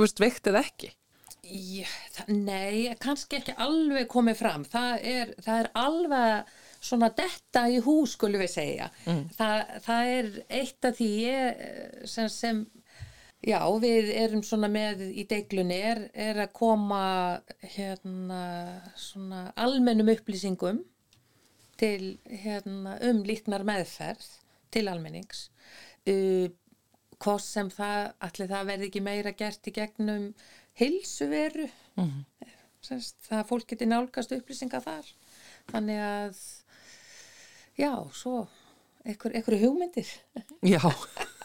veist, 0.01 0.23
veikt 0.23 0.51
eða 0.51 0.65
ekki? 0.67 0.91
Já, 1.51 1.87
það, 2.17 2.35
nei, 2.47 2.91
kannski 3.03 3.39
ekki 3.41 3.55
alveg 3.59 4.11
komið 4.11 4.43
fram. 4.43 4.67
Það 4.71 5.07
er, 5.13 5.33
það 5.43 5.63
er 5.63 5.71
alveg 5.81 6.53
svona 6.81 7.11
detta 7.17 7.67
í 7.69 7.81
hús 7.85 8.17
skulum 8.17 8.41
við 8.41 8.53
segja 8.55 8.91
mm. 9.05 9.25
Þa, 9.37 9.49
það 9.85 10.13
er 10.17 10.31
eitt 10.61 10.89
af 10.89 10.97
því 10.99 11.09
ég, 11.27 11.65
sem, 12.09 12.31
sem 12.33 12.63
já 13.45 13.61
við 13.81 14.11
erum 14.17 14.43
svona 14.45 14.69
með 14.73 15.05
í 15.09 15.25
deiglunni 15.29 15.81
er, 15.93 16.03
er 16.13 16.41
að 16.45 16.55
koma 16.57 17.03
hérna 17.75 18.43
svona 19.01 19.47
almennum 19.61 20.13
upplýsingum 20.13 20.83
til 21.81 22.19
hérna 22.29 22.99
um 23.09 23.23
líknar 23.25 23.65
meðferð 23.69 24.27
til 24.73 24.87
almennings 24.93 25.49
uh, 26.09 26.49
hvort 27.21 27.45
sem 27.45 27.69
það 27.73 28.13
allir 28.29 28.51
það 28.53 28.69
verði 28.73 28.89
ekki 28.91 29.05
meira 29.05 29.33
gert 29.37 29.69
í 29.69 29.75
gegnum 29.77 30.31
hilsuveru 30.81 31.69
mm. 32.01 32.19
það 33.29 33.47
fólk 33.49 33.69
geti 33.73 33.89
nálgast 33.89 34.33
upplýsinga 34.37 34.81
þar 34.85 35.09
þannig 35.73 36.05
að 36.05 36.45
já, 37.81 37.93
svo 38.15 38.45
einhverju 39.05 39.59
hugmyndir. 39.65 40.09
Já. 40.67 40.83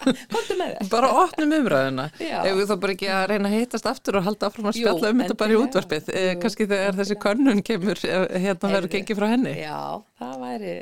Bara 0.92 1.10
opnum 1.24 1.54
umræðuna. 1.56 2.10
Ef 2.20 2.58
við 2.60 2.66
þá 2.70 2.76
bara 2.84 2.96
ekki 2.98 3.08
að 3.10 3.28
reyna 3.32 3.50
að 3.50 3.56
hittast 3.56 3.88
aftur 3.90 4.20
og 4.20 4.26
halda 4.28 4.50
áfram 4.50 4.68
að 4.70 4.80
spjalla 4.82 5.12
um 5.14 5.22
þetta 5.24 5.38
bara 5.40 5.56
í 5.56 5.60
útvarpið? 5.62 6.10
Eh, 6.12 6.32
kannski 6.42 6.68
þegar 6.70 6.98
þessi 7.00 7.18
könnun 7.24 7.64
kemur 7.66 8.02
eh, 8.06 8.26
hérna 8.44 8.74
verður 8.76 8.92
gengið 8.98 9.22
frá 9.22 9.28
henni. 9.32 9.56
Já, 9.64 9.80
það 10.20 10.36
væri 10.44 10.76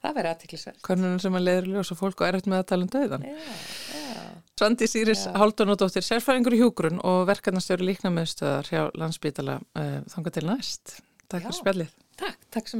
það 0.00 0.16
væri 0.18 0.32
aðtiklisverð 0.34 0.82
Könnun 0.86 1.22
sem 1.22 1.36
að 1.36 1.46
leiður 1.46 1.70
ljósa 1.76 1.96
fólk 1.98 2.22
og 2.22 2.28
er 2.28 2.38
eftir 2.40 2.52
með 2.52 2.62
að 2.62 2.68
tala 2.72 2.86
um 2.86 2.92
döðan 2.94 3.26
Svandi 4.60 4.90
Sýris 4.92 5.24
Haldunóttir 5.40 6.04
sérfæringur 6.04 6.52
í 6.52 6.60
hjúgrun 6.60 7.00
og 7.00 7.22
verkefnastjóri 7.30 7.88
líkna 7.88 8.12
meðstöðar 8.12 8.68
hjá 8.68 8.82
landsbítala 8.92 9.56
uh, 9.56 9.80
eh, 9.80 9.98
þanga 10.12 10.36
til 10.36 10.46
næst. 10.50 10.96
Takk 11.24 11.48
fyrir 11.48 11.60
spjallið. 11.62 11.98
Takk, 12.20 12.48
takk 12.52 12.74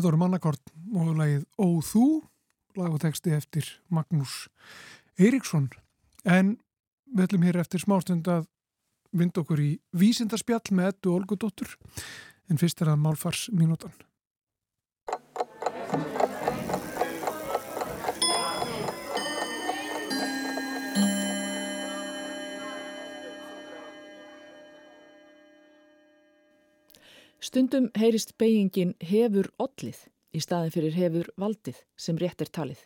Þetta 0.00 0.14
voru 0.14 0.18
mannakort 0.22 0.70
og 0.96 1.08
lagið 1.18 1.42
Ó 1.60 1.66
þú, 1.84 2.04
lag 2.80 2.94
og 2.96 3.02
texti 3.02 3.34
eftir 3.36 3.66
Magnús 3.92 4.46
Eiríksson. 5.20 5.66
En 6.24 6.54
við 7.04 7.26
ætlum 7.26 7.44
hér 7.44 7.58
eftir 7.60 7.82
smástund 7.84 8.30
að 8.32 8.46
vinda 9.12 9.42
okkur 9.42 9.60
í 9.60 9.68
vísindarspjall 9.92 10.72
með 10.72 10.94
Eddu 10.94 11.12
Olgudóttur. 11.18 11.76
En 12.48 12.56
fyrst 12.56 12.80
er 12.80 12.94
að 12.94 13.02
málfars 13.04 13.50
mínútan. 13.52 13.92
Stundum 27.40 27.86
heyrist 27.96 28.34
beigingin 28.36 28.90
hefur 29.00 29.46
ollið 29.56 30.02
í 30.36 30.40
staðin 30.44 30.72
fyrir 30.74 30.92
hefur 30.92 31.30
valdið 31.40 31.78
sem 31.96 32.18
rétt 32.20 32.42
er 32.44 32.50
talið. 32.52 32.82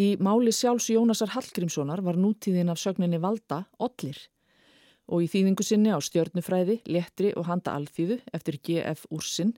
Í 0.00 0.16
máli 0.16 0.50
sjálfs 0.50 0.88
Jónasar 0.90 1.34
Hallgrímssonar 1.34 2.00
var 2.02 2.16
nútíðin 2.16 2.72
af 2.72 2.80
sögninni 2.80 3.20
valda 3.20 3.66
ollir 3.78 4.16
og 5.04 5.26
í 5.26 5.28
þýðingu 5.28 5.66
sinni 5.66 5.92
á 5.92 6.00
stjörnufræði, 6.00 6.78
letri 6.88 7.34
og 7.36 7.44
handa 7.50 7.74
alþýðu 7.76 8.16
eftir 8.32 8.56
G.F. 8.64 9.04
Úrsinn 9.12 9.52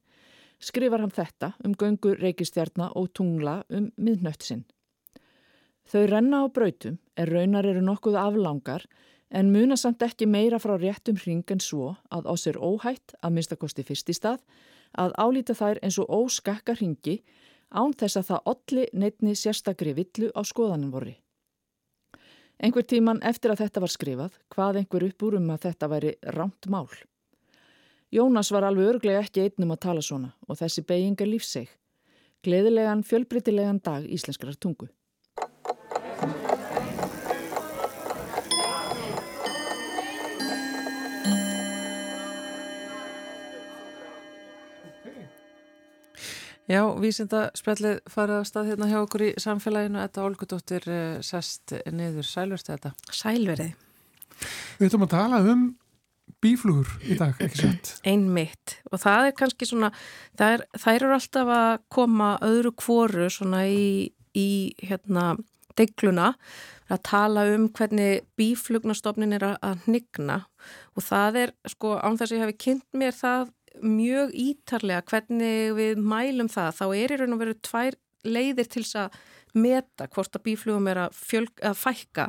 skrifar 0.58 1.04
hann 1.04 1.14
þetta 1.14 1.52
um 1.62 1.76
göngu 1.78 2.16
reykistjarna 2.18 2.90
og 2.98 3.12
tungla 3.14 3.60
um 3.70 3.92
miðnött 3.96 4.42
sinn. 4.42 4.64
Þau 5.86 6.08
renna 6.10 6.42
á 6.42 6.46
brautum 6.50 6.98
er 7.14 7.30
raunar 7.30 7.70
eru 7.70 7.84
nokkuð 7.86 8.18
aflangar 8.18 8.88
en 9.30 9.50
muna 9.52 9.76
samt 9.76 10.02
ekki 10.06 10.26
meira 10.26 10.58
frá 10.62 10.76
réttum 10.78 11.18
hring 11.18 11.44
en 11.50 11.60
svo 11.60 11.94
að 12.14 12.28
á 12.30 12.34
sér 12.38 12.58
óhætt 12.62 13.16
að 13.22 13.34
minnstakosti 13.36 13.84
fyrst 13.86 14.10
í 14.12 14.16
stað 14.16 14.42
að 14.94 15.16
álíta 15.18 15.54
þær 15.54 15.80
eins 15.82 15.98
og 15.98 16.10
óskakka 16.10 16.76
hringi 16.78 17.20
án 17.70 17.94
þess 17.98 18.20
að 18.20 18.28
það 18.30 18.50
olli 18.52 18.86
neittni 18.92 19.34
sérstakri 19.34 19.94
villu 19.96 20.30
á 20.32 20.40
skoðanum 20.46 20.92
voru. 20.94 21.14
Einhver 22.56 22.86
tíman 22.88 23.20
eftir 23.26 23.52
að 23.52 23.66
þetta 23.66 23.82
var 23.84 23.92
skrifað, 23.92 24.36
hvað 24.48 24.78
einhver 24.80 25.04
upp 25.10 25.24
úr 25.26 25.36
um 25.36 25.50
að 25.52 25.66
þetta 25.66 25.88
væri 25.92 26.12
rámt 26.32 26.68
mál. 26.72 26.88
Jónas 28.14 28.52
var 28.54 28.64
alveg 28.64 28.94
örglega 28.94 29.24
ekki 29.26 29.42
einnum 29.42 29.74
að 29.74 29.82
tala 29.82 30.04
svona 30.04 30.30
og 30.46 30.56
þessi 30.56 30.86
beiginga 30.86 31.26
lífseg. 31.26 31.68
Gleðilegan, 32.46 33.02
fjölbreytilegan 33.04 33.82
dag 33.84 34.06
íslenskrar 34.06 34.56
tungu. 34.56 34.88
Já, 46.66 46.82
vísindaspjallið 46.98 47.98
farið 48.10 48.40
að 48.40 48.46
stað 48.48 48.70
hérna 48.72 48.90
hjá 48.90 48.98
okkur 49.04 49.22
í 49.22 49.32
samfélaginu. 49.38 50.00
Þetta 50.02 50.22
Olgudóttir 50.26 50.86
eh, 50.90 51.18
sest 51.22 51.76
niður. 51.94 52.26
Sælverst 52.26 52.70
þetta? 52.72 52.90
Sælverið. 53.14 53.74
Við 54.80 54.88
ætlum 54.88 55.06
að 55.06 55.12
tala 55.14 55.42
um 55.46 55.66
bíflugur 56.42 56.90
í 57.06 57.16
dag, 57.18 57.38
ekki 57.42 57.62
sett? 57.62 57.92
Einmitt. 58.10 58.80
Og 58.90 59.00
það 59.02 59.30
er 59.30 59.36
kannski 59.38 59.68
svona, 59.70 59.92
það 60.38 60.56
er, 60.56 60.64
þær 60.82 60.96
eru 60.96 61.16
alltaf 61.16 61.52
að 61.56 61.72
koma 61.96 62.30
öðru 62.44 62.74
kvoru 62.82 63.28
svona 63.32 63.62
í, 63.70 64.10
í 64.34 64.48
hérna, 64.82 65.36
degluna 65.78 66.32
að 66.90 67.02
tala 67.06 67.46
um 67.52 67.66
hvernig 67.74 68.24
bíflugnastofnin 68.38 69.34
er 69.36 69.46
að 69.54 69.86
hnigna 69.86 70.42
og 70.96 71.04
það 71.04 71.40
er 71.42 71.52
sko 71.68 71.96
án 71.98 72.18
þess 72.18 72.32
að 72.32 72.38
ég 72.38 72.44
hef 72.44 72.60
kynnt 72.62 72.86
mér 72.96 73.16
það 73.16 73.50
mjög 73.82 74.34
ítarlega 74.36 75.04
hvernig 75.10 75.76
við 75.76 76.02
mælum 76.02 76.50
það, 76.52 76.74
þá 76.80 76.86
er 76.88 77.14
í 77.14 77.20
raun 77.20 77.36
og 77.36 77.42
veru 77.42 77.56
tvær 77.66 77.98
leiðir 78.26 78.68
til 78.70 78.82
þess 78.82 79.00
að 79.04 79.20
meta 79.56 80.08
hvort 80.12 80.36
að 80.36 80.44
bíflugum 80.48 80.90
er 80.90 81.06
að, 81.06 81.16
fjölg, 81.16 81.54
að 81.64 81.78
fækka. 81.80 82.26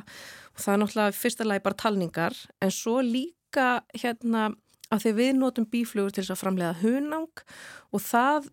Og 0.54 0.64
það 0.64 0.74
er 0.74 0.80
náttúrulega 0.84 1.18
fyrsta 1.18 1.48
lagi 1.48 1.66
bara 1.66 1.82
talningar 1.84 2.38
en 2.64 2.74
svo 2.74 3.02
líka 3.04 3.68
hérna 3.96 4.52
að 4.94 5.04
því 5.04 5.12
við 5.18 5.34
notum 5.36 5.68
bíflugur 5.68 6.14
til 6.16 6.24
þess 6.24 6.36
að 6.38 6.42
framlega 6.44 6.78
hunang 6.80 7.44
og 7.92 8.04
það, 8.04 8.48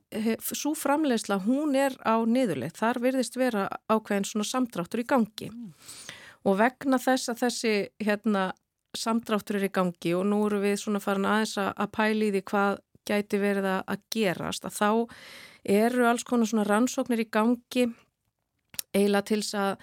svo 0.51 0.75
framlegsla 0.79 1.39
hún 1.45 1.77
er 1.79 1.95
á 2.03 2.19
niðurleið, 2.27 2.75
þar 2.81 3.01
virðist 3.05 3.39
vera 3.39 3.69
ákveðin 3.87 4.27
svona 4.27 4.49
samdráttur 4.49 5.05
í 5.05 5.09
gangi. 5.09 5.51
Mm. 5.53 5.73
og 6.45 6.59
vegna 6.61 6.99
þess 7.01 7.31
að 7.33 7.39
þessi 7.41 7.75
hérna 8.05 8.49
samdráttur 8.99 9.59
er 9.59 9.69
í 9.69 9.73
gangi 9.75 10.15
og 10.17 10.27
nú 10.31 10.45
eru 10.47 10.61
við 10.63 10.79
svona 10.83 11.03
farin 11.03 11.29
aðeins 11.29 11.57
að 11.65 11.91
pæli 11.95 12.31
því 12.35 12.43
hvað 12.51 12.81
gæti 13.09 13.41
verið 13.41 13.69
að 13.73 14.07
gerast 14.15 14.65
að 14.65 14.79
þá 14.79 14.91
eru 15.65 16.09
alls 16.09 16.25
konar 16.29 16.49
svona 16.49 16.67
rannsóknir 16.69 17.25
í 17.25 17.29
gangi 17.33 17.87
eiginlega 18.95 19.29
til 19.29 19.43
að, 19.59 19.77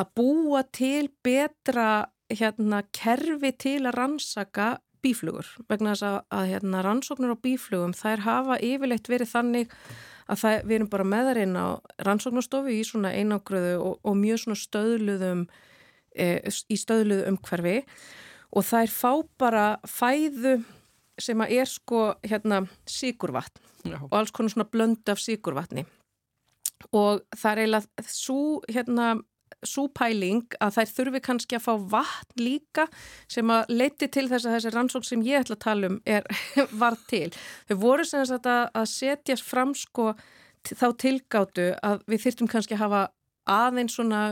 að 0.00 0.10
búa 0.16 0.64
til 0.72 1.10
betra 1.24 2.06
hérna 2.32 2.82
kerfi 2.94 3.52
til 3.60 3.80
að 3.84 3.96
rannsaka 3.98 4.70
bíflugur 5.04 5.48
vegna 5.68 5.92
þess 5.92 6.08
að, 6.08 6.18
að 6.32 6.50
hérna, 6.52 6.82
rannsóknir 6.84 7.36
á 7.36 7.44
bíflugum 7.44 7.94
þær 7.96 8.24
hafa 8.24 8.58
yfirleitt 8.64 9.10
verið 9.12 9.32
þannig 9.32 9.78
að 10.24 10.40
það, 10.40 10.58
við 10.64 10.76
erum 10.78 10.90
bara 10.92 11.08
með 11.08 11.30
þar 11.30 11.40
inn 11.42 11.56
á 11.60 11.66
rannsóknastofu 12.06 12.72
í 12.72 12.82
svona 12.88 13.12
einangröðu 13.12 13.74
og, 13.80 13.96
og 14.00 14.16
mjög 14.16 14.44
svona 14.44 14.60
stöðluðum 14.60 15.42
e, 16.16 16.28
í 16.72 16.78
stöðluðu 16.80 17.26
umhverfi. 17.32 17.80
og 17.82 18.23
þær 18.62 18.94
fá 18.94 19.12
bara 19.40 19.66
fæðu 19.88 20.60
sem 21.20 21.42
að 21.42 21.52
er 21.58 21.70
sko 21.70 22.06
hérna 22.22 22.64
síkurvatn 22.90 23.62
Já. 23.84 23.98
og 23.98 24.16
alls 24.18 24.32
konar 24.34 24.54
svona 24.54 24.70
blönd 24.70 25.10
af 25.10 25.20
síkurvatni 25.22 25.84
og 26.92 27.22
það 27.34 27.50
er 27.50 27.62
eiginlega 27.64 28.08
svo 28.08 28.40
hérna 28.70 29.14
svo 29.64 29.86
pæling 29.96 30.44
að 30.62 30.78
þær 30.78 30.92
þurfi 30.92 31.20
kannski 31.24 31.56
að 31.56 31.64
fá 31.66 31.72
vatn 31.94 32.42
líka 32.42 32.86
sem 33.30 33.50
að 33.52 33.72
leiti 33.72 34.08
til 34.12 34.26
þess 34.30 34.48
að 34.48 34.56
þessi 34.56 34.72
rannsók 34.74 35.06
sem 35.08 35.24
ég 35.24 35.44
ætla 35.44 35.56
að 35.56 35.64
tala 35.64 35.90
um 35.90 35.98
er 36.04 36.26
var 36.82 36.98
til. 37.10 37.30
Þau 37.68 37.76
voru 37.80 38.06
sem 38.08 38.24
að, 38.24 38.48
að 38.74 38.88
setjast 38.90 39.46
fram 39.46 39.74
sko 39.78 40.12
þá 40.64 40.86
tilgáttu 41.00 41.70
að 41.84 42.04
við 42.10 42.26
þyrtum 42.26 42.50
kannski 42.50 42.76
að 42.76 42.84
hafa 42.84 43.02
aðeins 43.50 43.96
svona 43.98 44.22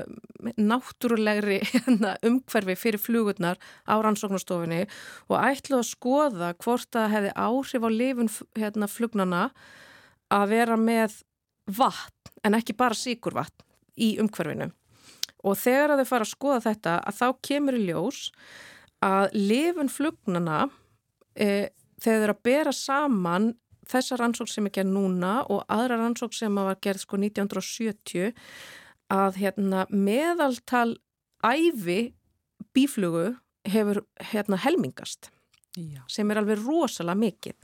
náttúrulegri 0.57 1.61
hérna, 1.73 2.17
umhverfi 2.27 2.77
fyrir 2.79 3.03
flugurnar 3.03 3.61
á 3.85 3.95
rannsóknastofinni 4.03 4.87
og 5.29 5.37
ætlu 5.39 5.81
að 5.81 5.91
skoða 5.91 6.53
hvort 6.63 6.91
það 6.95 7.15
hefði 7.17 7.35
áhrif 7.37 7.87
á 7.87 7.91
lifun 7.93 8.33
hérna, 8.59 8.89
flugnana 8.91 9.43
að 10.33 10.47
vera 10.55 10.79
með 10.81 11.21
vatn 11.69 12.33
en 12.47 12.59
ekki 12.59 12.75
bara 12.77 12.99
síkurvatn 12.99 13.67
í 14.01 14.17
umhverfinu. 14.23 14.73
Og 15.43 15.59
þegar 15.59 15.97
þau 15.99 16.07
fara 16.09 16.27
að 16.27 16.33
skoða 16.33 16.61
þetta 16.69 16.99
að 17.03 17.19
þá 17.19 17.27
kemur 17.49 17.77
í 17.77 17.87
ljós 17.89 18.21
að 19.03 19.35
lifun 19.35 19.91
flugnana 19.91 20.69
e, 21.35 21.71
þegar 22.03 22.19
þau 22.19 22.23
eru 22.23 22.37
að 22.37 22.45
bera 22.47 22.75
saman 22.77 23.49
þessa 23.91 24.19
rannsók 24.21 24.51
sem 24.51 24.67
er 24.69 24.75
gerð 24.77 24.93
núna 24.95 25.41
og 25.51 25.65
aðra 25.71 25.99
rannsók 26.01 26.35
sem 26.37 26.55
var 26.55 26.79
gerð 26.83 27.05
sko 27.05 27.19
1970 27.19 28.33
að 29.13 29.39
hérna, 29.43 29.87
meðaltal 29.91 30.97
æfi 31.45 32.13
bíflugu 32.73 33.33
hefur 33.69 34.03
hérna, 34.33 34.59
helmingast 34.63 35.31
Já. 35.77 36.03
sem 36.11 36.31
er 36.31 36.41
alveg 36.43 36.61
rosalega 36.61 37.19
mikið 37.19 37.57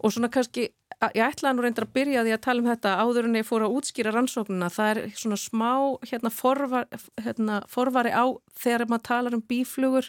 og 0.00 0.14
svona 0.14 0.30
kannski, 0.32 0.68
ég 1.14 1.24
ætlaði 1.24 1.56
nú 1.56 1.64
reyndar 1.64 1.86
að 1.86 1.94
byrja 1.96 2.22
því 2.24 2.32
að 2.34 2.42
tala 2.44 2.62
um 2.62 2.68
þetta 2.70 2.92
áður 3.02 3.28
en 3.28 3.38
ég 3.38 3.46
fór 3.48 3.64
að 3.66 3.74
útskýra 3.78 4.12
rannsóknuna, 4.14 4.70
það 4.72 4.90
er 4.90 5.00
svona 5.20 5.38
smá 5.40 5.70
hérna, 6.08 6.30
forvar, 6.32 6.86
hérna 7.24 7.58
forvari 7.70 8.12
á 8.14 8.24
þegar 8.60 8.86
maður 8.90 9.04
talar 9.08 9.36
um 9.36 9.42
bíflugur 9.50 10.08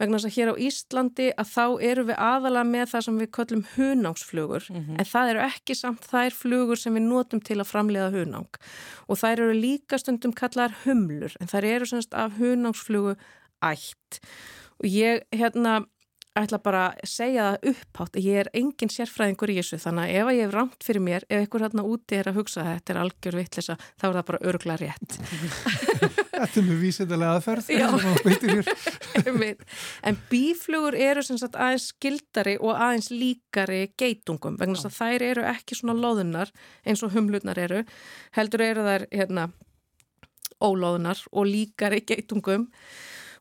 vegna 0.00 0.18
þess 0.18 0.30
að 0.30 0.36
hér 0.36 0.52
á 0.52 0.60
Íslandi 0.68 1.28
að 1.34 1.52
þá 1.54 1.64
eru 1.90 2.06
við 2.10 2.22
aðalega 2.30 2.70
með 2.70 2.86
það 2.92 3.06
sem 3.06 3.20
við 3.20 3.30
köllum 3.38 3.64
hunángsflugur, 3.74 4.68
mm 4.70 4.80
-hmm. 4.80 4.98
en 4.98 5.10
það 5.12 5.34
eru 5.34 5.44
ekki 5.46 5.78
samt 5.78 6.08
þær 6.10 6.38
flugur 6.42 6.78
sem 6.78 6.94
við 6.94 7.06
notum 7.08 7.40
til 7.40 7.60
að 7.60 7.70
framlega 7.70 8.10
hunáng 8.14 8.60
og 9.08 9.18
þær 9.18 9.36
eru 9.46 9.52
líka 9.54 9.98
stundum 9.98 10.32
kallar 10.32 10.74
humlur, 10.84 11.36
en 11.40 11.46
þær 11.46 11.64
eru 11.64 11.86
semst 11.86 12.14
af 12.14 12.38
hunángsflugu 12.38 13.16
ætt. 13.60 14.20
Og 14.80 14.86
ég 14.88 15.24
hérna 15.32 15.84
ætla 16.38 16.60
bara 16.62 16.82
að 16.92 17.10
segja 17.10 17.46
það 17.48 17.64
upphátt 17.72 18.18
ég 18.22 18.36
er 18.44 18.50
engin 18.54 18.92
sérfræðingur 18.92 19.50
í 19.50 19.56
þessu 19.58 19.80
þannig 19.82 20.04
að 20.04 20.18
ef 20.20 20.28
ég 20.30 20.44
hef 20.44 20.52
rámt 20.54 20.84
fyrir 20.86 21.02
mér, 21.02 21.24
ef 21.26 21.40
einhver 21.42 21.64
hérna 21.64 21.84
úti 21.90 22.18
er 22.20 22.30
að 22.30 22.38
hugsa 22.38 22.62
að 22.62 22.68
þetta 22.70 22.92
er 22.94 23.00
algjör 23.02 23.38
vittlisa 23.40 23.76
þá 23.80 24.04
er 24.06 24.14
það 24.18 24.26
bara 24.30 24.42
örgla 24.52 24.76
rétt. 24.80 25.16
Þetta 26.40 26.56
er 26.56 26.64
mjög 26.64 26.78
vísendalega 26.80 27.32
aðferð 27.36 27.66
En 30.08 30.20
bíflugur 30.30 30.96
eru 30.96 31.24
sem 31.26 31.36
sagt 31.40 31.58
aðeins 31.58 31.90
skildari 31.90 32.54
og 32.60 32.72
aðeins 32.78 33.10
líkari 33.12 33.82
geitungum 34.00 34.56
vegna 34.60 34.78
þess 34.78 34.88
að 34.88 34.96
þær 35.00 35.26
eru 35.26 35.44
ekki 35.50 35.76
svona 35.76 35.98
loðunar 35.98 36.54
eins 36.86 37.02
og 37.04 37.12
humlutnar 37.12 37.60
eru 37.60 37.82
heldur 38.38 38.64
eru 38.64 38.86
þær 38.86 39.04
hérna 39.12 39.50
ólóðunar 40.60 41.20
og 41.32 41.48
líkari 41.48 42.00
geitungum 42.08 42.70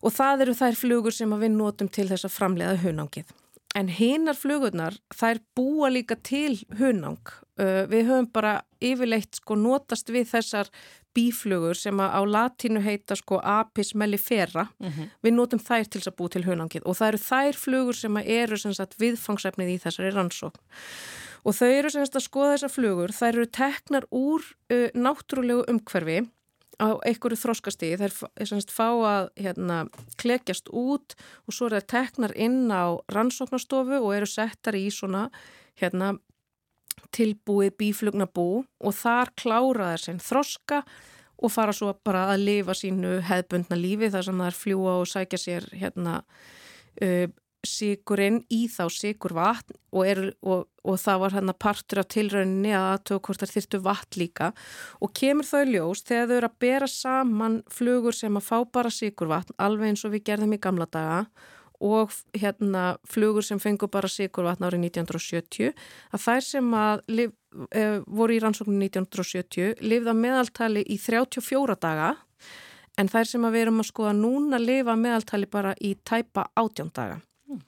og 0.03 0.15
það 0.15 0.45
eru 0.45 0.55
þær 0.61 0.79
flugur 0.79 1.15
sem 1.15 1.35
við 1.41 1.53
notum 1.55 1.91
til 1.91 2.07
þess 2.09 2.27
að 2.27 2.35
framleiða 2.37 2.81
hunangið. 2.83 3.35
En 3.77 3.89
hinnar 3.93 4.37
flugurnar, 4.37 4.95
þær 5.13 5.43
búa 5.55 5.91
líka 5.93 6.17
til 6.25 6.57
hunang. 6.79 7.21
Við 7.59 8.07
höfum 8.07 8.29
bara 8.33 8.61
yfirleitt 8.81 9.37
sko 9.37 9.57
notast 9.59 10.09
við 10.09 10.31
þessar 10.31 10.71
bíflugur 11.13 11.77
sem 11.77 11.99
á 12.01 12.21
latínu 12.25 12.81
heita 12.81 13.17
sko 13.19 13.37
apis 13.43 13.93
mellifera. 13.93 14.67
Mm 14.79 14.89
-hmm. 14.89 15.09
Við 15.23 15.33
notum 15.33 15.59
þær 15.59 15.85
til 15.85 16.01
þess 16.01 16.11
að 16.11 16.17
búa 16.17 16.29
til 16.29 16.45
hunangið 16.47 16.83
og 16.85 16.97
það 16.97 17.07
eru 17.07 17.17
þær 17.17 17.55
flugur 17.65 17.95
sem 17.95 18.17
eru 18.17 18.57
sagt, 18.57 18.99
viðfangsefnið 18.99 19.69
í 19.69 19.81
þessari 19.83 20.11
rannsókn. 20.15 20.59
Og 21.45 21.53
þau 21.55 21.67
eru 21.67 21.89
sem 21.89 22.05
sagt 22.05 22.15
að 22.15 22.27
skoða 22.27 22.53
þessar 22.53 22.69
flugur, 22.69 23.11
þær 23.11 23.33
eru 23.35 23.45
teknar 23.45 24.05
úr 24.11 24.41
uh, 24.73 24.89
náttúrulegu 24.93 25.63
umhverfi 25.67 26.27
á 26.79 26.95
einhverju 27.03 27.37
þróskastíði, 27.41 27.99
þær 27.99 28.47
semst, 28.47 28.71
fá 28.71 28.87
að 28.87 29.29
hérna, 29.39 29.83
klekjast 30.21 30.71
út 30.71 31.15
og 31.45 31.55
svo 31.55 31.67
er 31.67 31.79
það 31.79 31.89
teknar 31.93 32.35
inn 32.39 32.71
á 32.71 32.95
rannsóknastofu 33.11 33.99
og 33.99 34.13
eru 34.15 34.29
settar 34.29 34.77
í 34.79 34.87
svona 34.93 35.27
hérna, 35.79 36.15
tilbúið 37.15 37.75
bíflugnabú 37.79 38.63
og 38.63 38.95
þar 38.95 39.33
klára 39.39 39.93
þær 39.93 40.03
sinn 40.03 40.23
þroska 40.23 40.83
og 41.39 41.53
fara 41.53 41.73
svo 41.75 41.93
bara 42.05 42.27
að 42.33 42.43
lifa 42.47 42.75
sínu 42.75 43.19
hefðbundna 43.27 43.77
lífi 43.79 44.09
þar 44.11 44.27
sem 44.27 44.41
er 44.43 44.57
fljúa 44.57 44.97
og 44.99 45.07
sækja 45.09 45.39
sér 45.39 45.69
hérna 45.71 46.19
uh, 47.01 47.27
sigurinn 47.67 48.41
í 48.53 48.65
þá 48.71 48.85
sigur 48.93 49.33
vatn 49.35 49.75
og, 49.91 50.01
er, 50.07 50.21
og, 50.45 50.65
og 50.85 50.97
það 51.01 51.21
var 51.23 51.35
hann 51.37 51.51
að 51.51 51.59
partur 51.65 52.01
af 52.03 52.09
tilrauninni 52.13 52.71
að 52.75 52.87
aðtöku 52.93 53.29
hvort 53.29 53.43
það 53.43 53.53
þyrtu 53.57 53.81
vatn 53.85 54.19
líka. 54.21 54.49
Og 55.03 55.13
kemur 55.17 55.47
þau 55.49 55.63
ljós 55.67 56.03
þegar 56.07 56.29
þau 56.29 56.35
eru 56.37 56.49
að 56.49 56.59
bera 56.65 56.89
saman 56.91 57.61
flugur 57.73 58.15
sem 58.15 58.39
að 58.39 58.47
fá 58.47 58.57
bara 58.71 58.93
sigur 58.93 59.31
vatn 59.31 59.57
alveg 59.59 59.93
eins 59.93 60.05
og 60.07 60.15
við 60.15 60.27
gerðum 60.31 60.55
í 60.55 60.61
gamla 60.63 60.87
daga 60.89 61.23
og 61.79 62.11
hérna 62.35 62.97
flugur 63.07 63.45
sem 63.45 63.59
fengur 63.59 63.91
bara 63.91 64.09
sigur 64.11 64.47
vatn 64.47 64.67
árið 64.67 64.89
1970 64.89 65.71
að 66.11 66.23
þær 66.25 66.43
sem 66.43 66.73
að 66.75 67.03
lif, 67.07 67.31
e, 67.71 67.83
voru 68.03 68.35
í 68.35 68.41
rannsóknu 68.43 68.75
1970 68.75 69.79
lifða 69.87 70.15
meðaltali 70.15 70.83
í 70.83 70.99
34 70.99 71.77
daga 71.79 72.11
en 72.99 73.07
þær 73.07 73.31
sem 73.31 73.47
að 73.47 73.55
við 73.55 73.65
erum 73.65 73.79
að 73.79 73.89
skoða 73.93 74.13
núna 74.17 74.59
lifa 74.59 74.97
meðaltali 74.99 75.47
bara 75.47 75.73
í 75.79 75.95
tæpa 76.03 76.49
18 76.59 76.91
daga 76.91 77.21
Mm. 77.49 77.61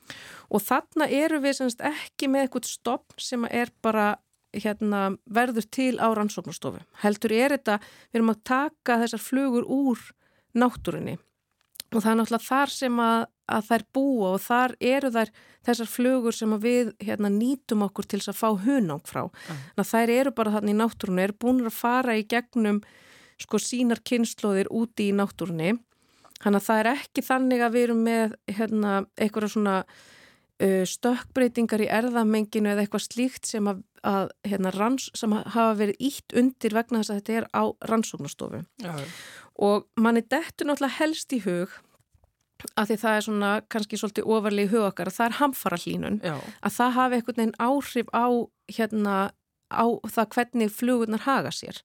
Og 0.52 0.64
þarna 0.64 1.08
eru 1.10 1.42
við 1.44 1.58
semst 1.58 1.82
ekki 1.86 2.30
með 2.30 2.46
eitthvað 2.46 2.70
stopp 2.70 3.18
sem 3.22 3.48
er 3.50 3.74
bara 3.82 4.14
hérna, 4.52 5.16
verður 5.32 5.68
til 5.72 5.96
á 5.98 6.12
rannsóknastofu. 6.12 6.82
Heldur 7.04 7.34
er 7.36 7.56
þetta, 7.56 7.80
við 8.12 8.20
erum 8.20 8.34
að 8.34 8.42
taka 8.52 9.00
þessar 9.04 9.24
flugur 9.24 9.68
úr 9.68 10.02
náttúrinni 10.52 11.18
og 11.92 12.00
það 12.00 12.12
er 12.12 12.18
náttúrulega 12.22 12.48
þar 12.48 12.72
sem 12.72 13.00
að, 13.04 13.22
að 13.52 13.66
þær 13.68 13.84
búa 13.96 14.28
og 14.32 14.44
þar 14.46 14.74
eru 14.80 15.12
þær 15.12 15.32
þessar 15.68 15.90
flugur 15.92 16.36
sem 16.36 16.56
við 16.64 16.92
hérna, 17.04 17.32
nýtum 17.32 17.86
okkur 17.88 18.08
til 18.08 18.22
þess 18.22 18.32
að 18.32 18.40
fá 18.40 18.50
hunang 18.66 19.04
frá. 19.08 19.26
Mm. 19.28 19.84
Þær 19.92 20.14
eru 20.16 20.34
bara 20.36 20.54
þarna 20.56 20.72
í 20.72 20.78
náttúrunni, 20.80 21.26
eru 21.26 21.38
búin 21.44 21.66
að 21.68 21.76
fara 21.76 22.16
í 22.16 22.24
gegnum 22.32 22.80
sko 23.42 23.60
sínar 23.60 24.02
kynnslóðir 24.08 24.70
úti 24.72 25.10
í 25.10 25.16
náttúrunni 25.18 25.76
Þannig 26.42 26.62
að 26.62 26.68
það 26.68 26.82
er 26.82 26.90
ekki 26.96 27.24
þannig 27.26 27.62
að 27.62 27.76
við 27.76 27.86
erum 27.88 28.02
með 28.08 28.34
hérna, 28.50 28.96
eitthvað 29.18 29.54
svona 29.54 29.76
uh, 29.86 30.84
stökkbreytingar 30.90 31.84
í 31.86 31.92
erðamenginu 32.00 32.72
eða 32.72 32.86
eitthvað 32.86 33.06
slíkt 33.06 33.50
sem, 33.50 33.70
að, 33.70 33.84
að, 34.08 34.34
hérna, 34.48 34.74
ranns, 34.78 35.12
sem 35.18 35.36
hafa 35.38 35.78
verið 35.80 36.02
ítt 36.10 36.36
undir 36.42 36.76
vegna 36.78 37.04
þess 37.04 37.14
að 37.14 37.22
þetta 37.22 37.38
er 37.38 37.48
á 37.54 37.64
rannsóknastofu. 37.92 38.64
Já. 38.82 38.94
Og 39.62 39.88
manni 40.02 40.26
dettur 40.26 40.70
náttúrulega 40.70 41.02
helst 41.02 41.34
í 41.36 41.42
hug 41.46 41.78
að 42.78 42.92
því 42.92 42.98
það 43.02 43.16
er 43.16 43.26
svona 43.26 43.52
kannski 43.74 43.98
svolítið 43.98 44.34
ofarlega 44.36 44.70
í 44.70 44.72
hug 44.72 44.88
okkar 44.90 45.10
að 45.10 45.18
það 45.18 45.28
er 45.28 45.38
hamfara 45.40 45.80
hlínun, 45.82 46.20
Já. 46.22 46.36
að 46.62 46.76
það 46.78 46.98
hafi 46.98 47.18
einhvern 47.18 47.40
veginn 47.40 47.56
áhrif 47.58 48.12
á, 48.14 48.28
hérna, 48.78 49.16
á 49.74 49.86
það 50.06 50.30
hvernig 50.36 50.76
flugurnar 50.76 51.26
haga 51.26 51.54
sér. 51.56 51.82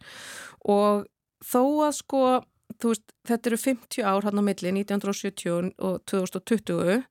Og 0.69 1.07
þó 1.45 1.63
að 1.87 1.97
sko 2.01 2.23
veist, 2.83 3.05
þetta 3.27 3.51
eru 3.51 3.59
50 3.63 4.07
ár 4.07 4.27
hann 4.29 4.41
á 4.41 4.45
milli, 4.45 4.73
1970 4.83 5.75
og 5.79 6.01
2020 6.11 7.05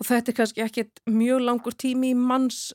og 0.00 0.08
þetta 0.08 0.32
er 0.32 0.36
kannski 0.38 0.64
ekkit 0.64 1.02
mjög 1.10 1.44
langur 1.44 1.76
tími 1.76 2.14
í 2.14 2.18
manns 2.18 2.70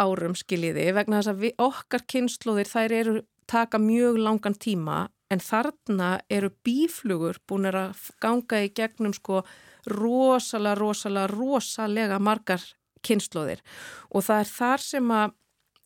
árum 0.00 0.36
skiljiði 0.38 0.90
vegna 0.96 1.20
þess 1.20 1.32
að 1.34 1.42
við, 1.44 1.56
okkar 1.60 2.06
kynnslóðir 2.08 2.70
þær 2.70 2.94
eru 2.96 3.16
taka 3.50 3.80
mjög 3.82 4.20
langan 4.22 4.56
tíma 4.56 5.08
en 5.30 5.42
þarna 5.42 6.10
eru 6.32 6.50
bíflugur 6.66 7.38
búin 7.48 7.68
að 7.70 8.10
ganga 8.22 8.62
í 8.64 8.70
gegnum 8.74 9.14
sko 9.14 9.42
rosalega, 9.90 10.78
rosalega, 10.78 11.30
rosalega 11.30 12.18
margar 12.22 12.64
kynnslóðir 13.06 13.62
og 14.10 14.24
það 14.26 14.42
er 14.42 14.50
þar 14.54 14.84
sem 14.86 15.12
að 15.14 15.36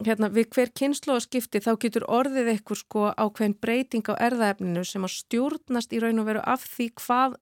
hérna, 0.02 0.30
við 0.32 0.48
hver 0.54 0.72
kynnslóðaskipti 0.80 1.62
þá 1.62 1.72
getur 1.82 2.06
orðið 2.10 2.50
eitthvað 2.54 2.80
sko 2.80 3.06
ákveðin 3.14 3.58
breyting 3.62 4.10
á 4.10 4.14
erðaefninu 4.26 4.84
sem 4.88 5.06
að 5.06 5.16
stjórnast 5.20 5.94
í 5.94 6.02
raun 6.02 6.22
og 6.22 6.28
veru 6.30 6.42
af 6.42 6.66
því 6.66 6.90
hvað 7.04 7.38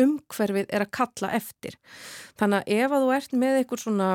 umhverfið 0.00 0.70
er 0.74 0.84
að 0.84 0.94
kalla 0.98 1.32
eftir. 1.38 1.76
Þannig 2.38 2.62
að 2.62 2.78
ef 2.78 2.94
að 2.94 3.04
þú 3.04 3.12
ert 3.18 3.36
með 3.38 3.60
eitthvað 3.60 3.84
svona 3.84 4.08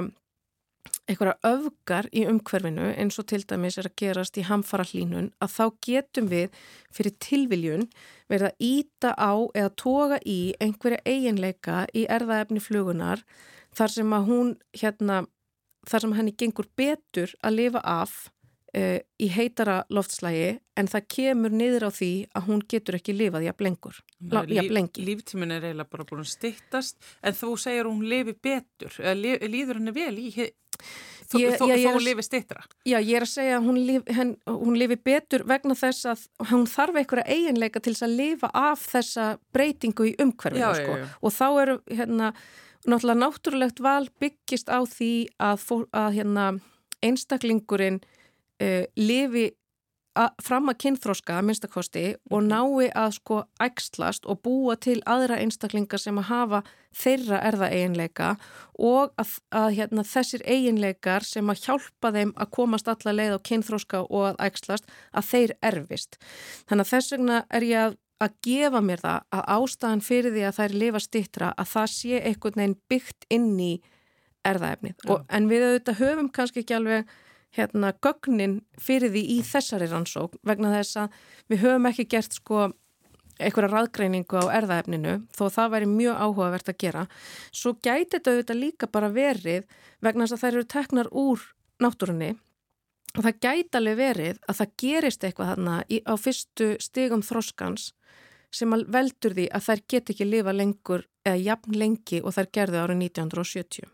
eitthvað 1.09 1.47
öfgar 1.47 2.07
í 2.13 2.25
umhverfinu 2.29 2.91
eins 2.93 3.17
og 3.21 3.27
til 3.29 3.41
dæmis 3.49 3.79
er 3.81 3.89
að 3.89 3.97
gerast 3.99 4.37
í 4.37 4.45
hamfara 4.45 4.85
hlínun 4.91 5.31
að 5.41 5.55
þá 5.55 5.63
getum 5.85 6.29
við 6.29 6.59
fyrir 6.93 7.15
tilviljun 7.25 7.87
verið 8.29 8.49
að 8.49 8.67
íta 8.67 9.13
á 9.17 9.33
eða 9.57 9.73
toga 9.81 10.19
í 10.21 10.39
einhverja 10.61 11.01
eiginleika 11.05 11.83
í 11.97 12.05
erðaefni 12.09 12.61
flugunar 12.61 13.23
þar 13.77 13.95
sem 13.95 14.15
að 14.15 14.29
hún 14.29 14.53
hérna 14.77 15.23
þar 15.87 16.05
sem 16.05 16.17
henni 16.17 16.35
gengur 16.37 16.67
betur 16.79 17.33
að 17.43 17.57
lifa 17.59 17.83
af 17.85 18.15
uh, 18.77 18.99
í 19.19 19.29
heitara 19.33 19.81
loftslægi 19.93 20.57
en 20.79 20.89
það 20.91 21.07
kemur 21.15 21.55
niður 21.55 21.89
á 21.89 21.91
því 21.93 22.11
að 22.35 22.49
hún 22.49 22.63
getur 22.71 22.99
ekki 22.99 23.15
lifað 23.15 23.47
í 23.47 23.51
að 23.51 23.59
blengur. 23.61 24.01
Líf, 24.49 24.71
líftímin 24.97 25.55
er 25.55 25.69
eiginlega 25.69 25.91
bara 25.91 26.07
búin 26.07 26.23
að 26.23 26.33
stittast 26.33 26.99
en 27.23 27.37
þú 27.37 27.53
segir 27.59 27.89
hún 27.89 28.05
lifi 28.07 28.35
betur, 28.35 28.99
lif, 29.17 29.43
líður 29.47 29.81
henni 29.81 29.95
vel 29.95 30.15
í 30.19 30.29
þó, 31.29 31.37
ég, 31.41 31.57
þó, 31.59 31.65
hún 31.67 32.05
lifi 32.05 32.25
stittra? 32.25 32.63
Já, 32.87 32.97
ég 32.97 33.19
er 33.19 33.25
að 33.25 33.31
segja 33.33 33.57
að 33.59 33.67
hún, 33.67 33.81
lif, 33.89 34.07
henn, 34.15 34.31
hún 34.47 34.79
lifi 34.79 34.97
betur 35.09 35.43
vegna 35.49 35.75
þess 35.77 36.07
að 36.13 36.23
hún 36.51 36.65
þarf 36.69 37.01
einhverja 37.01 37.27
eiginleika 37.35 37.83
til 37.83 37.95
að 37.97 38.15
lifa 38.15 38.51
af 38.55 38.87
þessa 38.93 39.27
breytingu 39.55 40.11
í 40.11 40.15
umhverfinu 40.23 40.71
sko. 40.79 40.97
og 41.19 41.35
þá 41.35 41.47
eru 41.49 41.77
hérna 41.91 42.33
náttúrulega 42.87 43.19
náttúrulegt 43.19 43.83
val 43.83 44.07
byggist 44.21 44.69
á 44.71 44.79
því 44.87 45.13
að, 45.39 45.63
fór, 45.63 45.87
að 45.91 46.19
hérna, 46.19 46.45
einstaklingurinn 47.03 47.99
uh, 47.99 48.83
lifi 48.99 49.49
að, 50.19 50.33
fram 50.43 50.69
að 50.71 50.79
kynþróska 50.83 51.37
að 51.37 51.47
minnstakosti 51.47 52.03
og 52.29 52.41
mhm. 52.41 52.49
nái 52.51 52.89
að 52.97 53.15
sko 53.19 53.39
ægslast 53.61 54.27
og 54.29 54.41
búa 54.45 54.75
til 54.81 54.99
aðra 55.09 55.39
einstaklingar 55.41 56.01
sem 56.01 56.17
að 56.19 56.29
hafa 56.31 56.61
þeirra 56.95 57.41
erða 57.45 57.69
eiginleika 57.69 58.29
og 58.73 59.13
að, 59.21 59.35
að 59.55 59.69
hérna, 59.77 60.05
þessir 60.07 60.43
eiginleikar 60.45 61.25
sem 61.27 61.49
að 61.51 61.65
hjálpa 61.67 62.13
þeim 62.15 62.33
að 62.35 62.53
komast 62.57 62.89
alla 62.89 63.15
leið 63.15 63.37
á 63.37 63.45
kynþróska 63.51 64.03
og 64.07 64.31
að 64.31 64.43
ægslast 64.49 64.89
að 65.13 65.29
þeir 65.29 65.55
erfist. 65.71 66.19
Þannig 66.69 66.87
að 66.87 66.93
þess 66.93 67.15
vegna 67.15 67.41
er 67.49 67.67
ég 67.69 67.89
að 67.89 67.99
að 68.19 68.35
gefa 68.43 68.81
mér 68.83 69.01
það 69.03 69.37
að 69.37 69.47
ástæðan 69.55 70.03
fyrir 70.03 70.35
því 70.35 70.43
að 70.49 70.59
er 70.65 70.75
lifa 70.83 71.01
stittra 71.03 71.53
að 71.55 71.71
það 71.73 71.89
sé 71.93 72.19
einhvern 72.19 72.61
veginn 72.61 72.77
byggt 72.91 73.27
inn 73.31 73.49
í 73.63 73.71
erðaefnið. 74.47 74.95
Ja. 75.07 75.17
En 75.35 75.47
við 75.51 75.65
auðvitað 75.67 76.01
höfum 76.03 76.29
kannski 76.35 76.63
ekki 76.63 76.77
alveg 76.77 77.13
hérna 77.55 77.93
gögnin 78.03 78.59
fyrir 78.81 79.11
því 79.13 79.23
í 79.35 79.39
þessari 79.45 79.89
rannsók 79.89 80.35
vegna 80.45 80.73
þess 80.75 80.99
að 81.03 81.17
við 81.49 81.63
höfum 81.63 81.89
ekki 81.89 82.05
gert 82.11 82.35
sko 82.37 82.67
einhverja 83.39 83.71
raðgreiningu 83.71 84.41
á 84.43 84.51
erðaefninu 84.59 85.15
þó 85.35 85.45
það 85.55 85.73
væri 85.75 85.89
mjög 85.93 86.19
áhugavert 86.19 86.71
að 86.71 86.79
gera. 86.83 87.05
Svo 87.55 87.73
gæti 87.79 88.17
þetta 88.17 88.35
auðvitað 88.35 88.61
líka 88.61 88.91
bara 88.91 89.09
verið 89.15 89.65
vegna 90.03 90.27
þess 90.27 90.35
að 90.35 90.43
þær 90.43 90.51
eru 90.51 90.69
teknar 90.75 91.11
úr 91.15 91.45
náttúrunni 91.79 92.33
og 93.15 93.23
það 93.25 93.39
gæti 93.45 93.79
alveg 93.79 93.97
verið 93.99 94.41
að 94.45 94.59
það 94.59 94.75
gerist 94.83 95.23
eitthvað 95.23 95.51
þarna 95.53 95.77
á 95.87 96.13
fyrstu 96.19 96.67
stigum 96.83 97.23
þroskans 97.25 97.93
sem 98.51 98.73
veldur 98.87 99.35
því 99.37 99.45
að 99.53 99.65
þær 99.67 99.85
get 99.93 100.11
ekki 100.13 100.27
lifa 100.27 100.53
lengur 100.55 101.05
eða 101.25 101.39
jafn 101.45 101.77
lengi 101.77 102.21
og 102.23 102.35
þær 102.35 102.51
gerðu 102.57 102.81
árið 102.83 103.01
1970. 103.05 103.89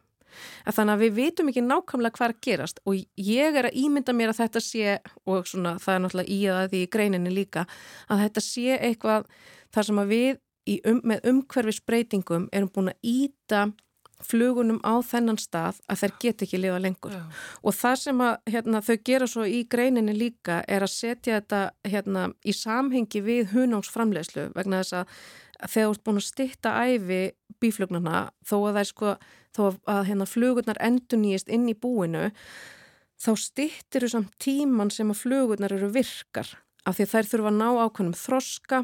að 0.67 0.75
þannig 0.75 0.93
að 0.93 1.03
við 1.03 1.13
vitum 1.15 1.49
ekki 1.51 1.61
nákvæmlega 1.63 2.17
hvað 2.17 2.31
að 2.33 2.39
gerast 2.43 2.81
og 2.83 2.97
ég 3.15 3.55
er 3.55 3.69
að 3.69 3.77
ímynda 3.79 4.15
mér 4.15 4.33
að 4.33 4.41
þetta 4.41 4.61
sé 4.63 4.97
og 5.23 5.47
svona 5.47 5.77
það 5.79 5.95
er 5.95 6.01
náttúrulega 6.03 6.35
í 6.35 6.39
að 6.51 6.65
því 6.73 6.81
í 6.83 6.89
greininni 6.91 7.31
líka 7.31 7.63
að 8.11 8.23
þetta 8.25 8.43
sé 8.43 8.75
eitthvað 8.75 9.29
þar 9.75 9.87
sem 9.89 10.01
að 10.01 10.11
við 10.11 10.41
um, 10.91 11.01
með 11.03 11.29
umhverfisbreytingum 11.31 12.49
erum 12.51 12.71
búin 12.75 12.91
að 12.91 13.09
íta 13.15 13.61
flugunum 14.23 14.79
á 14.87 14.95
þennan 15.03 15.39
stað 15.41 15.79
að 15.91 16.01
þær 16.01 16.13
get 16.23 16.43
ekki 16.45 16.59
lifa 16.61 16.81
lengur 16.81 17.15
Já. 17.15 17.23
og 17.61 17.75
það 17.75 17.95
sem 18.01 18.21
að, 18.25 18.35
hérna, 18.53 18.81
þau 18.85 18.97
gera 19.09 19.27
svo 19.27 19.47
í 19.47 19.63
greininni 19.69 20.15
líka 20.15 20.61
er 20.67 20.85
að 20.85 20.93
setja 20.93 21.39
þetta 21.39 21.61
hérna, 21.83 22.27
í 22.45 22.55
samhengi 22.55 23.23
við 23.25 23.51
hunámsframlegslu 23.55 24.49
vegna 24.55 24.83
þess 24.83 24.99
að 25.01 25.17
þegar 25.71 25.87
þú 25.87 25.95
ert 25.95 26.05
búin 26.05 26.21
að 26.21 26.27
stitta 26.29 26.75
æfi 26.85 27.21
bíflugnarna 27.63 28.23
þó 28.45 28.57
að 28.69 28.81
sko 28.91 29.15
þó 29.55 29.63
að 29.87 30.03
hérna, 30.09 30.27
flugurnar 30.27 30.81
endur 30.83 31.21
nýjist 31.21 31.51
inn 31.51 31.69
í 31.71 31.77
búinu 31.77 32.29
þá 33.21 33.31
stittir 33.39 34.05
þú 34.05 34.11
samt 34.11 34.35
tíman 34.43 34.91
sem 34.91 35.11
að 35.11 35.21
flugurnar 35.23 35.75
eru 35.75 35.91
virkar 35.93 36.49
af 36.85 36.97
því 36.97 37.07
þær 37.11 37.29
þurfa 37.31 37.51
að 37.51 37.59
ná 37.61 37.67
ákveðnum 37.85 38.17
þroska 38.19 38.81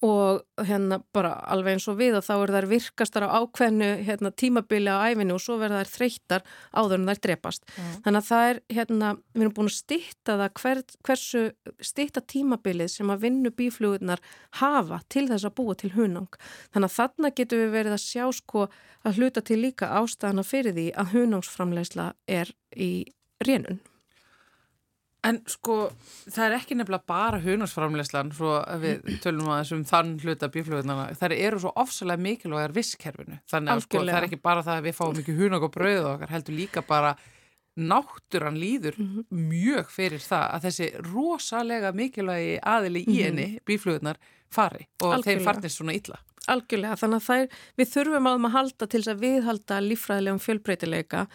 og 0.00 0.64
hérna 0.64 1.00
bara 1.12 1.34
alveg 1.52 1.76
eins 1.76 1.86
og 1.90 1.98
við 1.98 2.16
og 2.16 2.24
þá 2.24 2.32
eru 2.38 2.54
þær 2.54 2.66
virkastar 2.70 3.26
á 3.28 3.36
ákveðnu 3.36 3.88
hérna, 4.06 4.30
tímabili 4.32 4.88
á 4.88 5.12
æfinu 5.12 5.36
og 5.36 5.42
svo 5.44 5.58
verða 5.60 5.82
þær 5.82 5.92
þreyttar 5.92 6.46
áður 6.72 6.96
en 6.96 7.10
þær 7.10 7.20
drepast. 7.26 7.66
Mm. 7.68 7.90
Þannig 8.06 8.20
að 8.22 8.30
það 8.30 8.46
er, 8.52 8.60
hérna, 8.78 9.10
við 9.34 9.44
erum 9.44 9.56
búin 9.58 9.70
að 9.70 9.76
stitta 9.76 10.38
það 10.40 10.62
hver, 10.62 10.82
hversu 11.08 11.44
stitta 11.90 12.24
tímabilið 12.32 12.92
sem 12.94 13.12
að 13.12 13.26
vinnu 13.26 13.52
bíflugurnar 13.60 14.24
hafa 14.62 15.02
til 15.12 15.26
þess 15.28 15.50
að 15.50 15.56
búa 15.60 15.76
til 15.76 15.92
hunang. 15.98 16.40
Þannig 16.72 16.88
að 16.88 16.96
þarna 16.96 17.34
getur 17.36 17.64
við 17.66 17.76
verið 17.76 17.98
að 17.98 18.04
sjá 18.06 18.24
sko 18.40 18.66
að 19.04 19.20
hluta 19.20 19.44
til 19.44 19.60
líka 19.60 19.92
ástæðana 20.00 20.48
fyrir 20.48 20.76
því 20.76 20.90
að 20.96 21.14
hunangsframlegsla 21.14 22.12
er 22.40 22.56
í 22.72 22.92
rénun. 23.44 23.82
En 25.28 25.36
sko, 25.52 25.74
það 26.32 26.44
er 26.46 26.54
ekki 26.56 26.76
nefnilega 26.78 27.04
bara 27.10 27.40
hunarsframlegslan 27.44 28.30
svo 28.32 28.54
við 28.80 29.02
tölum 29.20 29.50
að 29.52 29.58
þessum 29.60 29.82
þann 29.90 30.14
hluta 30.22 30.48
bíflugurnana, 30.48 31.10
það 31.20 31.34
eru 31.36 31.60
svo 31.60 31.72
ofsalega 31.82 32.24
mikilvægar 32.24 32.72
visskerfinu, 32.72 33.36
þannig 33.52 33.74
að 33.74 33.82
sko, 33.84 34.00
það 34.00 34.16
er 34.16 34.28
ekki 34.30 34.40
bara 34.40 34.64
það 34.64 34.80
að 34.80 34.88
við 34.88 34.96
fáum 34.96 35.20
mikið 35.20 35.42
hunang 35.42 35.66
og 35.66 35.74
brauð 35.74 36.08
okkar, 36.14 36.32
heldur 36.32 36.56
líka 36.56 36.84
bara 36.88 37.12
náttúran 37.76 38.58
líður 38.58 38.96
mm 38.98 39.06
-hmm. 39.06 39.24
mjög 39.30 39.90
fyrir 39.90 40.18
það 40.24 40.46
að 40.54 40.64
þessi 40.64 40.88
rosalega 41.12 41.92
mikilvægi 41.92 42.58
aðili 42.62 43.04
í 43.04 43.14
mhm. 43.14 43.22
henni 43.24 43.46
mm 43.46 43.54
-hmm. 43.54 43.64
bíflugurnar 43.66 44.16
fari 44.50 44.88
og 45.02 45.14
Algjörlega. 45.14 45.24
þeim 45.24 45.44
farnir 45.44 45.70
svona 45.70 45.92
illa. 45.92 46.18
Algjörlega, 46.48 46.96
þannig 46.96 47.20
að 47.20 47.40
er, 47.40 47.48
við 47.76 47.88
þurfum 47.94 48.26
að 48.26 48.38
maður 48.38 48.56
halda 48.56 48.86
til 48.86 49.00
þess 49.00 49.12
að 49.14 49.20
viðhalda 49.20 49.80
lífræðilegum 49.80 50.40
fjölbreytileika 50.40 51.26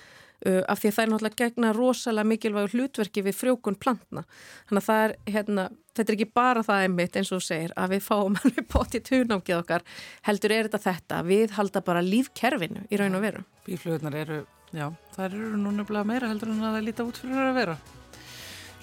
af 0.44 0.82
því 0.82 0.90
að 0.90 0.96
það 0.96 1.04
er 1.04 1.12
náttúrulega 1.12 1.42
gegna 1.42 1.72
rosalega 1.76 2.30
mikilvægur 2.30 2.76
hlutverki 2.76 3.24
við 3.26 3.38
frjókun 3.40 3.80
plantna. 3.82 4.26
Þannig 4.70 4.82
að 4.82 4.88
það 4.90 5.04
er, 5.06 5.16
hérna, 5.36 5.68
þetta 5.96 6.12
er 6.12 6.18
ekki 6.18 6.30
bara 6.38 6.64
það 6.68 6.86
einmitt 6.86 7.20
eins 7.20 7.32
og 7.32 7.42
þú 7.42 7.48
segir 7.48 7.76
að 7.80 7.96
við 7.96 8.06
fáum 8.06 8.38
alveg 8.42 8.70
bótt 8.74 8.98
í 8.98 9.04
tunámkið 9.10 9.60
okkar, 9.62 9.86
heldur 10.28 10.56
er 10.56 10.70
þetta 10.70 10.84
þetta, 10.86 11.22
við 11.30 11.56
halda 11.58 11.84
bara 11.86 12.06
lífkerfinu 12.06 12.86
í 12.90 13.02
raun 13.02 13.20
og 13.20 13.26
veru. 13.26 13.46
Bíflugurnar 13.66 14.20
eru, 14.22 14.40
já, 14.72 14.88
það 15.16 15.28
eru 15.30 15.52
nú 15.60 15.76
nefnilega 15.76 16.12
meira 16.12 16.32
heldur 16.32 16.54
en 16.54 16.64
að 16.64 16.80
það 16.80 16.90
líta 16.90 17.08
út 17.08 17.22
fyrir 17.24 17.46
að 17.50 17.62
vera. 17.62 17.78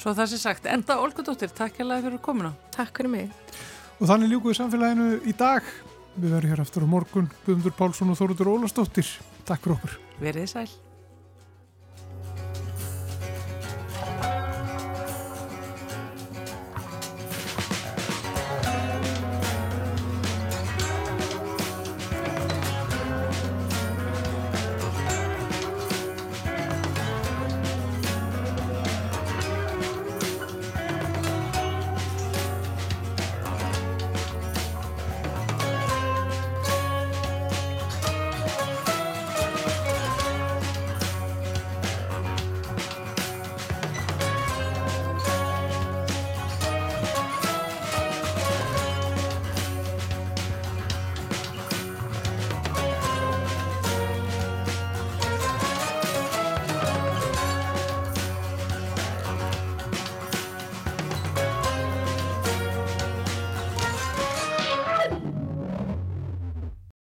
Svo 0.03 0.17
það 0.19 0.33
sé 0.33 0.39
sagt, 0.43 0.65
enda 0.67 0.97
Olga 0.99 1.23
Dóttir, 1.23 1.53
takk 1.55 1.77
hjá 1.79 1.85
það 1.85 2.09
fyrir 2.09 2.23
komuna. 2.25 2.51
Takk 2.75 2.97
fyrir 2.97 3.13
mig. 3.13 3.53
Og 4.01 4.09
þannig 4.11 4.33
ljúkuðu 4.33 4.59
samfélaginu 4.59 5.11
í 5.31 5.35
dag. 5.39 5.69
Við 6.17 6.35
verðum 6.35 6.53
hér 6.53 6.63
aftur 6.65 6.85
á 6.85 6.89
morgun, 6.91 7.29
Björndur 7.47 7.77
Pálsson 7.79 8.11
og 8.11 8.19
Þóruður 8.19 8.51
Ólastóttir. 8.57 9.07
Takk 9.47 9.63
fyrir 9.63 9.79
okkur. 9.79 10.01
Verðið 10.19 10.51
sæl. 10.57 10.67